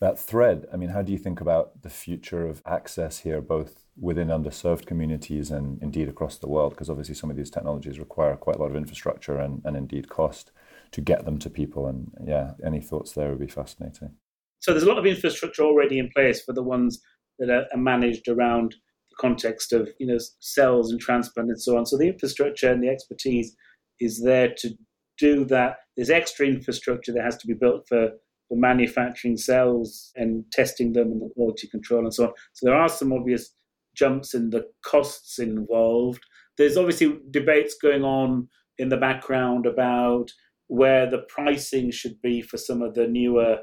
that 0.00 0.18
thread, 0.18 0.66
I 0.72 0.76
mean, 0.76 0.90
how 0.90 1.02
do 1.02 1.12
you 1.12 1.18
think 1.18 1.40
about 1.40 1.82
the 1.82 1.90
future 1.90 2.46
of 2.46 2.62
access 2.66 3.20
here, 3.20 3.40
both 3.40 3.84
within 4.00 4.28
underserved 4.28 4.86
communities 4.86 5.50
and 5.50 5.80
indeed 5.82 6.08
across 6.08 6.38
the 6.38 6.48
world, 6.48 6.72
because 6.72 6.88
obviously 6.88 7.14
some 7.14 7.30
of 7.30 7.36
these 7.36 7.50
technologies 7.50 7.98
require 7.98 8.34
quite 8.36 8.56
a 8.56 8.58
lot 8.58 8.70
of 8.70 8.76
infrastructure 8.76 9.38
and, 9.38 9.60
and 9.64 9.76
indeed 9.76 10.08
cost 10.08 10.50
to 10.92 11.00
get 11.00 11.24
them 11.24 11.38
to 11.38 11.50
people. 11.50 11.86
And 11.86 12.10
yeah, 12.24 12.52
any 12.64 12.80
thoughts 12.80 13.12
there 13.12 13.28
would 13.28 13.40
be 13.40 13.46
fascinating. 13.46 14.16
So 14.62 14.72
there's 14.72 14.84
a 14.84 14.88
lot 14.88 14.98
of 14.98 15.06
infrastructure 15.06 15.62
already 15.62 15.98
in 15.98 16.08
place 16.14 16.40
for 16.42 16.52
the 16.52 16.62
ones 16.62 17.00
that 17.38 17.50
are, 17.50 17.66
are 17.72 17.80
managed 17.80 18.28
around 18.28 18.76
the 19.10 19.16
context 19.20 19.72
of 19.72 19.88
you 19.98 20.06
know 20.06 20.18
cells 20.40 20.90
and 20.90 21.00
transplant 21.00 21.50
and 21.50 21.60
so 21.60 21.76
on. 21.76 21.84
So 21.84 21.98
the 21.98 22.08
infrastructure 22.08 22.70
and 22.70 22.82
the 22.82 22.88
expertise 22.88 23.54
is 24.00 24.22
there 24.22 24.54
to 24.58 24.70
do 25.18 25.44
that. 25.46 25.76
There's 25.96 26.10
extra 26.10 26.46
infrastructure 26.46 27.12
that 27.12 27.24
has 27.24 27.36
to 27.38 27.46
be 27.46 27.54
built 27.54 27.86
for 27.88 28.10
for 28.48 28.56
manufacturing 28.56 29.36
cells 29.36 30.12
and 30.14 30.44
testing 30.52 30.92
them 30.92 31.10
and 31.10 31.22
the 31.22 31.30
quality 31.34 31.68
control 31.68 32.04
and 32.04 32.14
so 32.14 32.26
on. 32.26 32.32
So 32.52 32.66
there 32.66 32.76
are 32.76 32.88
some 32.88 33.12
obvious 33.12 33.54
jumps 33.96 34.34
in 34.34 34.50
the 34.50 34.64
costs 34.84 35.38
involved. 35.38 36.22
There's 36.56 36.76
obviously 36.76 37.18
debates 37.30 37.74
going 37.80 38.04
on 38.04 38.48
in 38.78 38.90
the 38.90 38.96
background 38.96 39.66
about 39.66 40.30
where 40.68 41.10
the 41.10 41.24
pricing 41.28 41.90
should 41.90 42.20
be 42.22 42.42
for 42.42 42.58
some 42.58 42.82
of 42.82 42.94
the 42.94 43.06
newer 43.06 43.58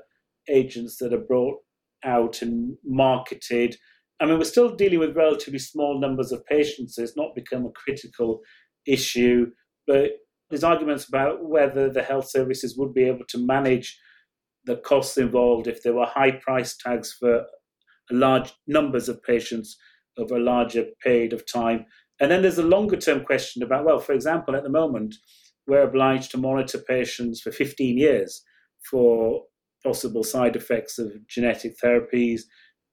agents 0.50 0.98
that 0.98 1.14
are 1.14 1.20
brought 1.20 1.58
out 2.04 2.42
and 2.42 2.78
marketed. 2.84 3.76
I 4.20 4.26
mean, 4.26 4.38
we're 4.38 4.46
still 4.46 4.76
dealing 4.76 5.00
with 5.00 5.16
relatively 5.16 5.60
small 5.60 6.00
numbers 6.00 6.32
of 6.32 6.46
patients, 6.46 6.96
so 6.96 7.04
it's 7.04 7.18
not 7.18 7.36
become 7.36 7.66
a 7.66 7.72
critical 7.72 8.42
issue. 8.86 9.48
But 9.88 10.12
there's 10.50 10.64
arguments 10.64 11.08
about 11.08 11.46
whether 11.48 11.90
the 11.90 12.04
health 12.04 12.30
services 12.30 12.76
would 12.78 12.94
be 12.94 13.04
able 13.04 13.26
to 13.30 13.38
manage 13.38 13.98
the 14.66 14.78
costs 14.78 15.18
involved 15.18 15.68
if 15.68 15.84
there 15.84 15.94
were 15.94 16.06
high 16.06 16.32
price 16.32 16.76
tags 16.76 17.16
for 17.18 17.46
large 18.12 18.52
numbers 18.68 19.08
of 19.08 19.24
patients 19.24 19.78
over 20.18 20.36
a 20.36 20.40
larger 20.40 20.86
period 21.04 21.34
of 21.34 21.50
time. 21.52 21.86
And 22.20 22.30
then 22.30 22.42
there's 22.42 22.58
a 22.58 22.64
longer 22.64 22.98
term 22.98 23.24
question 23.24 23.64
about, 23.64 23.86
well, 23.86 24.00
for 24.00 24.14
example, 24.14 24.56
at 24.56 24.64
the 24.64 24.70
moment, 24.70 25.16
we're 25.68 25.84
obliged 25.84 26.32
to 26.32 26.38
monitor 26.38 26.80
patients 26.80 27.40
for 27.40 27.52
15 27.52 27.98
years 27.98 28.42
for 28.90 29.44
possible 29.84 30.24
side 30.24 30.56
effects 30.56 31.00
of 31.00 31.12
genetic 31.28 31.74
therapies 31.84 32.42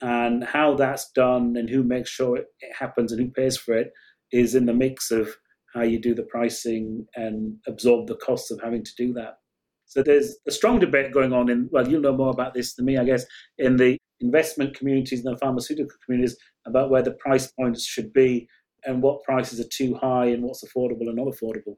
and 0.01 0.45
how 0.45 0.75
that's 0.75 1.11
done 1.13 1.57
and 1.57 1.71
who 1.71 1.83
makes 1.83 2.11
sure 2.11 2.37
it 2.37 2.47
happens 2.79 3.13
and 3.13 3.21
who 3.21 3.31
pays 3.31 3.57
for 3.57 3.75
it 3.75 3.93
is 4.33 4.55
in 4.55 4.67
the 4.67 4.75
mix 4.75 5.11
of 5.11 5.29
how 5.75 5.83
you 5.83 6.01
do 6.01 6.15
the 6.15 6.23
pricing 6.25 7.07
and 7.15 7.57
absorb 7.67 8.07
the 8.07 8.17
costs 8.17 8.51
of 8.51 8.61
having 8.63 8.85
to 8.85 8.93
do 8.97 9.13
that. 9.15 9.39
So 9.87 10.03
there's 10.03 10.37
a 10.47 10.51
strong 10.51 10.79
debate 10.81 11.13
going 11.13 11.33
on 11.33 11.49
in, 11.49 11.69
well, 11.71 11.87
you'll 11.87 12.01
know 12.01 12.17
more 12.17 12.31
about 12.31 12.55
this 12.55 12.75
than 12.75 12.87
me, 12.87 12.99
I 12.99 13.05
guess, 13.05 13.25
in 13.59 13.77
the 13.77 13.97
investment 14.21 14.77
communities 14.77 15.25
and 15.25 15.35
the 15.35 15.39
pharmaceutical 15.39 15.97
communities 16.05 16.37
about 16.67 16.91
where 16.91 17.03
the 17.03 17.13
price 17.13 17.53
points 17.53 17.85
should 17.85 18.13
be 18.13 18.49
and 18.85 19.03
what 19.03 19.23
prices 19.23 19.61
are 19.61 19.69
too 19.73 19.95
high 19.95 20.27
and 20.27 20.43
what's 20.43 20.65
affordable 20.65 21.09
and 21.09 21.17
not 21.17 21.29
affordable. 21.29 21.77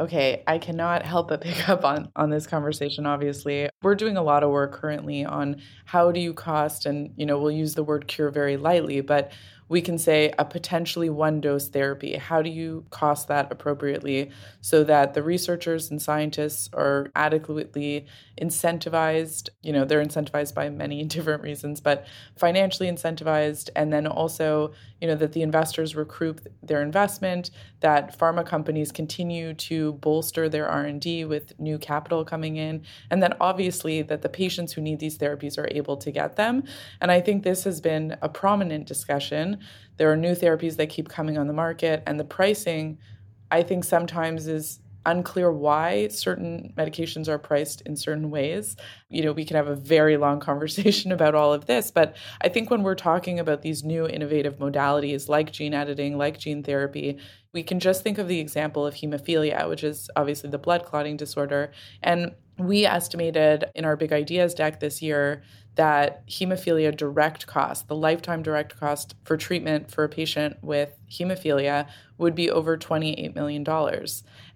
Okay, 0.00 0.42
I 0.48 0.58
cannot 0.58 1.06
help 1.06 1.28
but 1.28 1.40
pick 1.42 1.68
up 1.68 1.84
on 1.84 2.10
on 2.16 2.30
this 2.30 2.46
conversation 2.46 3.06
obviously. 3.06 3.68
We're 3.82 3.94
doing 3.94 4.16
a 4.16 4.22
lot 4.22 4.42
of 4.42 4.50
work 4.50 4.72
currently 4.72 5.24
on 5.24 5.60
how 5.84 6.10
do 6.10 6.20
you 6.20 6.34
cost 6.34 6.86
and 6.86 7.12
you 7.16 7.26
know, 7.26 7.38
we'll 7.38 7.52
use 7.52 7.74
the 7.74 7.84
word 7.84 8.08
cure 8.08 8.30
very 8.30 8.56
lightly, 8.56 9.00
but 9.00 9.32
we 9.68 9.80
can 9.80 9.98
say 9.98 10.32
a 10.38 10.44
potentially 10.44 11.08
one 11.08 11.40
dose 11.40 11.68
therapy. 11.68 12.16
How 12.16 12.42
do 12.42 12.50
you 12.50 12.84
cost 12.90 13.28
that 13.28 13.50
appropriately 13.50 14.30
so 14.60 14.84
that 14.84 15.14
the 15.14 15.22
researchers 15.22 15.90
and 15.90 16.00
scientists 16.00 16.68
are 16.72 17.10
adequately 17.16 18.06
incentivized? 18.40 19.48
You 19.62 19.72
know, 19.72 19.84
they're 19.84 20.04
incentivized 20.04 20.54
by 20.54 20.68
many 20.68 21.04
different 21.14 21.42
reasons, 21.42 21.80
but 21.80 22.06
financially 22.36 22.90
incentivized, 22.90 23.70
and 23.74 23.92
then 23.92 24.06
also, 24.06 24.72
you 25.00 25.08
know, 25.08 25.14
that 25.14 25.32
the 25.32 25.42
investors 25.42 25.96
recoup 25.96 26.40
their 26.62 26.82
investment, 26.82 27.50
that 27.80 28.18
pharma 28.18 28.44
companies 28.44 28.92
continue 28.92 29.54
to 29.54 29.94
bolster 29.94 30.48
their 30.48 30.68
R&D 30.68 31.24
with 31.24 31.58
new 31.58 31.78
capital 31.78 32.24
coming 32.24 32.56
in, 32.56 32.82
and 33.10 33.22
then 33.22 33.34
obviously 33.40 34.02
that 34.02 34.22
the 34.22 34.28
patients 34.28 34.72
who 34.72 34.82
need 34.82 34.98
these 34.98 35.16
therapies 35.16 35.58
are 35.58 35.68
able 35.70 35.96
to 35.96 36.10
get 36.10 36.36
them. 36.36 36.64
And 37.00 37.10
I 37.10 37.20
think 37.20 37.42
this 37.42 37.64
has 37.64 37.80
been 37.80 38.16
a 38.20 38.28
prominent 38.28 38.86
discussion 38.86 39.53
there 39.96 40.10
are 40.10 40.16
new 40.16 40.34
therapies 40.34 40.76
that 40.76 40.88
keep 40.88 41.08
coming 41.08 41.38
on 41.38 41.46
the 41.46 41.52
market, 41.52 42.02
and 42.06 42.18
the 42.18 42.24
pricing, 42.24 42.98
I 43.50 43.62
think, 43.62 43.84
sometimes 43.84 44.46
is 44.46 44.80
unclear 45.06 45.52
why 45.52 46.08
certain 46.08 46.72
medications 46.76 47.28
are 47.28 47.38
priced 47.38 47.82
in 47.82 47.96
certain 47.96 48.30
ways. 48.30 48.76
You 49.08 49.22
know, 49.22 49.32
we 49.32 49.44
can 49.44 49.56
have 49.56 49.68
a 49.68 49.74
very 49.74 50.16
long 50.16 50.40
conversation 50.50 51.12
about 51.12 51.34
all 51.34 51.52
of 51.52 51.66
this, 51.66 51.90
but 51.90 52.16
I 52.40 52.48
think 52.48 52.70
when 52.70 52.82
we're 52.82 52.94
talking 52.94 53.38
about 53.38 53.62
these 53.62 53.84
new 53.84 54.06
innovative 54.06 54.58
modalities 54.58 55.28
like 55.28 55.52
gene 55.52 55.74
editing, 55.74 56.16
like 56.16 56.38
gene 56.38 56.62
therapy, 56.62 57.18
we 57.52 57.62
can 57.62 57.80
just 57.80 58.02
think 58.02 58.18
of 58.18 58.28
the 58.28 58.40
example 58.40 58.86
of 58.86 58.94
hemophilia, 58.94 59.68
which 59.68 59.84
is 59.84 60.10
obviously 60.16 60.50
the 60.50 60.58
blood 60.58 60.84
clotting 60.84 61.16
disorder. 61.16 61.72
And 62.02 62.32
we 62.58 62.84
estimated 62.84 63.64
in 63.74 63.84
our 63.84 63.96
big 63.96 64.12
ideas 64.12 64.54
deck 64.54 64.80
this 64.80 65.02
year 65.02 65.42
that 65.76 66.26
hemophilia 66.28 66.96
direct 66.96 67.46
cost, 67.46 67.88
the 67.88 67.96
lifetime 67.96 68.42
direct 68.42 68.78
cost 68.78 69.14
for 69.24 69.36
treatment 69.36 69.90
for 69.90 70.04
a 70.04 70.08
patient 70.08 70.56
with 70.62 70.96
hemophilia, 71.10 71.88
would 72.18 72.34
be 72.34 72.50
over 72.50 72.76
$28 72.76 73.34
million. 73.34 73.66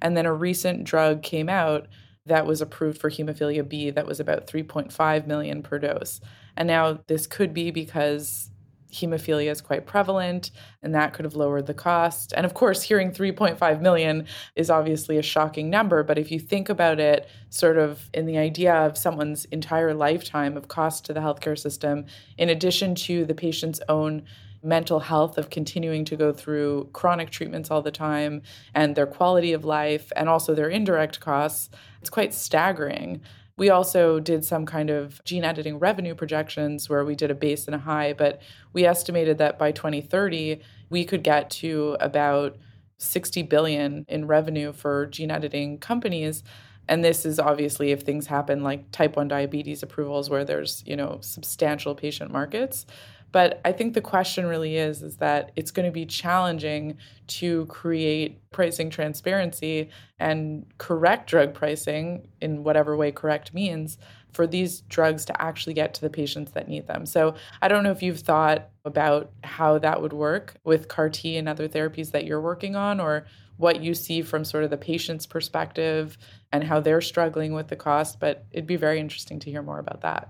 And 0.01 0.17
then 0.17 0.27
a 0.27 0.33
recent 0.33 0.85
drug 0.85 1.23
came 1.23 1.49
out 1.49 1.89
that 2.27 2.47
was 2.47 2.61
approved 2.61 3.01
for 3.01 3.11
hemophilia 3.11 3.69
B 3.69 3.91
that 3.91 4.07
was 4.07 4.21
about 4.21 4.47
3.5 4.47 5.27
million 5.27 5.63
per 5.63 5.79
dose. 5.79 6.21
And 6.57 6.67
now 6.67 7.01
this 7.07 7.27
could 7.27 7.53
be 7.53 7.71
because 7.71 8.51
hemophilia 8.93 9.51
is 9.51 9.61
quite 9.61 9.87
prevalent 9.87 10.51
and 10.83 10.95
that 10.95 11.13
could 11.13 11.25
have 11.25 11.35
lowered 11.35 11.67
the 11.67 11.75
cost. 11.75 12.33
And 12.37 12.47
of 12.47 12.55
course, 12.55 12.83
hearing 12.83 13.11
3.5 13.11 13.81
million 13.81 14.27
is 14.57 14.71
obviously 14.71 15.19
a 15.19 15.23
shocking 15.23 15.71
number, 15.71 16.03
but 16.03 16.19
if 16.19 16.31
you 16.31 16.39
think 16.39 16.69
about 16.69 17.01
it 17.01 17.29
sort 17.51 17.79
of 17.79 18.09
in 18.15 18.27
the 18.27 18.39
idea 18.39 18.75
of 18.75 18.97
someone's 18.97 19.45
entire 19.47 19.95
lifetime 19.95 20.57
of 20.57 20.69
cost 20.69 21.05
to 21.07 21.13
the 21.13 21.21
healthcare 21.21 21.59
system 21.59 22.07
in 22.37 22.49
addition 22.49 22.95
to 22.95 23.25
the 23.25 23.35
patient's 23.35 23.81
own 23.89 24.23
mental 24.63 25.01
health 25.01 25.39
of 25.39 25.51
continuing 25.51 26.05
to 26.05 26.17
go 26.17 26.33
through 26.33 26.89
chronic 26.93 27.31
treatments 27.31 27.71
all 27.71 27.83
the 27.83 27.91
time 27.91 28.43
and 28.75 28.97
their 28.97 29.07
quality 29.07 29.53
of 29.53 29.65
life 29.65 30.13
and 30.17 30.29
also 30.29 30.55
their 30.55 30.69
indirect 30.69 31.21
costs, 31.21 31.71
it's 32.01 32.11
quite 32.11 32.35
staggering. 32.35 33.21
We 33.59 33.71
also 33.71 34.21
did 34.21 34.45
some 34.45 34.65
kind 34.67 34.89
of 34.89 35.23
gene 35.25 35.45
editing 35.45 35.81
revenue 35.81 36.15
projections 36.15 36.89
where 36.89 37.05
we 37.05 37.17
did 37.17 37.33
a 37.33 37.35
base 37.35 37.67
and 37.67 37.75
a 37.75 37.79
high, 37.79 38.13
but 38.13 38.41
we 38.73 38.85
estimated 38.85 39.39
that 39.39 39.59
by 39.59 39.73
2030, 39.73 40.61
we 40.91 41.05
could 41.05 41.25
get 41.25 41.51
to 41.51 41.97
about 41.99 42.57
60 42.99 43.43
billion 43.43 44.05
in 44.09 44.29
revenue 44.29 44.73
for 44.73 45.07
gene 45.07 45.33
editing 45.33 45.79
companies. 45.79 46.45
And 46.89 47.05
this 47.05 47.27
is 47.27 47.41
obviously 47.41 47.91
if 47.91 48.03
things 48.03 48.29
happen 48.29 48.63
like 48.63 48.91
type 48.93 49.17
1 49.17 49.27
diabetes 49.27 49.83
approvals 49.83 50.31
where 50.31 50.45
there's 50.45 50.83
you 50.87 50.97
know 50.97 51.19
substantial 51.21 51.95
patient 51.95 52.31
markets 52.31 52.87
but 53.31 53.61
I 53.65 53.73
think 53.73 53.95
the 53.95 54.01
question 54.01 54.47
really 54.47 54.77
is 54.77 55.03
is 55.03 55.17
that 55.19 55.53
it's 55.57 55.71
going 55.71 55.87
to 55.87 55.93
be 55.93 56.07
challenging 56.07 56.97
to 57.29 57.67
create 57.67 58.41
pricing 58.51 58.91
transparency 58.91 59.91
and 60.19 60.67
correct 60.79 61.29
drug 61.29 61.55
pricing 61.55 62.29
in 62.41 62.65
whatever 62.65 62.97
way 62.97 63.13
correct 63.13 63.53
means 63.53 63.99
for 64.33 64.47
these 64.47 64.83
drugs 64.83 65.25
to 65.27 65.43
actually 65.43 65.75
get 65.75 65.95
to 65.95 66.01
the 66.01 66.11
patients 66.11 66.53
that 66.53 66.69
need 66.69 66.87
them. 66.87 67.07
So 67.07 67.35
I 67.63 67.69
don't 67.69 67.83
know 67.83 67.91
if 67.91 68.03
you've 68.03 68.21
thought 68.21 68.69
about 68.85 69.31
how 69.43 69.79
that 69.79 70.01
would 70.01 70.13
work 70.13 70.55
with 70.65 70.89
CAR 70.89 71.09
T 71.09 71.37
and 71.37 71.49
other 71.49 71.69
therapies 71.69 72.13
that 72.13 72.25
you're 72.25 72.41
working 72.41 72.77
on 72.77 73.01
or 73.01 73.27
what 73.57 73.83
you 73.83 73.95
see 73.95 74.23
from 74.23 74.45
sort 74.45 74.65
of 74.65 74.71
the 74.71 74.77
patient's 74.77 75.27
perspective 75.27 76.17
and 76.53 76.63
how 76.63 76.81
they're 76.81 77.01
struggling 77.01 77.53
with 77.53 77.69
the 77.69 77.77
cost, 77.77 78.21
but 78.21 78.47
it'd 78.53 78.67
be 78.67 78.77
very 78.77 79.01
interesting 79.01 79.41
to 79.41 79.51
hear 79.51 79.63
more 79.63 79.81
about 79.81 80.03
that. 80.03 80.29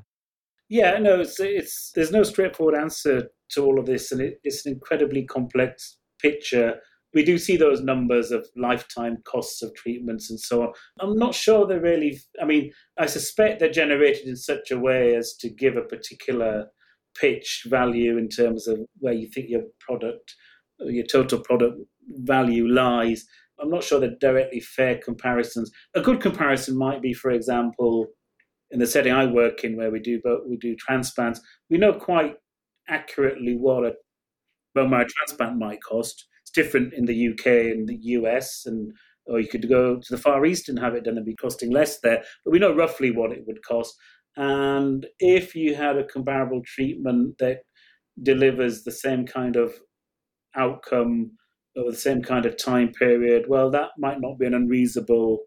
Yeah, 0.68 0.98
no, 0.98 1.20
it's, 1.20 1.40
it's 1.40 1.92
there's 1.94 2.12
no 2.12 2.22
straightforward 2.22 2.74
answer 2.74 3.30
to 3.52 3.64
all 3.64 3.78
of 3.78 3.86
this, 3.86 4.12
and 4.12 4.20
it, 4.20 4.38
it's 4.44 4.66
an 4.66 4.72
incredibly 4.72 5.24
complex 5.24 5.98
picture. 6.20 6.76
We 7.14 7.24
do 7.24 7.38
see 7.38 7.56
those 7.56 7.80
numbers 7.80 8.30
of 8.30 8.46
lifetime 8.54 9.18
costs 9.24 9.62
of 9.62 9.74
treatments 9.74 10.28
and 10.28 10.38
so 10.38 10.62
on. 10.62 10.72
I'm 11.00 11.16
not 11.16 11.34
sure 11.34 11.66
they're 11.66 11.80
really. 11.80 12.20
I 12.40 12.44
mean, 12.44 12.70
I 12.98 13.06
suspect 13.06 13.60
they're 13.60 13.70
generated 13.70 14.26
in 14.26 14.36
such 14.36 14.70
a 14.70 14.78
way 14.78 15.16
as 15.16 15.34
to 15.40 15.48
give 15.48 15.76
a 15.76 15.82
particular 15.82 16.66
pitch 17.18 17.66
value 17.66 18.18
in 18.18 18.28
terms 18.28 18.68
of 18.68 18.78
where 18.98 19.14
you 19.14 19.26
think 19.28 19.48
your 19.48 19.62
product, 19.80 20.34
your 20.80 21.06
total 21.06 21.40
product 21.40 21.78
value 22.08 22.68
lies. 22.68 23.24
I'm 23.60 23.70
not 23.70 23.82
sure 23.82 23.98
they're 23.98 24.14
directly 24.20 24.60
fair 24.60 24.98
comparisons. 24.98 25.70
A 25.94 26.00
good 26.02 26.20
comparison 26.20 26.76
might 26.76 27.02
be, 27.02 27.14
for 27.14 27.30
example, 27.30 28.06
in 28.70 28.78
the 28.78 28.86
setting 28.86 29.12
I 29.12 29.26
work 29.26 29.64
in, 29.64 29.76
where 29.76 29.90
we 29.90 30.00
do 30.00 30.20
we 30.48 30.56
do 30.56 30.76
transplants, 30.76 31.40
we 31.70 31.78
know 31.78 31.92
quite 31.92 32.36
accurately 32.88 33.56
what 33.56 33.84
a 33.84 33.94
bone 34.74 34.90
marrow 34.90 35.06
transplant 35.08 35.58
might 35.58 35.82
cost. 35.82 36.26
It's 36.42 36.50
different 36.50 36.94
in 36.94 37.04
the 37.04 37.28
UK 37.28 37.46
and 37.72 37.88
the 37.88 37.98
US, 38.00 38.64
and 38.66 38.92
or 39.26 39.40
you 39.40 39.48
could 39.48 39.68
go 39.68 39.96
to 39.96 40.06
the 40.10 40.20
Far 40.20 40.44
East 40.46 40.68
and 40.68 40.78
have 40.78 40.94
it 40.94 41.04
done 41.04 41.16
and 41.16 41.26
be 41.26 41.36
costing 41.36 41.70
less 41.70 42.00
there. 42.00 42.22
But 42.44 42.50
we 42.50 42.58
know 42.58 42.74
roughly 42.74 43.10
what 43.10 43.32
it 43.32 43.44
would 43.46 43.62
cost. 43.62 43.94
And 44.36 45.06
if 45.18 45.54
you 45.54 45.74
had 45.74 45.96
a 45.96 46.06
comparable 46.06 46.62
treatment 46.64 47.36
that 47.38 47.58
delivers 48.22 48.84
the 48.84 48.92
same 48.92 49.26
kind 49.26 49.56
of 49.56 49.74
outcome 50.56 51.32
over 51.76 51.90
the 51.90 51.96
same 51.96 52.22
kind 52.22 52.46
of 52.46 52.56
time 52.56 52.92
period, 52.92 53.46
well, 53.48 53.70
that 53.70 53.90
might 53.98 54.20
not 54.20 54.38
be 54.38 54.46
an 54.46 54.54
unreasonable 54.54 55.40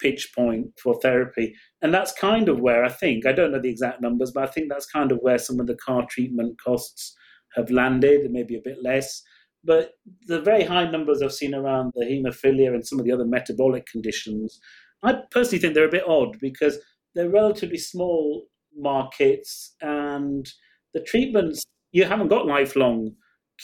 pitch 0.00 0.32
point 0.34 0.72
for 0.82 0.98
therapy. 1.00 1.54
And 1.82 1.92
that's 1.92 2.12
kind 2.12 2.48
of 2.48 2.60
where 2.60 2.84
I 2.84 2.88
think, 2.88 3.26
I 3.26 3.32
don't 3.32 3.52
know 3.52 3.60
the 3.60 3.70
exact 3.70 4.00
numbers, 4.00 4.30
but 4.30 4.44
I 4.44 4.46
think 4.52 4.68
that's 4.68 4.86
kind 4.86 5.12
of 5.12 5.18
where 5.18 5.38
some 5.38 5.60
of 5.60 5.66
the 5.66 5.76
CAR 5.76 6.06
treatment 6.08 6.60
costs 6.62 7.14
have 7.54 7.70
landed, 7.70 8.30
maybe 8.30 8.56
a 8.56 8.62
bit 8.62 8.78
less. 8.82 9.22
But 9.64 9.92
the 10.26 10.40
very 10.40 10.64
high 10.64 10.90
numbers 10.90 11.20
I've 11.20 11.32
seen 11.32 11.54
around 11.54 11.92
the 11.94 12.04
haemophilia 12.04 12.68
and 12.68 12.86
some 12.86 12.98
of 12.98 13.04
the 13.04 13.12
other 13.12 13.26
metabolic 13.26 13.86
conditions, 13.86 14.58
I 15.02 15.14
personally 15.30 15.58
think 15.58 15.74
they're 15.74 15.88
a 15.88 15.90
bit 15.90 16.08
odd 16.08 16.38
because 16.40 16.78
they're 17.14 17.30
relatively 17.30 17.78
small 17.78 18.46
markets 18.76 19.74
and 19.80 20.48
the 20.94 21.00
treatments, 21.00 21.62
you 21.92 22.04
haven't 22.04 22.28
got 22.28 22.46
lifelong 22.46 23.14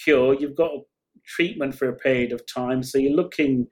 cure, 0.02 0.34
you've 0.34 0.56
got 0.56 0.72
treatment 1.26 1.74
for 1.74 1.88
a 1.88 1.96
period 1.96 2.32
of 2.32 2.42
time. 2.52 2.82
So 2.82 2.98
you're 2.98 3.12
looking 3.12 3.66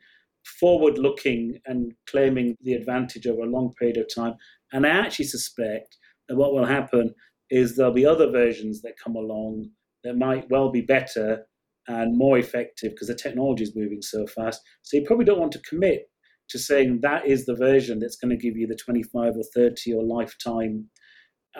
forward 0.45 0.99
looking 0.99 1.59
and 1.66 1.93
claiming 2.09 2.57
the 2.62 2.74
advantage 2.74 3.26
over 3.26 3.43
a 3.43 3.51
long 3.51 3.72
period 3.78 3.97
of 3.97 4.12
time. 4.14 4.34
And 4.72 4.86
I 4.86 4.90
actually 4.90 5.26
suspect 5.26 5.97
that 6.28 6.36
what 6.36 6.53
will 6.53 6.64
happen 6.64 7.14
is 7.51 7.76
there'll 7.76 7.93
be 7.93 8.07
other 8.07 8.30
versions 8.30 8.82
that 8.82 8.99
come 9.03 9.16
along 9.16 9.68
that 10.05 10.16
might 10.16 10.49
well 10.51 10.70
be 10.70 10.80
better 10.80 11.45
and 11.88 12.16
more 12.16 12.38
effective 12.38 12.93
because 12.93 13.09
the 13.09 13.14
technology 13.14 13.64
is 13.64 13.76
moving 13.76 14.03
so 14.03 14.26
fast. 14.26 14.61
So 14.82 14.97
you 14.97 15.05
probably 15.05 15.24
don't 15.24 15.40
want 15.40 15.53
to 15.53 15.61
commit 15.61 16.09
to 16.49 16.59
saying 16.59 17.01
that 17.03 17.26
is 17.26 17.47
the 17.47 17.55
version 17.55 17.99
that's 17.99 18.16
going 18.16 18.30
to 18.30 18.43
give 18.43 18.57
you 18.57 18.66
the 18.66 18.76
25 18.76 19.36
or 19.36 19.43
30 19.55 19.95
or 19.95 20.03
lifetime 20.03 20.86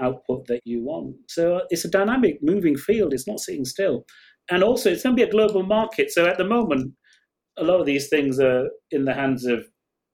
output 0.00 0.46
that 0.46 0.60
you 0.64 0.82
want. 0.82 1.16
So 1.28 1.62
it's 1.70 1.84
a 1.84 1.90
dynamic, 1.90 2.38
moving 2.42 2.76
field. 2.76 3.12
It's 3.12 3.26
not 3.26 3.40
sitting 3.40 3.64
still. 3.64 4.04
And 4.50 4.62
also, 4.62 4.90
it's 4.90 5.02
going 5.02 5.16
to 5.16 5.22
be 5.22 5.28
a 5.28 5.32
global 5.32 5.62
market. 5.62 6.10
So 6.10 6.26
at 6.26 6.38
the 6.38 6.44
moment, 6.44 6.92
a 7.59 7.64
lot 7.64 7.80
of 7.80 7.86
these 7.86 8.09
things 8.09 8.40
are 8.40 8.68
in 8.90 9.05
the 9.05 9.14
hands 9.14 9.44
of 9.44 9.64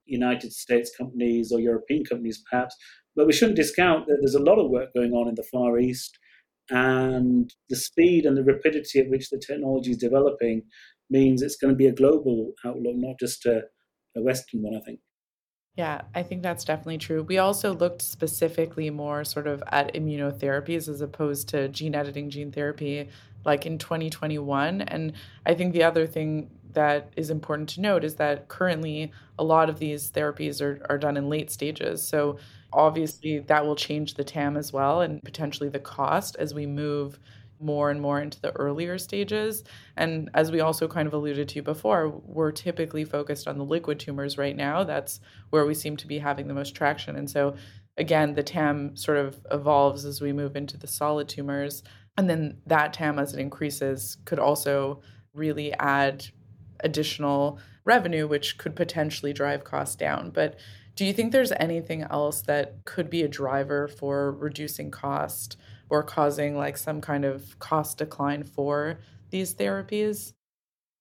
United 0.06 0.52
States 0.52 0.90
companies 0.96 1.52
or 1.52 1.60
European 1.60 2.04
companies, 2.04 2.42
perhaps. 2.50 2.74
But 3.14 3.26
we 3.26 3.32
shouldn't 3.32 3.56
discount 3.56 4.06
that 4.06 4.18
there's 4.20 4.34
a 4.34 4.42
lot 4.42 4.58
of 4.58 4.70
work 4.70 4.90
going 4.94 5.12
on 5.12 5.28
in 5.28 5.34
the 5.34 5.46
Far 5.52 5.78
East, 5.78 6.18
and 6.70 7.52
the 7.68 7.76
speed 7.76 8.26
and 8.26 8.36
the 8.36 8.44
rapidity 8.44 9.00
at 9.00 9.08
which 9.08 9.30
the 9.30 9.38
technology 9.38 9.92
is 9.92 9.96
developing 9.96 10.62
means 11.10 11.40
it's 11.40 11.56
going 11.56 11.72
to 11.72 11.76
be 11.76 11.86
a 11.86 11.92
global 11.92 12.52
outlook, 12.64 12.94
not 12.96 13.18
just 13.18 13.46
a, 13.46 13.62
a 14.16 14.22
Western 14.22 14.62
one, 14.62 14.76
I 14.76 14.80
think. 14.80 15.00
Yeah, 15.76 16.02
I 16.14 16.24
think 16.24 16.42
that's 16.42 16.64
definitely 16.64 16.98
true. 16.98 17.22
We 17.22 17.38
also 17.38 17.72
looked 17.72 18.02
specifically 18.02 18.90
more 18.90 19.22
sort 19.24 19.46
of 19.46 19.62
at 19.68 19.94
immunotherapies 19.94 20.88
as 20.88 21.00
opposed 21.00 21.48
to 21.50 21.68
gene 21.68 21.94
editing 21.94 22.30
gene 22.30 22.50
therapy 22.50 23.08
like 23.48 23.66
in 23.66 23.78
2021. 23.78 24.82
And 24.82 25.14
I 25.46 25.54
think 25.54 25.72
the 25.72 25.82
other 25.82 26.06
thing 26.06 26.50
that 26.72 27.12
is 27.16 27.30
important 27.30 27.68
to 27.70 27.80
note 27.80 28.04
is 28.04 28.16
that 28.16 28.48
currently 28.48 29.10
a 29.38 29.44
lot 29.44 29.70
of 29.70 29.78
these 29.78 30.10
therapies 30.10 30.60
are, 30.60 30.84
are 30.88 30.98
done 30.98 31.16
in 31.16 31.28
late 31.28 31.50
stages. 31.50 32.06
So 32.06 32.38
obviously 32.72 33.38
that 33.38 33.64
will 33.64 33.74
change 33.76 34.14
the 34.14 34.24
TAM 34.24 34.56
as 34.56 34.72
well 34.72 35.00
and 35.00 35.22
potentially 35.22 35.70
the 35.70 35.78
cost 35.78 36.36
as 36.38 36.52
we 36.54 36.66
move 36.66 37.18
more 37.60 37.90
and 37.90 38.00
more 38.00 38.20
into 38.20 38.40
the 38.40 38.52
earlier 38.52 38.98
stages. 38.98 39.64
And 39.96 40.30
as 40.34 40.52
we 40.52 40.60
also 40.60 40.86
kind 40.86 41.08
of 41.08 41.14
alluded 41.14 41.48
to 41.48 41.62
before, 41.62 42.08
we're 42.24 42.52
typically 42.52 43.04
focused 43.04 43.48
on 43.48 43.58
the 43.58 43.64
liquid 43.64 43.98
tumors 43.98 44.38
right 44.38 44.56
now. 44.56 44.84
That's 44.84 45.20
where 45.50 45.66
we 45.66 45.74
seem 45.74 45.96
to 45.96 46.06
be 46.06 46.18
having 46.18 46.48
the 46.48 46.54
most 46.54 46.74
traction. 46.74 47.16
And 47.16 47.28
so, 47.28 47.56
again, 47.96 48.34
the 48.34 48.42
TAM 48.42 48.96
sort 48.96 49.18
of 49.18 49.40
evolves 49.50 50.04
as 50.04 50.20
we 50.20 50.32
move 50.32 50.54
into 50.54 50.76
the 50.76 50.86
solid 50.86 51.28
tumors. 51.28 51.82
And 52.18 52.28
then 52.28 52.58
that 52.66 52.92
TAM, 52.92 53.20
as 53.20 53.32
it 53.32 53.38
increases, 53.38 54.16
could 54.24 54.40
also 54.40 55.02
really 55.34 55.72
add 55.74 56.26
additional 56.80 57.60
revenue, 57.84 58.26
which 58.26 58.58
could 58.58 58.74
potentially 58.74 59.32
drive 59.32 59.62
costs 59.62 59.94
down. 59.94 60.30
But 60.30 60.58
do 60.96 61.04
you 61.04 61.12
think 61.12 61.30
there's 61.30 61.52
anything 61.52 62.02
else 62.02 62.42
that 62.42 62.84
could 62.84 63.08
be 63.08 63.22
a 63.22 63.28
driver 63.28 63.86
for 63.86 64.32
reducing 64.32 64.90
cost 64.90 65.56
or 65.90 66.02
causing 66.02 66.56
like 66.56 66.76
some 66.76 67.00
kind 67.00 67.24
of 67.24 67.56
cost 67.60 67.98
decline 67.98 68.42
for 68.42 68.98
these 69.30 69.54
therapies? 69.54 70.32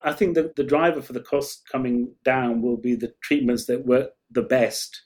I 0.03 0.13
think 0.13 0.36
that 0.36 0.55
the 0.55 0.63
driver 0.63 1.01
for 1.01 1.13
the 1.13 1.20
cost 1.20 1.68
coming 1.72 2.13
down 2.24 2.61
will 2.61 2.78
be 2.78 2.93
the 2.93 3.11
treatments 3.24 3.65
that 3.65 3.88
work 3.88 4.11
the 4.30 4.43
best 4.43 5.01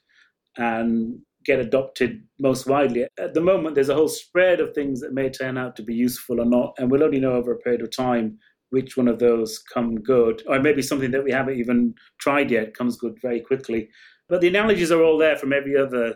and 0.58 1.20
get 1.44 1.58
adopted 1.60 2.22
most 2.38 2.66
widely. 2.66 3.06
At 3.18 3.34
the 3.34 3.40
moment, 3.40 3.74
there's 3.74 3.88
a 3.88 3.94
whole 3.94 4.08
spread 4.08 4.60
of 4.60 4.74
things 4.74 5.00
that 5.00 5.12
may 5.12 5.30
turn 5.30 5.58
out 5.58 5.76
to 5.76 5.82
be 5.82 5.94
useful 5.94 6.40
or 6.40 6.46
not, 6.46 6.74
and 6.78 6.90
we'll 6.90 7.04
only 7.04 7.20
know 7.20 7.32
over 7.32 7.52
a 7.52 7.58
period 7.58 7.82
of 7.82 7.94
time 7.94 8.38
which 8.70 8.96
one 8.96 9.08
of 9.08 9.18
those 9.18 9.58
come 9.58 9.96
good, 9.96 10.42
or 10.46 10.58
maybe 10.58 10.80
something 10.80 11.10
that 11.10 11.24
we 11.24 11.30
haven't 11.30 11.58
even 11.58 11.94
tried 12.18 12.50
yet 12.50 12.74
comes 12.74 12.96
good 12.96 13.18
very 13.20 13.40
quickly. 13.40 13.88
But 14.28 14.40
the 14.40 14.48
analogies 14.48 14.90
are 14.90 15.02
all 15.02 15.18
there 15.18 15.36
from 15.36 15.52
every 15.52 15.76
other. 15.76 16.14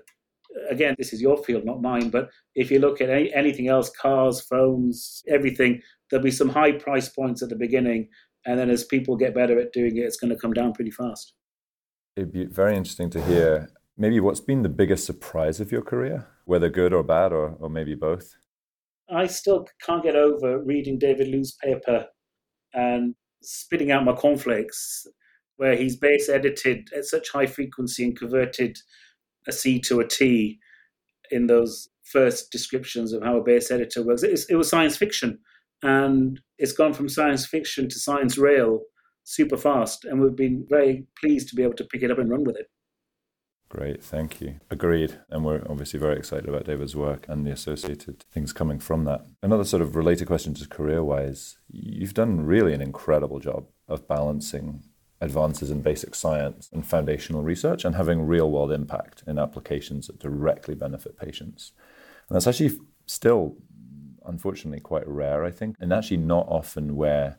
Again, 0.70 0.94
this 0.96 1.12
is 1.12 1.20
your 1.20 1.36
field, 1.44 1.66
not 1.66 1.82
mine. 1.82 2.08
But 2.08 2.30
if 2.54 2.70
you 2.70 2.78
look 2.78 3.02
at 3.02 3.10
any, 3.10 3.32
anything 3.34 3.68
else, 3.68 3.90
cars, 3.90 4.40
phones, 4.40 5.22
everything, 5.28 5.82
there'll 6.08 6.24
be 6.24 6.30
some 6.30 6.48
high 6.48 6.72
price 6.72 7.10
points 7.10 7.42
at 7.42 7.50
the 7.50 7.56
beginning, 7.56 8.08
and 8.46 8.58
then 8.58 8.70
as 8.70 8.84
people 8.84 9.16
get 9.16 9.34
better 9.34 9.60
at 9.60 9.72
doing 9.72 9.98
it, 9.98 10.04
it's 10.04 10.16
going 10.16 10.30
to 10.30 10.40
come 10.40 10.54
down 10.54 10.72
pretty 10.72 10.92
fast. 10.92 11.34
It'd 12.16 12.32
be 12.32 12.46
very 12.46 12.74
interesting 12.74 13.10
to 13.10 13.22
hear 13.22 13.68
maybe 13.96 14.20
what's 14.20 14.40
been 14.40 14.62
the 14.62 14.68
biggest 14.68 15.04
surprise 15.04 15.60
of 15.60 15.72
your 15.72 15.82
career, 15.82 16.26
whether 16.44 16.68
good 16.68 16.92
or 16.92 17.02
bad, 17.02 17.32
or, 17.32 17.56
or 17.60 17.70
maybe 17.70 17.94
both. 17.94 18.34
I 19.08 19.26
still 19.26 19.66
can't 19.82 20.02
get 20.02 20.16
over 20.16 20.62
reading 20.62 20.98
David 20.98 21.28
Liu's 21.28 21.56
paper 21.62 22.06
and 22.74 23.14
spitting 23.42 23.90
out 23.90 24.04
my 24.04 24.12
cornflakes, 24.12 25.06
where 25.56 25.76
he's 25.76 25.96
base 25.96 26.28
edited 26.28 26.88
at 26.94 27.04
such 27.04 27.30
high 27.30 27.46
frequency 27.46 28.04
and 28.04 28.18
converted 28.18 28.76
a 29.46 29.52
C 29.52 29.78
to 29.80 30.00
a 30.00 30.06
T 30.06 30.58
in 31.30 31.46
those 31.46 31.88
first 32.02 32.50
descriptions 32.52 33.12
of 33.12 33.22
how 33.22 33.36
a 33.38 33.42
base 33.42 33.70
editor 33.70 34.02
works. 34.02 34.22
It, 34.22 34.40
it 34.50 34.56
was 34.56 34.68
science 34.68 34.96
fiction, 34.96 35.38
and 35.82 36.40
it's 36.58 36.72
gone 36.72 36.92
from 36.92 37.08
science 37.08 37.46
fiction 37.46 37.88
to 37.88 37.98
science 37.98 38.36
rail 38.36 38.82
super 39.24 39.56
fast, 39.56 40.04
and 40.04 40.20
we've 40.20 40.36
been 40.36 40.66
very 40.68 41.06
pleased 41.20 41.48
to 41.48 41.56
be 41.56 41.62
able 41.62 41.74
to 41.74 41.84
pick 41.84 42.02
it 42.02 42.10
up 42.10 42.18
and 42.18 42.30
run 42.30 42.44
with 42.44 42.56
it. 42.56 42.66
Great, 43.68 44.02
thank 44.02 44.40
you. 44.40 44.60
Agreed. 44.70 45.18
And 45.28 45.44
we're 45.44 45.62
obviously 45.68 45.98
very 45.98 46.16
excited 46.16 46.48
about 46.48 46.64
David's 46.66 46.94
work 46.94 47.26
and 47.28 47.44
the 47.44 47.50
associated 47.50 48.24
things 48.32 48.52
coming 48.52 48.78
from 48.78 49.04
that. 49.04 49.26
Another 49.42 49.64
sort 49.64 49.82
of 49.82 49.96
related 49.96 50.28
question, 50.28 50.54
just 50.54 50.70
career 50.70 51.02
wise, 51.02 51.58
you've 51.68 52.14
done 52.14 52.46
really 52.46 52.74
an 52.74 52.80
incredible 52.80 53.40
job 53.40 53.66
of 53.88 54.06
balancing 54.06 54.84
advances 55.20 55.70
in 55.70 55.82
basic 55.82 56.14
science 56.14 56.68
and 56.72 56.86
foundational 56.86 57.42
research 57.42 57.84
and 57.84 57.96
having 57.96 58.26
real 58.26 58.50
world 58.50 58.70
impact 58.70 59.24
in 59.26 59.38
applications 59.38 60.06
that 60.06 60.20
directly 60.20 60.74
benefit 60.74 61.18
patients. 61.18 61.72
And 62.28 62.36
that's 62.36 62.46
actually 62.46 62.78
still, 63.06 63.56
unfortunately, 64.24 64.80
quite 64.80 65.08
rare, 65.08 65.44
I 65.44 65.50
think, 65.50 65.76
and 65.80 65.92
actually 65.92 66.18
not 66.18 66.46
often 66.48 66.96
where 66.96 67.38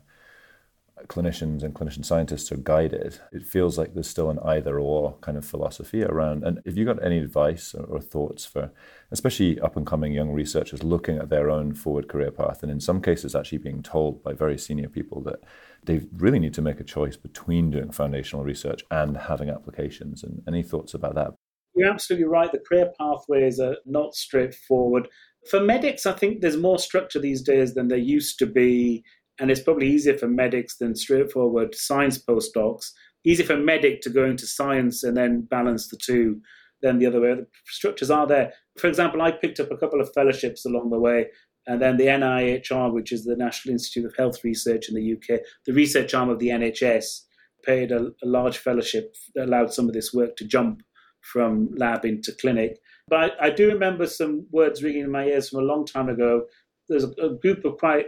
clinicians 1.06 1.62
and 1.62 1.74
clinician 1.74 2.04
scientists 2.04 2.50
are 2.50 2.56
guided, 2.56 3.20
it 3.32 3.46
feels 3.46 3.78
like 3.78 3.94
there's 3.94 4.08
still 4.08 4.30
an 4.30 4.38
either 4.44 4.78
or 4.80 5.16
kind 5.20 5.38
of 5.38 5.44
philosophy 5.44 6.02
around. 6.02 6.44
And 6.44 6.60
if 6.64 6.76
you 6.76 6.84
got 6.84 7.04
any 7.04 7.18
advice 7.18 7.74
or, 7.74 7.84
or 7.84 8.00
thoughts 8.00 8.44
for, 8.44 8.72
especially 9.10 9.60
up 9.60 9.76
and 9.76 9.86
coming 9.86 10.12
young 10.12 10.32
researchers 10.32 10.82
looking 10.82 11.18
at 11.18 11.28
their 11.28 11.50
own 11.50 11.74
forward 11.74 12.08
career 12.08 12.30
path, 12.30 12.62
and 12.62 12.72
in 12.72 12.80
some 12.80 13.00
cases 13.00 13.34
actually 13.36 13.58
being 13.58 13.82
told 13.82 14.22
by 14.22 14.32
very 14.32 14.58
senior 14.58 14.88
people 14.88 15.22
that 15.22 15.40
they 15.84 16.02
really 16.16 16.38
need 16.38 16.54
to 16.54 16.62
make 16.62 16.80
a 16.80 16.84
choice 16.84 17.16
between 17.16 17.70
doing 17.70 17.90
foundational 17.90 18.44
research 18.44 18.82
and 18.90 19.16
having 19.16 19.48
applications. 19.48 20.22
And 20.22 20.42
any 20.48 20.62
thoughts 20.62 20.94
about 20.94 21.14
that? 21.14 21.34
You're 21.74 21.90
absolutely 21.90 22.26
right. 22.26 22.50
The 22.50 22.58
career 22.58 22.92
pathways 22.98 23.60
are 23.60 23.76
not 23.86 24.14
straightforward. 24.14 25.08
For 25.48 25.60
medics, 25.60 26.06
I 26.06 26.12
think 26.12 26.40
there's 26.40 26.56
more 26.56 26.78
structure 26.78 27.20
these 27.20 27.42
days 27.42 27.74
than 27.74 27.88
there 27.88 27.98
used 27.98 28.38
to 28.40 28.46
be 28.46 29.04
and 29.38 29.50
it's 29.50 29.60
probably 29.60 29.88
easier 29.88 30.16
for 30.16 30.28
medics 30.28 30.76
than 30.76 30.94
straightforward 30.94 31.74
science 31.74 32.18
postdocs. 32.18 32.90
Easier 33.24 33.46
for 33.46 33.54
a 33.54 33.58
medic 33.58 34.00
to 34.02 34.10
go 34.10 34.24
into 34.24 34.46
science 34.46 35.02
and 35.02 35.16
then 35.16 35.42
balance 35.42 35.88
the 35.88 35.96
two 35.96 36.40
than 36.82 36.98
the 36.98 37.06
other 37.06 37.20
way. 37.20 37.34
The 37.34 37.46
structures 37.66 38.10
are 38.10 38.26
there. 38.26 38.52
For 38.78 38.86
example, 38.86 39.22
I 39.22 39.32
picked 39.32 39.60
up 39.60 39.70
a 39.70 39.76
couple 39.76 40.00
of 40.00 40.12
fellowships 40.12 40.64
along 40.64 40.90
the 40.90 40.98
way, 40.98 41.26
and 41.66 41.82
then 41.82 41.96
the 41.96 42.06
NIHR, 42.06 42.92
which 42.92 43.12
is 43.12 43.24
the 43.24 43.36
National 43.36 43.72
Institute 43.72 44.06
of 44.06 44.16
Health 44.16 44.42
Research 44.44 44.88
in 44.88 44.94
the 44.94 45.12
UK, 45.12 45.40
the 45.66 45.72
research 45.72 46.14
arm 46.14 46.30
of 46.30 46.38
the 46.38 46.48
NHS, 46.48 47.22
paid 47.64 47.92
a, 47.92 48.06
a 48.22 48.26
large 48.26 48.58
fellowship 48.58 49.16
that 49.34 49.46
allowed 49.46 49.72
some 49.72 49.88
of 49.88 49.94
this 49.94 50.14
work 50.14 50.36
to 50.36 50.44
jump 50.44 50.82
from 51.20 51.68
lab 51.76 52.04
into 52.04 52.32
clinic. 52.40 52.78
But 53.08 53.32
I, 53.40 53.46
I 53.46 53.50
do 53.50 53.68
remember 53.68 54.06
some 54.06 54.46
words 54.50 54.82
ringing 54.82 55.02
in 55.02 55.10
my 55.10 55.24
ears 55.26 55.50
from 55.50 55.60
a 55.60 55.66
long 55.66 55.84
time 55.84 56.08
ago. 56.08 56.44
There's 56.88 57.04
a, 57.04 57.10
a 57.22 57.34
group 57.34 57.64
of 57.64 57.76
quite 57.78 58.06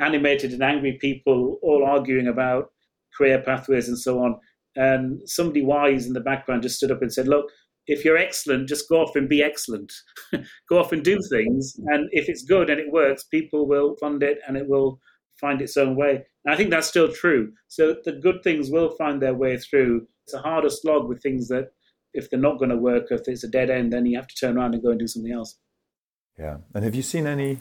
animated 0.00 0.52
and 0.52 0.62
angry 0.62 0.98
people 1.00 1.58
all 1.62 1.84
arguing 1.84 2.28
about 2.28 2.70
career 3.16 3.40
pathways 3.40 3.88
and 3.88 3.98
so 3.98 4.22
on. 4.22 4.38
And 4.76 5.20
somebody 5.28 5.62
wise 5.62 6.06
in 6.06 6.12
the 6.12 6.20
background 6.20 6.62
just 6.62 6.76
stood 6.76 6.90
up 6.90 7.02
and 7.02 7.12
said, 7.12 7.28
Look, 7.28 7.46
if 7.86 8.04
you're 8.04 8.18
excellent, 8.18 8.68
just 8.68 8.88
go 8.88 9.00
off 9.00 9.16
and 9.16 9.28
be 9.28 9.42
excellent. 9.42 9.92
go 10.68 10.78
off 10.78 10.92
and 10.92 11.04
do 11.04 11.18
things. 11.30 11.76
And 11.86 12.08
if 12.12 12.28
it's 12.28 12.42
good 12.42 12.68
and 12.68 12.80
it 12.80 12.92
works, 12.92 13.24
people 13.24 13.66
will 13.66 13.96
fund 14.00 14.22
it 14.22 14.38
and 14.46 14.56
it 14.56 14.68
will 14.68 15.00
find 15.40 15.62
its 15.62 15.76
own 15.76 15.96
way. 15.96 16.24
And 16.44 16.52
I 16.52 16.56
think 16.56 16.70
that's 16.70 16.88
still 16.88 17.12
true. 17.12 17.52
So 17.68 17.96
the 18.04 18.12
good 18.12 18.42
things 18.42 18.70
will 18.70 18.90
find 18.96 19.20
their 19.22 19.34
way 19.34 19.56
through. 19.56 20.06
It's 20.24 20.34
a 20.34 20.40
harder 20.40 20.70
slog 20.70 21.08
with 21.08 21.22
things 21.22 21.48
that, 21.48 21.70
if 22.12 22.30
they're 22.30 22.40
not 22.40 22.58
going 22.58 22.70
to 22.70 22.76
work, 22.76 23.08
if 23.10 23.22
it's 23.26 23.44
a 23.44 23.48
dead 23.48 23.68
end, 23.68 23.92
then 23.92 24.06
you 24.06 24.16
have 24.16 24.26
to 24.26 24.34
turn 24.34 24.56
around 24.56 24.72
and 24.72 24.82
go 24.82 24.90
and 24.90 24.98
do 24.98 25.06
something 25.06 25.32
else. 25.32 25.58
Yeah. 26.38 26.58
And 26.74 26.82
have 26.82 26.94
you 26.94 27.02
seen 27.02 27.26
any 27.26 27.58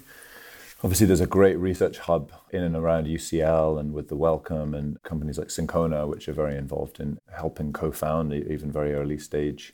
Obviously, 0.86 1.08
there's 1.08 1.20
a 1.20 1.26
great 1.26 1.58
research 1.58 1.98
hub 1.98 2.32
in 2.52 2.62
and 2.62 2.76
around 2.76 3.08
UCL 3.08 3.80
and 3.80 3.92
with 3.92 4.08
the 4.08 4.16
Wellcome 4.16 4.76
and 4.76 5.02
companies 5.02 5.40
like 5.40 5.48
Syncona, 5.48 6.08
which 6.08 6.30
are 6.30 6.34
very 6.34 6.56
involved 6.56 7.00
in 7.00 7.18
helping 7.36 7.74
co 7.74 7.92
found, 7.92 8.32
even 8.32 8.72
very 8.72 8.94
early 8.94 9.18
stage. 9.18 9.74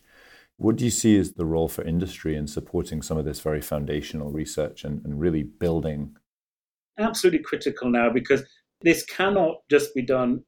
What 0.56 0.78
do 0.78 0.86
you 0.86 0.90
see 0.90 1.20
as 1.20 1.34
the 1.34 1.46
role 1.46 1.68
for 1.68 1.84
industry 1.84 2.38
in 2.38 2.48
supporting 2.48 3.02
some 3.02 3.18
of 3.18 3.26
this 3.26 3.42
very 3.42 3.60
foundational 3.60 4.32
research 4.32 4.86
and, 4.86 5.04
and 5.04 5.20
really 5.20 5.44
building? 5.44 6.16
Absolutely 6.98 7.44
critical 7.44 7.90
now 7.90 8.10
because 8.10 8.44
this 8.80 9.04
cannot 9.04 9.56
just 9.70 9.94
be 9.94 10.04
done, 10.04 10.46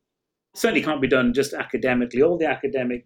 certainly 0.55 0.81
can't 0.81 1.01
be 1.01 1.09
done 1.09 1.33
just 1.33 1.53
academically. 1.53 2.21
All 2.21 2.37
the 2.37 2.47
academic 2.47 3.05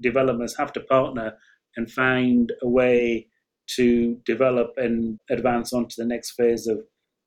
developers 0.00 0.56
have 0.56 0.72
to 0.72 0.80
partner 0.80 1.34
and 1.76 1.88
find 1.88 2.52
a 2.60 2.68
way 2.68 3.28
to 3.76 4.18
develop 4.24 4.72
and 4.76 5.18
advance 5.30 5.72
onto 5.72 5.94
the 5.96 6.06
next 6.06 6.32
phase 6.32 6.66
of 6.66 6.80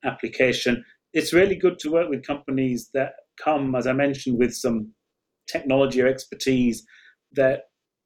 application. 0.03 0.83
It's 1.13 1.33
really 1.33 1.55
good 1.55 1.79
to 1.79 1.91
work 1.91 2.09
with 2.09 2.25
companies 2.25 2.89
that 2.93 3.13
come, 3.43 3.75
as 3.75 3.87
I 3.87 3.93
mentioned, 3.93 4.39
with 4.39 4.53
some 4.53 4.93
technology 5.47 6.01
or 6.01 6.07
expertise 6.07 6.85
that 7.33 7.63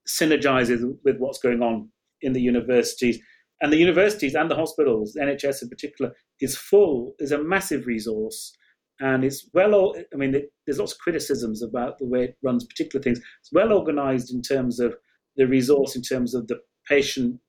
synergizes 0.07 0.81
with 1.03 1.17
what's 1.17 1.39
going 1.39 1.61
on 1.61 1.89
in 2.21 2.33
the 2.33 2.41
universities. 2.41 3.19
And 3.61 3.71
the 3.71 3.77
universities 3.77 4.35
and 4.35 4.49
the 4.49 4.55
hospitals, 4.55 5.15
NHS 5.19 5.63
in 5.63 5.69
particular, 5.69 6.13
is 6.41 6.57
full, 6.57 7.13
is 7.19 7.31
a 7.31 7.43
massive 7.43 7.85
resource. 7.85 8.53
And 8.99 9.23
it's 9.23 9.49
well, 9.53 9.93
I 10.13 10.15
mean, 10.15 10.31
there's 10.65 10.79
lots 10.79 10.93
of 10.93 10.99
criticisms 10.99 11.61
about 11.61 11.97
the 11.99 12.05
way 12.05 12.25
it 12.25 12.37
runs 12.43 12.65
particular 12.65 13.03
things. 13.03 13.19
It's 13.41 13.51
well 13.51 13.73
organized 13.73 14.33
in 14.33 14.41
terms 14.41 14.79
of 14.79 14.95
the 15.35 15.47
resource, 15.47 15.95
in 15.95 16.01
terms 16.01 16.33
of 16.33 16.47
the 16.47 16.59
patient 16.87 17.39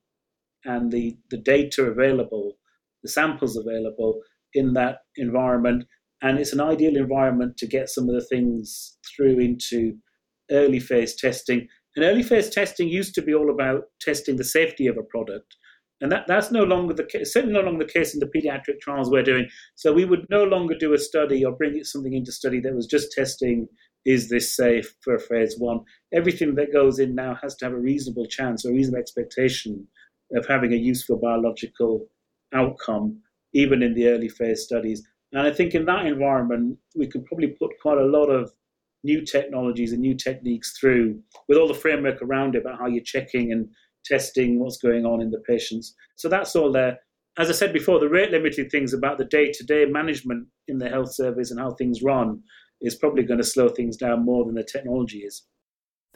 and 0.65 0.91
the, 0.91 1.17
the 1.29 1.37
data 1.37 1.83
available, 1.83 2.57
the 3.03 3.09
samples 3.09 3.57
available 3.57 4.21
in 4.53 4.73
that 4.73 4.99
environment. 5.15 5.85
And 6.21 6.39
it's 6.39 6.53
an 6.53 6.61
ideal 6.61 6.97
environment 6.97 7.57
to 7.57 7.67
get 7.67 7.89
some 7.89 8.09
of 8.09 8.15
the 8.15 8.25
things 8.25 8.97
through 9.15 9.39
into 9.39 9.93
early 10.51 10.79
phase 10.79 11.15
testing. 11.15 11.67
And 11.95 12.05
early 12.05 12.23
phase 12.23 12.49
testing 12.49 12.89
used 12.89 13.15
to 13.15 13.21
be 13.21 13.33
all 13.33 13.51
about 13.51 13.83
testing 14.01 14.37
the 14.37 14.43
safety 14.43 14.87
of 14.87 14.97
a 14.97 15.03
product. 15.03 15.55
And 15.99 16.11
that, 16.11 16.25
that's 16.27 16.51
no 16.51 16.63
longer 16.63 16.93
the 16.93 17.03
case, 17.03 17.33
certainly 17.33 17.55
no 17.55 17.61
longer 17.61 17.85
the 17.85 17.91
case 17.91 18.13
in 18.13 18.19
the 18.19 18.27
pediatric 18.27 18.79
trials 18.81 19.09
we're 19.09 19.23
doing. 19.23 19.47
So 19.75 19.93
we 19.93 20.05
would 20.05 20.27
no 20.29 20.43
longer 20.43 20.75
do 20.77 20.93
a 20.93 20.99
study 20.99 21.43
or 21.43 21.55
bring 21.55 21.83
something 21.83 22.13
into 22.13 22.31
study 22.31 22.59
that 22.61 22.75
was 22.75 22.85
just 22.85 23.11
testing 23.11 23.67
is 24.05 24.29
this 24.29 24.55
safe 24.55 24.95
for 25.01 25.17
phase 25.17 25.55
one. 25.57 25.79
Everything 26.13 26.55
that 26.55 26.71
goes 26.71 26.99
in 26.99 27.15
now 27.15 27.35
has 27.41 27.55
to 27.55 27.65
have 27.65 27.73
a 27.73 27.79
reasonable 27.79 28.25
chance 28.25 28.63
or 28.63 28.69
a 28.69 28.73
reasonable 28.73 28.99
expectation 28.99 29.87
of 30.33 30.45
having 30.45 30.73
a 30.73 30.77
useful 30.77 31.17
biological 31.17 32.07
outcome, 32.53 33.19
even 33.53 33.81
in 33.83 33.93
the 33.93 34.07
early 34.07 34.29
phase 34.29 34.63
studies. 34.63 35.07
And 35.33 35.45
I 35.45 35.51
think 35.51 35.73
in 35.75 35.85
that 35.85 36.05
environment, 36.05 36.77
we 36.95 37.07
could 37.07 37.25
probably 37.25 37.47
put 37.47 37.71
quite 37.81 37.97
a 37.97 38.05
lot 38.05 38.27
of 38.27 38.51
new 39.03 39.23
technologies 39.23 39.91
and 39.91 40.01
new 40.01 40.15
techniques 40.15 40.77
through 40.77 41.19
with 41.47 41.57
all 41.57 41.67
the 41.67 41.73
framework 41.73 42.21
around 42.21 42.55
it 42.55 42.61
about 42.61 42.79
how 42.79 42.87
you're 42.87 43.03
checking 43.03 43.51
and 43.51 43.67
testing 44.05 44.59
what's 44.59 44.77
going 44.77 45.05
on 45.05 45.21
in 45.21 45.31
the 45.31 45.39
patients. 45.39 45.93
So 46.15 46.29
that's 46.29 46.55
all 46.55 46.71
there. 46.71 46.99
As 47.37 47.49
I 47.49 47.53
said 47.53 47.71
before, 47.71 47.99
the 47.99 48.09
rate 48.09 48.31
limiting 48.31 48.69
things 48.69 48.93
about 48.93 49.17
the 49.17 49.25
day 49.25 49.51
to 49.51 49.63
day 49.63 49.85
management 49.85 50.47
in 50.67 50.77
the 50.77 50.89
health 50.89 51.13
service 51.13 51.51
and 51.51 51.59
how 51.59 51.71
things 51.71 52.01
run 52.01 52.41
is 52.81 52.95
probably 52.95 53.23
going 53.23 53.39
to 53.39 53.43
slow 53.43 53.69
things 53.69 53.97
down 53.97 54.25
more 54.25 54.45
than 54.45 54.55
the 54.55 54.63
technology 54.63 55.19
is. 55.19 55.43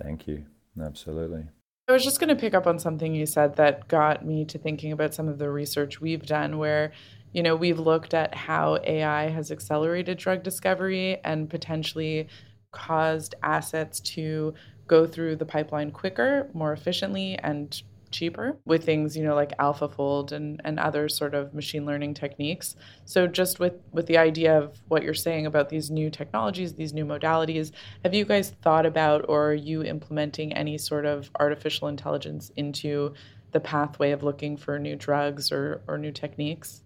Thank 0.02 0.28
you. 0.28 0.46
Absolutely. 0.82 1.46
I 1.88 1.94
was 1.94 2.04
just 2.04 2.20
going 2.20 2.30
to 2.30 2.40
pick 2.40 2.54
up 2.54 2.68
on 2.68 2.80
something 2.80 3.14
you 3.14 3.26
said 3.26 3.56
that 3.58 3.88
got 3.88 4.26
me 4.26 4.46
to 4.46 4.58
thinking 4.58 4.92
about 4.92 5.14
some 5.14 5.28
of 5.28 5.40
the 5.40 5.50
research 5.50 6.00
we've 6.00 6.26
done 6.26 6.58
where 6.58 6.92
you 7.34 7.44
know 7.44 7.56
we've 7.56 7.80
looked 7.80 8.14
at 8.14 8.34
how 8.34 8.80
AI 8.84 9.30
has 9.30 9.52
accelerated 9.52 10.18
drug 10.18 10.44
discovery 10.44 11.20
and 11.24 11.50
potentially 11.50 12.28
caused 12.72 13.36
assets 13.44 14.00
to 14.00 14.54
go 14.88 15.06
through 15.06 15.36
the 15.36 15.46
pipeline 15.46 15.92
quicker, 15.92 16.50
more 16.54 16.74
efficiently 16.74 17.38
and 17.40 17.82
cheaper 18.12 18.58
with 18.66 18.84
things 18.84 19.16
you 19.16 19.24
know 19.24 19.36
like 19.36 19.58
AlphaFold 19.58 20.32
and 20.32 20.62
and 20.64 20.80
other 20.80 21.10
sort 21.10 21.34
of 21.34 21.54
machine 21.54 21.86
learning 21.86 22.14
techniques 22.14 22.76
so 23.06 23.28
just 23.28 23.60
with 23.60 23.74
with 23.92 24.08
the 24.08 24.18
idea 24.18 24.58
of 24.58 24.82
what 24.88 25.04
you're 25.04 25.14
saying 25.14 25.46
about 25.46 25.70
these 25.70 25.90
new 25.90 26.10
technologies 26.10 26.74
these 26.74 26.94
new 26.94 27.06
modalities 27.06 27.72
have 28.04 28.14
you 28.14 28.26
guys 28.26 28.52
thought 28.62 28.86
about 28.86 29.26
or 29.28 29.50
are 29.50 29.54
you 29.54 29.84
implementing 29.84 30.54
any 30.54 30.78
sort 30.78 31.06
of 31.06 31.30
artificial 31.40 31.88
intelligence 31.88 32.52
into 32.56 33.14
the 33.52 33.60
pathway 33.60 34.12
of 34.12 34.24
looking 34.24 34.58
for 34.58 34.78
new 34.80 34.96
drugs 34.96 35.52
or 35.52 35.82
or 35.88 35.98
new 35.98 36.12
techniques 36.12 36.82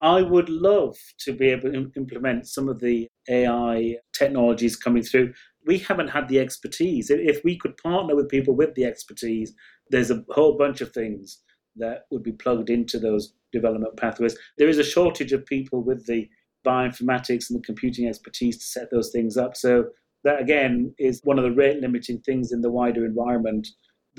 I 0.00 0.22
would 0.22 0.48
love 0.48 0.96
to 1.20 1.32
be 1.32 1.48
able 1.48 1.72
to 1.72 1.92
implement 1.96 2.46
some 2.46 2.68
of 2.68 2.78
the 2.78 3.08
AI 3.28 3.96
technologies 4.12 4.76
coming 4.76 5.02
through. 5.02 5.34
We 5.66 5.78
haven't 5.78 6.08
had 6.08 6.28
the 6.28 6.38
expertise. 6.38 7.10
If 7.10 7.42
we 7.42 7.58
could 7.58 7.76
partner 7.78 8.14
with 8.14 8.28
people 8.28 8.54
with 8.54 8.74
the 8.74 8.84
expertise, 8.84 9.54
there's 9.90 10.10
a 10.10 10.24
whole 10.30 10.56
bunch 10.56 10.80
of 10.80 10.92
things 10.92 11.40
that 11.76 12.06
would 12.10 12.22
be 12.22 12.32
plugged 12.32 12.70
into 12.70 12.98
those 12.98 13.34
development 13.52 13.96
pathways. 13.96 14.36
There 14.56 14.68
is 14.68 14.78
a 14.78 14.84
shortage 14.84 15.32
of 15.32 15.46
people 15.46 15.82
with 15.82 16.06
the 16.06 16.28
bioinformatics 16.66 17.50
and 17.50 17.58
the 17.58 17.64
computing 17.64 18.08
expertise 18.08 18.58
to 18.58 18.64
set 18.64 18.90
those 18.90 19.10
things 19.10 19.36
up. 19.36 19.56
So 19.56 19.86
that 20.24 20.40
again 20.40 20.94
is 20.98 21.20
one 21.24 21.38
of 21.38 21.44
the 21.44 21.52
rate 21.52 21.80
limiting 21.80 22.20
things 22.20 22.52
in 22.52 22.60
the 22.60 22.70
wider 22.70 23.06
environment 23.06 23.68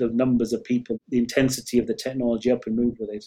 the 0.00 0.08
numbers 0.08 0.52
of 0.52 0.64
people, 0.64 0.98
the 1.08 1.18
intensity 1.18 1.78
of 1.78 1.86
the 1.86 1.94
technology 1.94 2.50
up 2.50 2.66
and 2.66 2.74
move 2.74 2.96
with 2.98 3.10
it. 3.10 3.24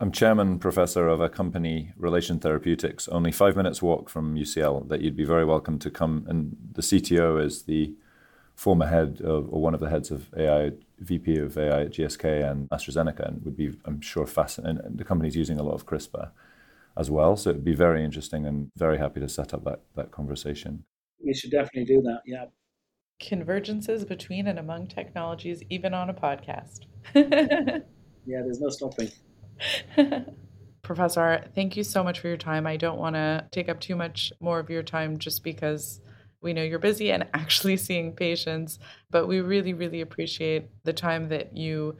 I'm 0.00 0.10
chairman 0.10 0.58
professor 0.58 1.08
of 1.08 1.20
a 1.20 1.28
company, 1.28 1.92
Relation 1.94 2.40
Therapeutics, 2.40 3.06
only 3.08 3.30
five 3.30 3.54
minutes 3.54 3.82
walk 3.82 4.08
from 4.08 4.34
UCL. 4.34 4.88
That 4.88 5.02
you'd 5.02 5.14
be 5.14 5.26
very 5.26 5.44
welcome 5.44 5.78
to 5.78 5.90
come. 5.90 6.24
And 6.26 6.56
the 6.72 6.80
CTO 6.80 7.44
is 7.44 7.64
the 7.64 7.94
former 8.60 8.86
head 8.86 9.22
of, 9.22 9.48
or 9.50 9.62
one 9.62 9.72
of 9.72 9.80
the 9.80 9.88
heads 9.88 10.10
of 10.10 10.28
AI, 10.36 10.72
VP 10.98 11.38
of 11.38 11.56
AI 11.56 11.84
at 11.84 11.92
GSK 11.92 12.50
and 12.50 12.68
AstraZeneca, 12.68 13.26
and 13.26 13.42
would 13.42 13.56
be, 13.56 13.74
I'm 13.86 14.02
sure, 14.02 14.26
fascinating. 14.26 14.84
And 14.84 14.98
the 14.98 15.04
company's 15.04 15.34
using 15.34 15.58
a 15.58 15.62
lot 15.62 15.72
of 15.72 15.86
CRISPR 15.86 16.30
as 16.94 17.10
well, 17.10 17.38
so 17.38 17.48
it'd 17.48 17.64
be 17.64 17.74
very 17.74 18.04
interesting 18.04 18.44
and 18.44 18.70
very 18.76 18.98
happy 18.98 19.18
to 19.20 19.30
set 19.30 19.54
up 19.54 19.64
that 19.64 19.80
that 19.96 20.10
conversation. 20.10 20.84
We 21.24 21.32
should 21.32 21.52
definitely 21.52 21.86
do 21.86 22.02
that. 22.02 22.20
Yeah. 22.26 22.44
Convergences 23.18 24.06
between 24.06 24.46
and 24.46 24.58
among 24.58 24.88
technologies, 24.88 25.62
even 25.70 25.94
on 25.94 26.10
a 26.10 26.14
podcast. 26.14 26.80
yeah, 27.14 28.42
there's 28.44 28.60
no 28.60 28.68
stopping. 28.68 29.10
Professor, 30.82 31.46
thank 31.54 31.78
you 31.78 31.82
so 31.82 32.04
much 32.04 32.20
for 32.20 32.28
your 32.28 32.36
time. 32.36 32.66
I 32.66 32.76
don't 32.76 32.98
want 32.98 33.16
to 33.16 33.46
take 33.52 33.70
up 33.70 33.80
too 33.80 33.96
much 33.96 34.34
more 34.38 34.58
of 34.58 34.68
your 34.68 34.82
time 34.82 35.16
just 35.16 35.42
because 35.42 36.02
we 36.42 36.52
know 36.52 36.62
you're 36.62 36.78
busy 36.78 37.12
and 37.12 37.26
actually 37.34 37.76
seeing 37.76 38.12
patients, 38.12 38.78
but 39.10 39.26
we 39.26 39.40
really, 39.40 39.74
really 39.74 40.00
appreciate 40.00 40.68
the 40.84 40.92
time 40.92 41.28
that 41.28 41.56
you 41.56 41.96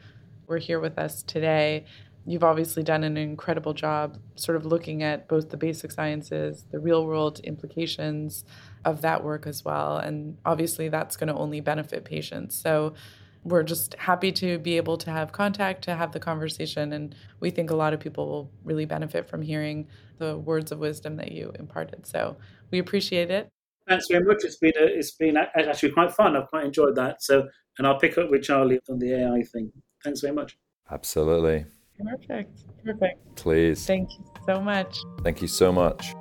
were 0.47 0.59
here 0.59 0.80
with 0.80 0.99
us 0.99 1.22
today. 1.22 1.84
You've 2.26 2.45
obviously 2.45 2.82
done 2.82 3.03
an 3.03 3.16
incredible 3.16 3.72
job 3.72 4.18
sort 4.36 4.57
of 4.57 4.66
looking 4.66 5.03
at 5.03 5.26
both 5.26 5.49
the 5.49 5.57
basic 5.57 5.91
sciences, 5.91 6.66
the 6.70 6.78
real 6.78 7.07
world 7.07 7.41
implications 7.41 8.45
of 8.84 9.01
that 9.03 9.24
work 9.24 9.47
as 9.47 9.64
well. 9.64 9.97
And 9.97 10.36
obviously, 10.45 10.88
that's 10.88 11.16
going 11.16 11.28
to 11.28 11.34
only 11.34 11.61
benefit 11.61 12.05
patients. 12.05 12.57
So, 12.57 12.95
we're 13.43 13.62
just 13.62 13.95
happy 13.95 14.32
to 14.32 14.59
be 14.59 14.76
able 14.76 14.99
to 14.99 15.11
have 15.11 15.32
contact, 15.32 15.82
to 15.84 15.97
have 15.97 16.12
the 16.12 16.20
conversation. 16.20 16.93
And 16.93 17.14
we 17.41 17.51
think 17.51 17.70
a 17.70 17.74
lot 17.74 17.95
of 17.95 18.01
people 18.01 18.26
will 18.28 18.51
really 18.64 18.84
benefit 18.84 19.28
from 19.28 19.41
hearing 19.43 19.88
the 20.18 20.36
words 20.36 20.72
of 20.72 20.78
wisdom 20.78 21.16
that 21.16 21.32
you 21.32 21.53
imparted. 21.59 22.07
So 22.07 22.36
we 22.70 22.78
appreciate 22.78 23.30
it. 23.30 23.49
Thanks 23.89 24.07
very 24.09 24.24
much. 24.24 24.45
It's 24.45 24.57
been 24.57 24.72
a, 24.78 24.85
it's 24.85 25.12
been 25.12 25.37
actually 25.37 25.91
quite 25.91 26.12
fun. 26.12 26.37
I've 26.37 26.49
quite 26.49 26.64
enjoyed 26.64 26.95
that. 26.97 27.22
So, 27.22 27.49
and 27.78 27.87
I'll 27.87 27.99
pick 27.99 28.18
up 28.18 28.31
with 28.31 28.43
Charlie 28.43 28.78
on 28.89 28.99
the 28.99 29.14
AI 29.14 29.43
thing. 29.43 29.72
Thanks 30.05 30.20
very 30.20 30.35
much. 30.35 30.57
Absolutely. 30.91 31.66
Perfect. 31.99 32.64
Perfect. 32.85 33.37
Please. 33.37 33.87
Thank 33.87 34.11
you 34.11 34.24
so 34.47 34.61
much. 34.61 34.99
Thank 35.22 35.43
you 35.43 35.49
so 35.49 35.72
much. 35.72 36.14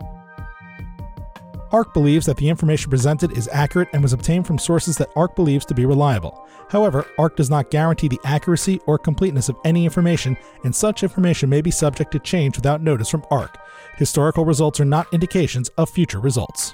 ARK 1.71 1.93
believes 1.93 2.25
that 2.25 2.37
the 2.37 2.49
information 2.49 2.89
presented 2.89 3.37
is 3.37 3.47
accurate 3.51 3.89
and 3.93 4.01
was 4.01 4.13
obtained 4.13 4.47
from 4.47 4.57
sources 4.57 4.97
that 4.97 5.11
ARK 5.15 5.35
believes 5.35 5.65
to 5.65 5.75
be 5.75 5.85
reliable. 5.85 6.47
However, 6.69 7.05
ARK 7.19 7.35
does 7.35 7.49
not 7.49 7.69
guarantee 7.69 8.07
the 8.07 8.19
accuracy 8.23 8.79
or 8.87 8.97
completeness 8.97 9.49
of 9.49 9.57
any 9.63 9.85
information, 9.85 10.35
and 10.63 10.75
such 10.75 11.03
information 11.03 11.49
may 11.49 11.61
be 11.61 11.71
subject 11.71 12.11
to 12.11 12.19
change 12.19 12.55
without 12.55 12.81
notice 12.81 13.09
from 13.09 13.25
ARK. 13.29 13.59
Historical 13.97 14.45
results 14.45 14.79
are 14.79 14.85
not 14.85 15.13
indications 15.13 15.69
of 15.77 15.89
future 15.89 16.19
results. 16.19 16.73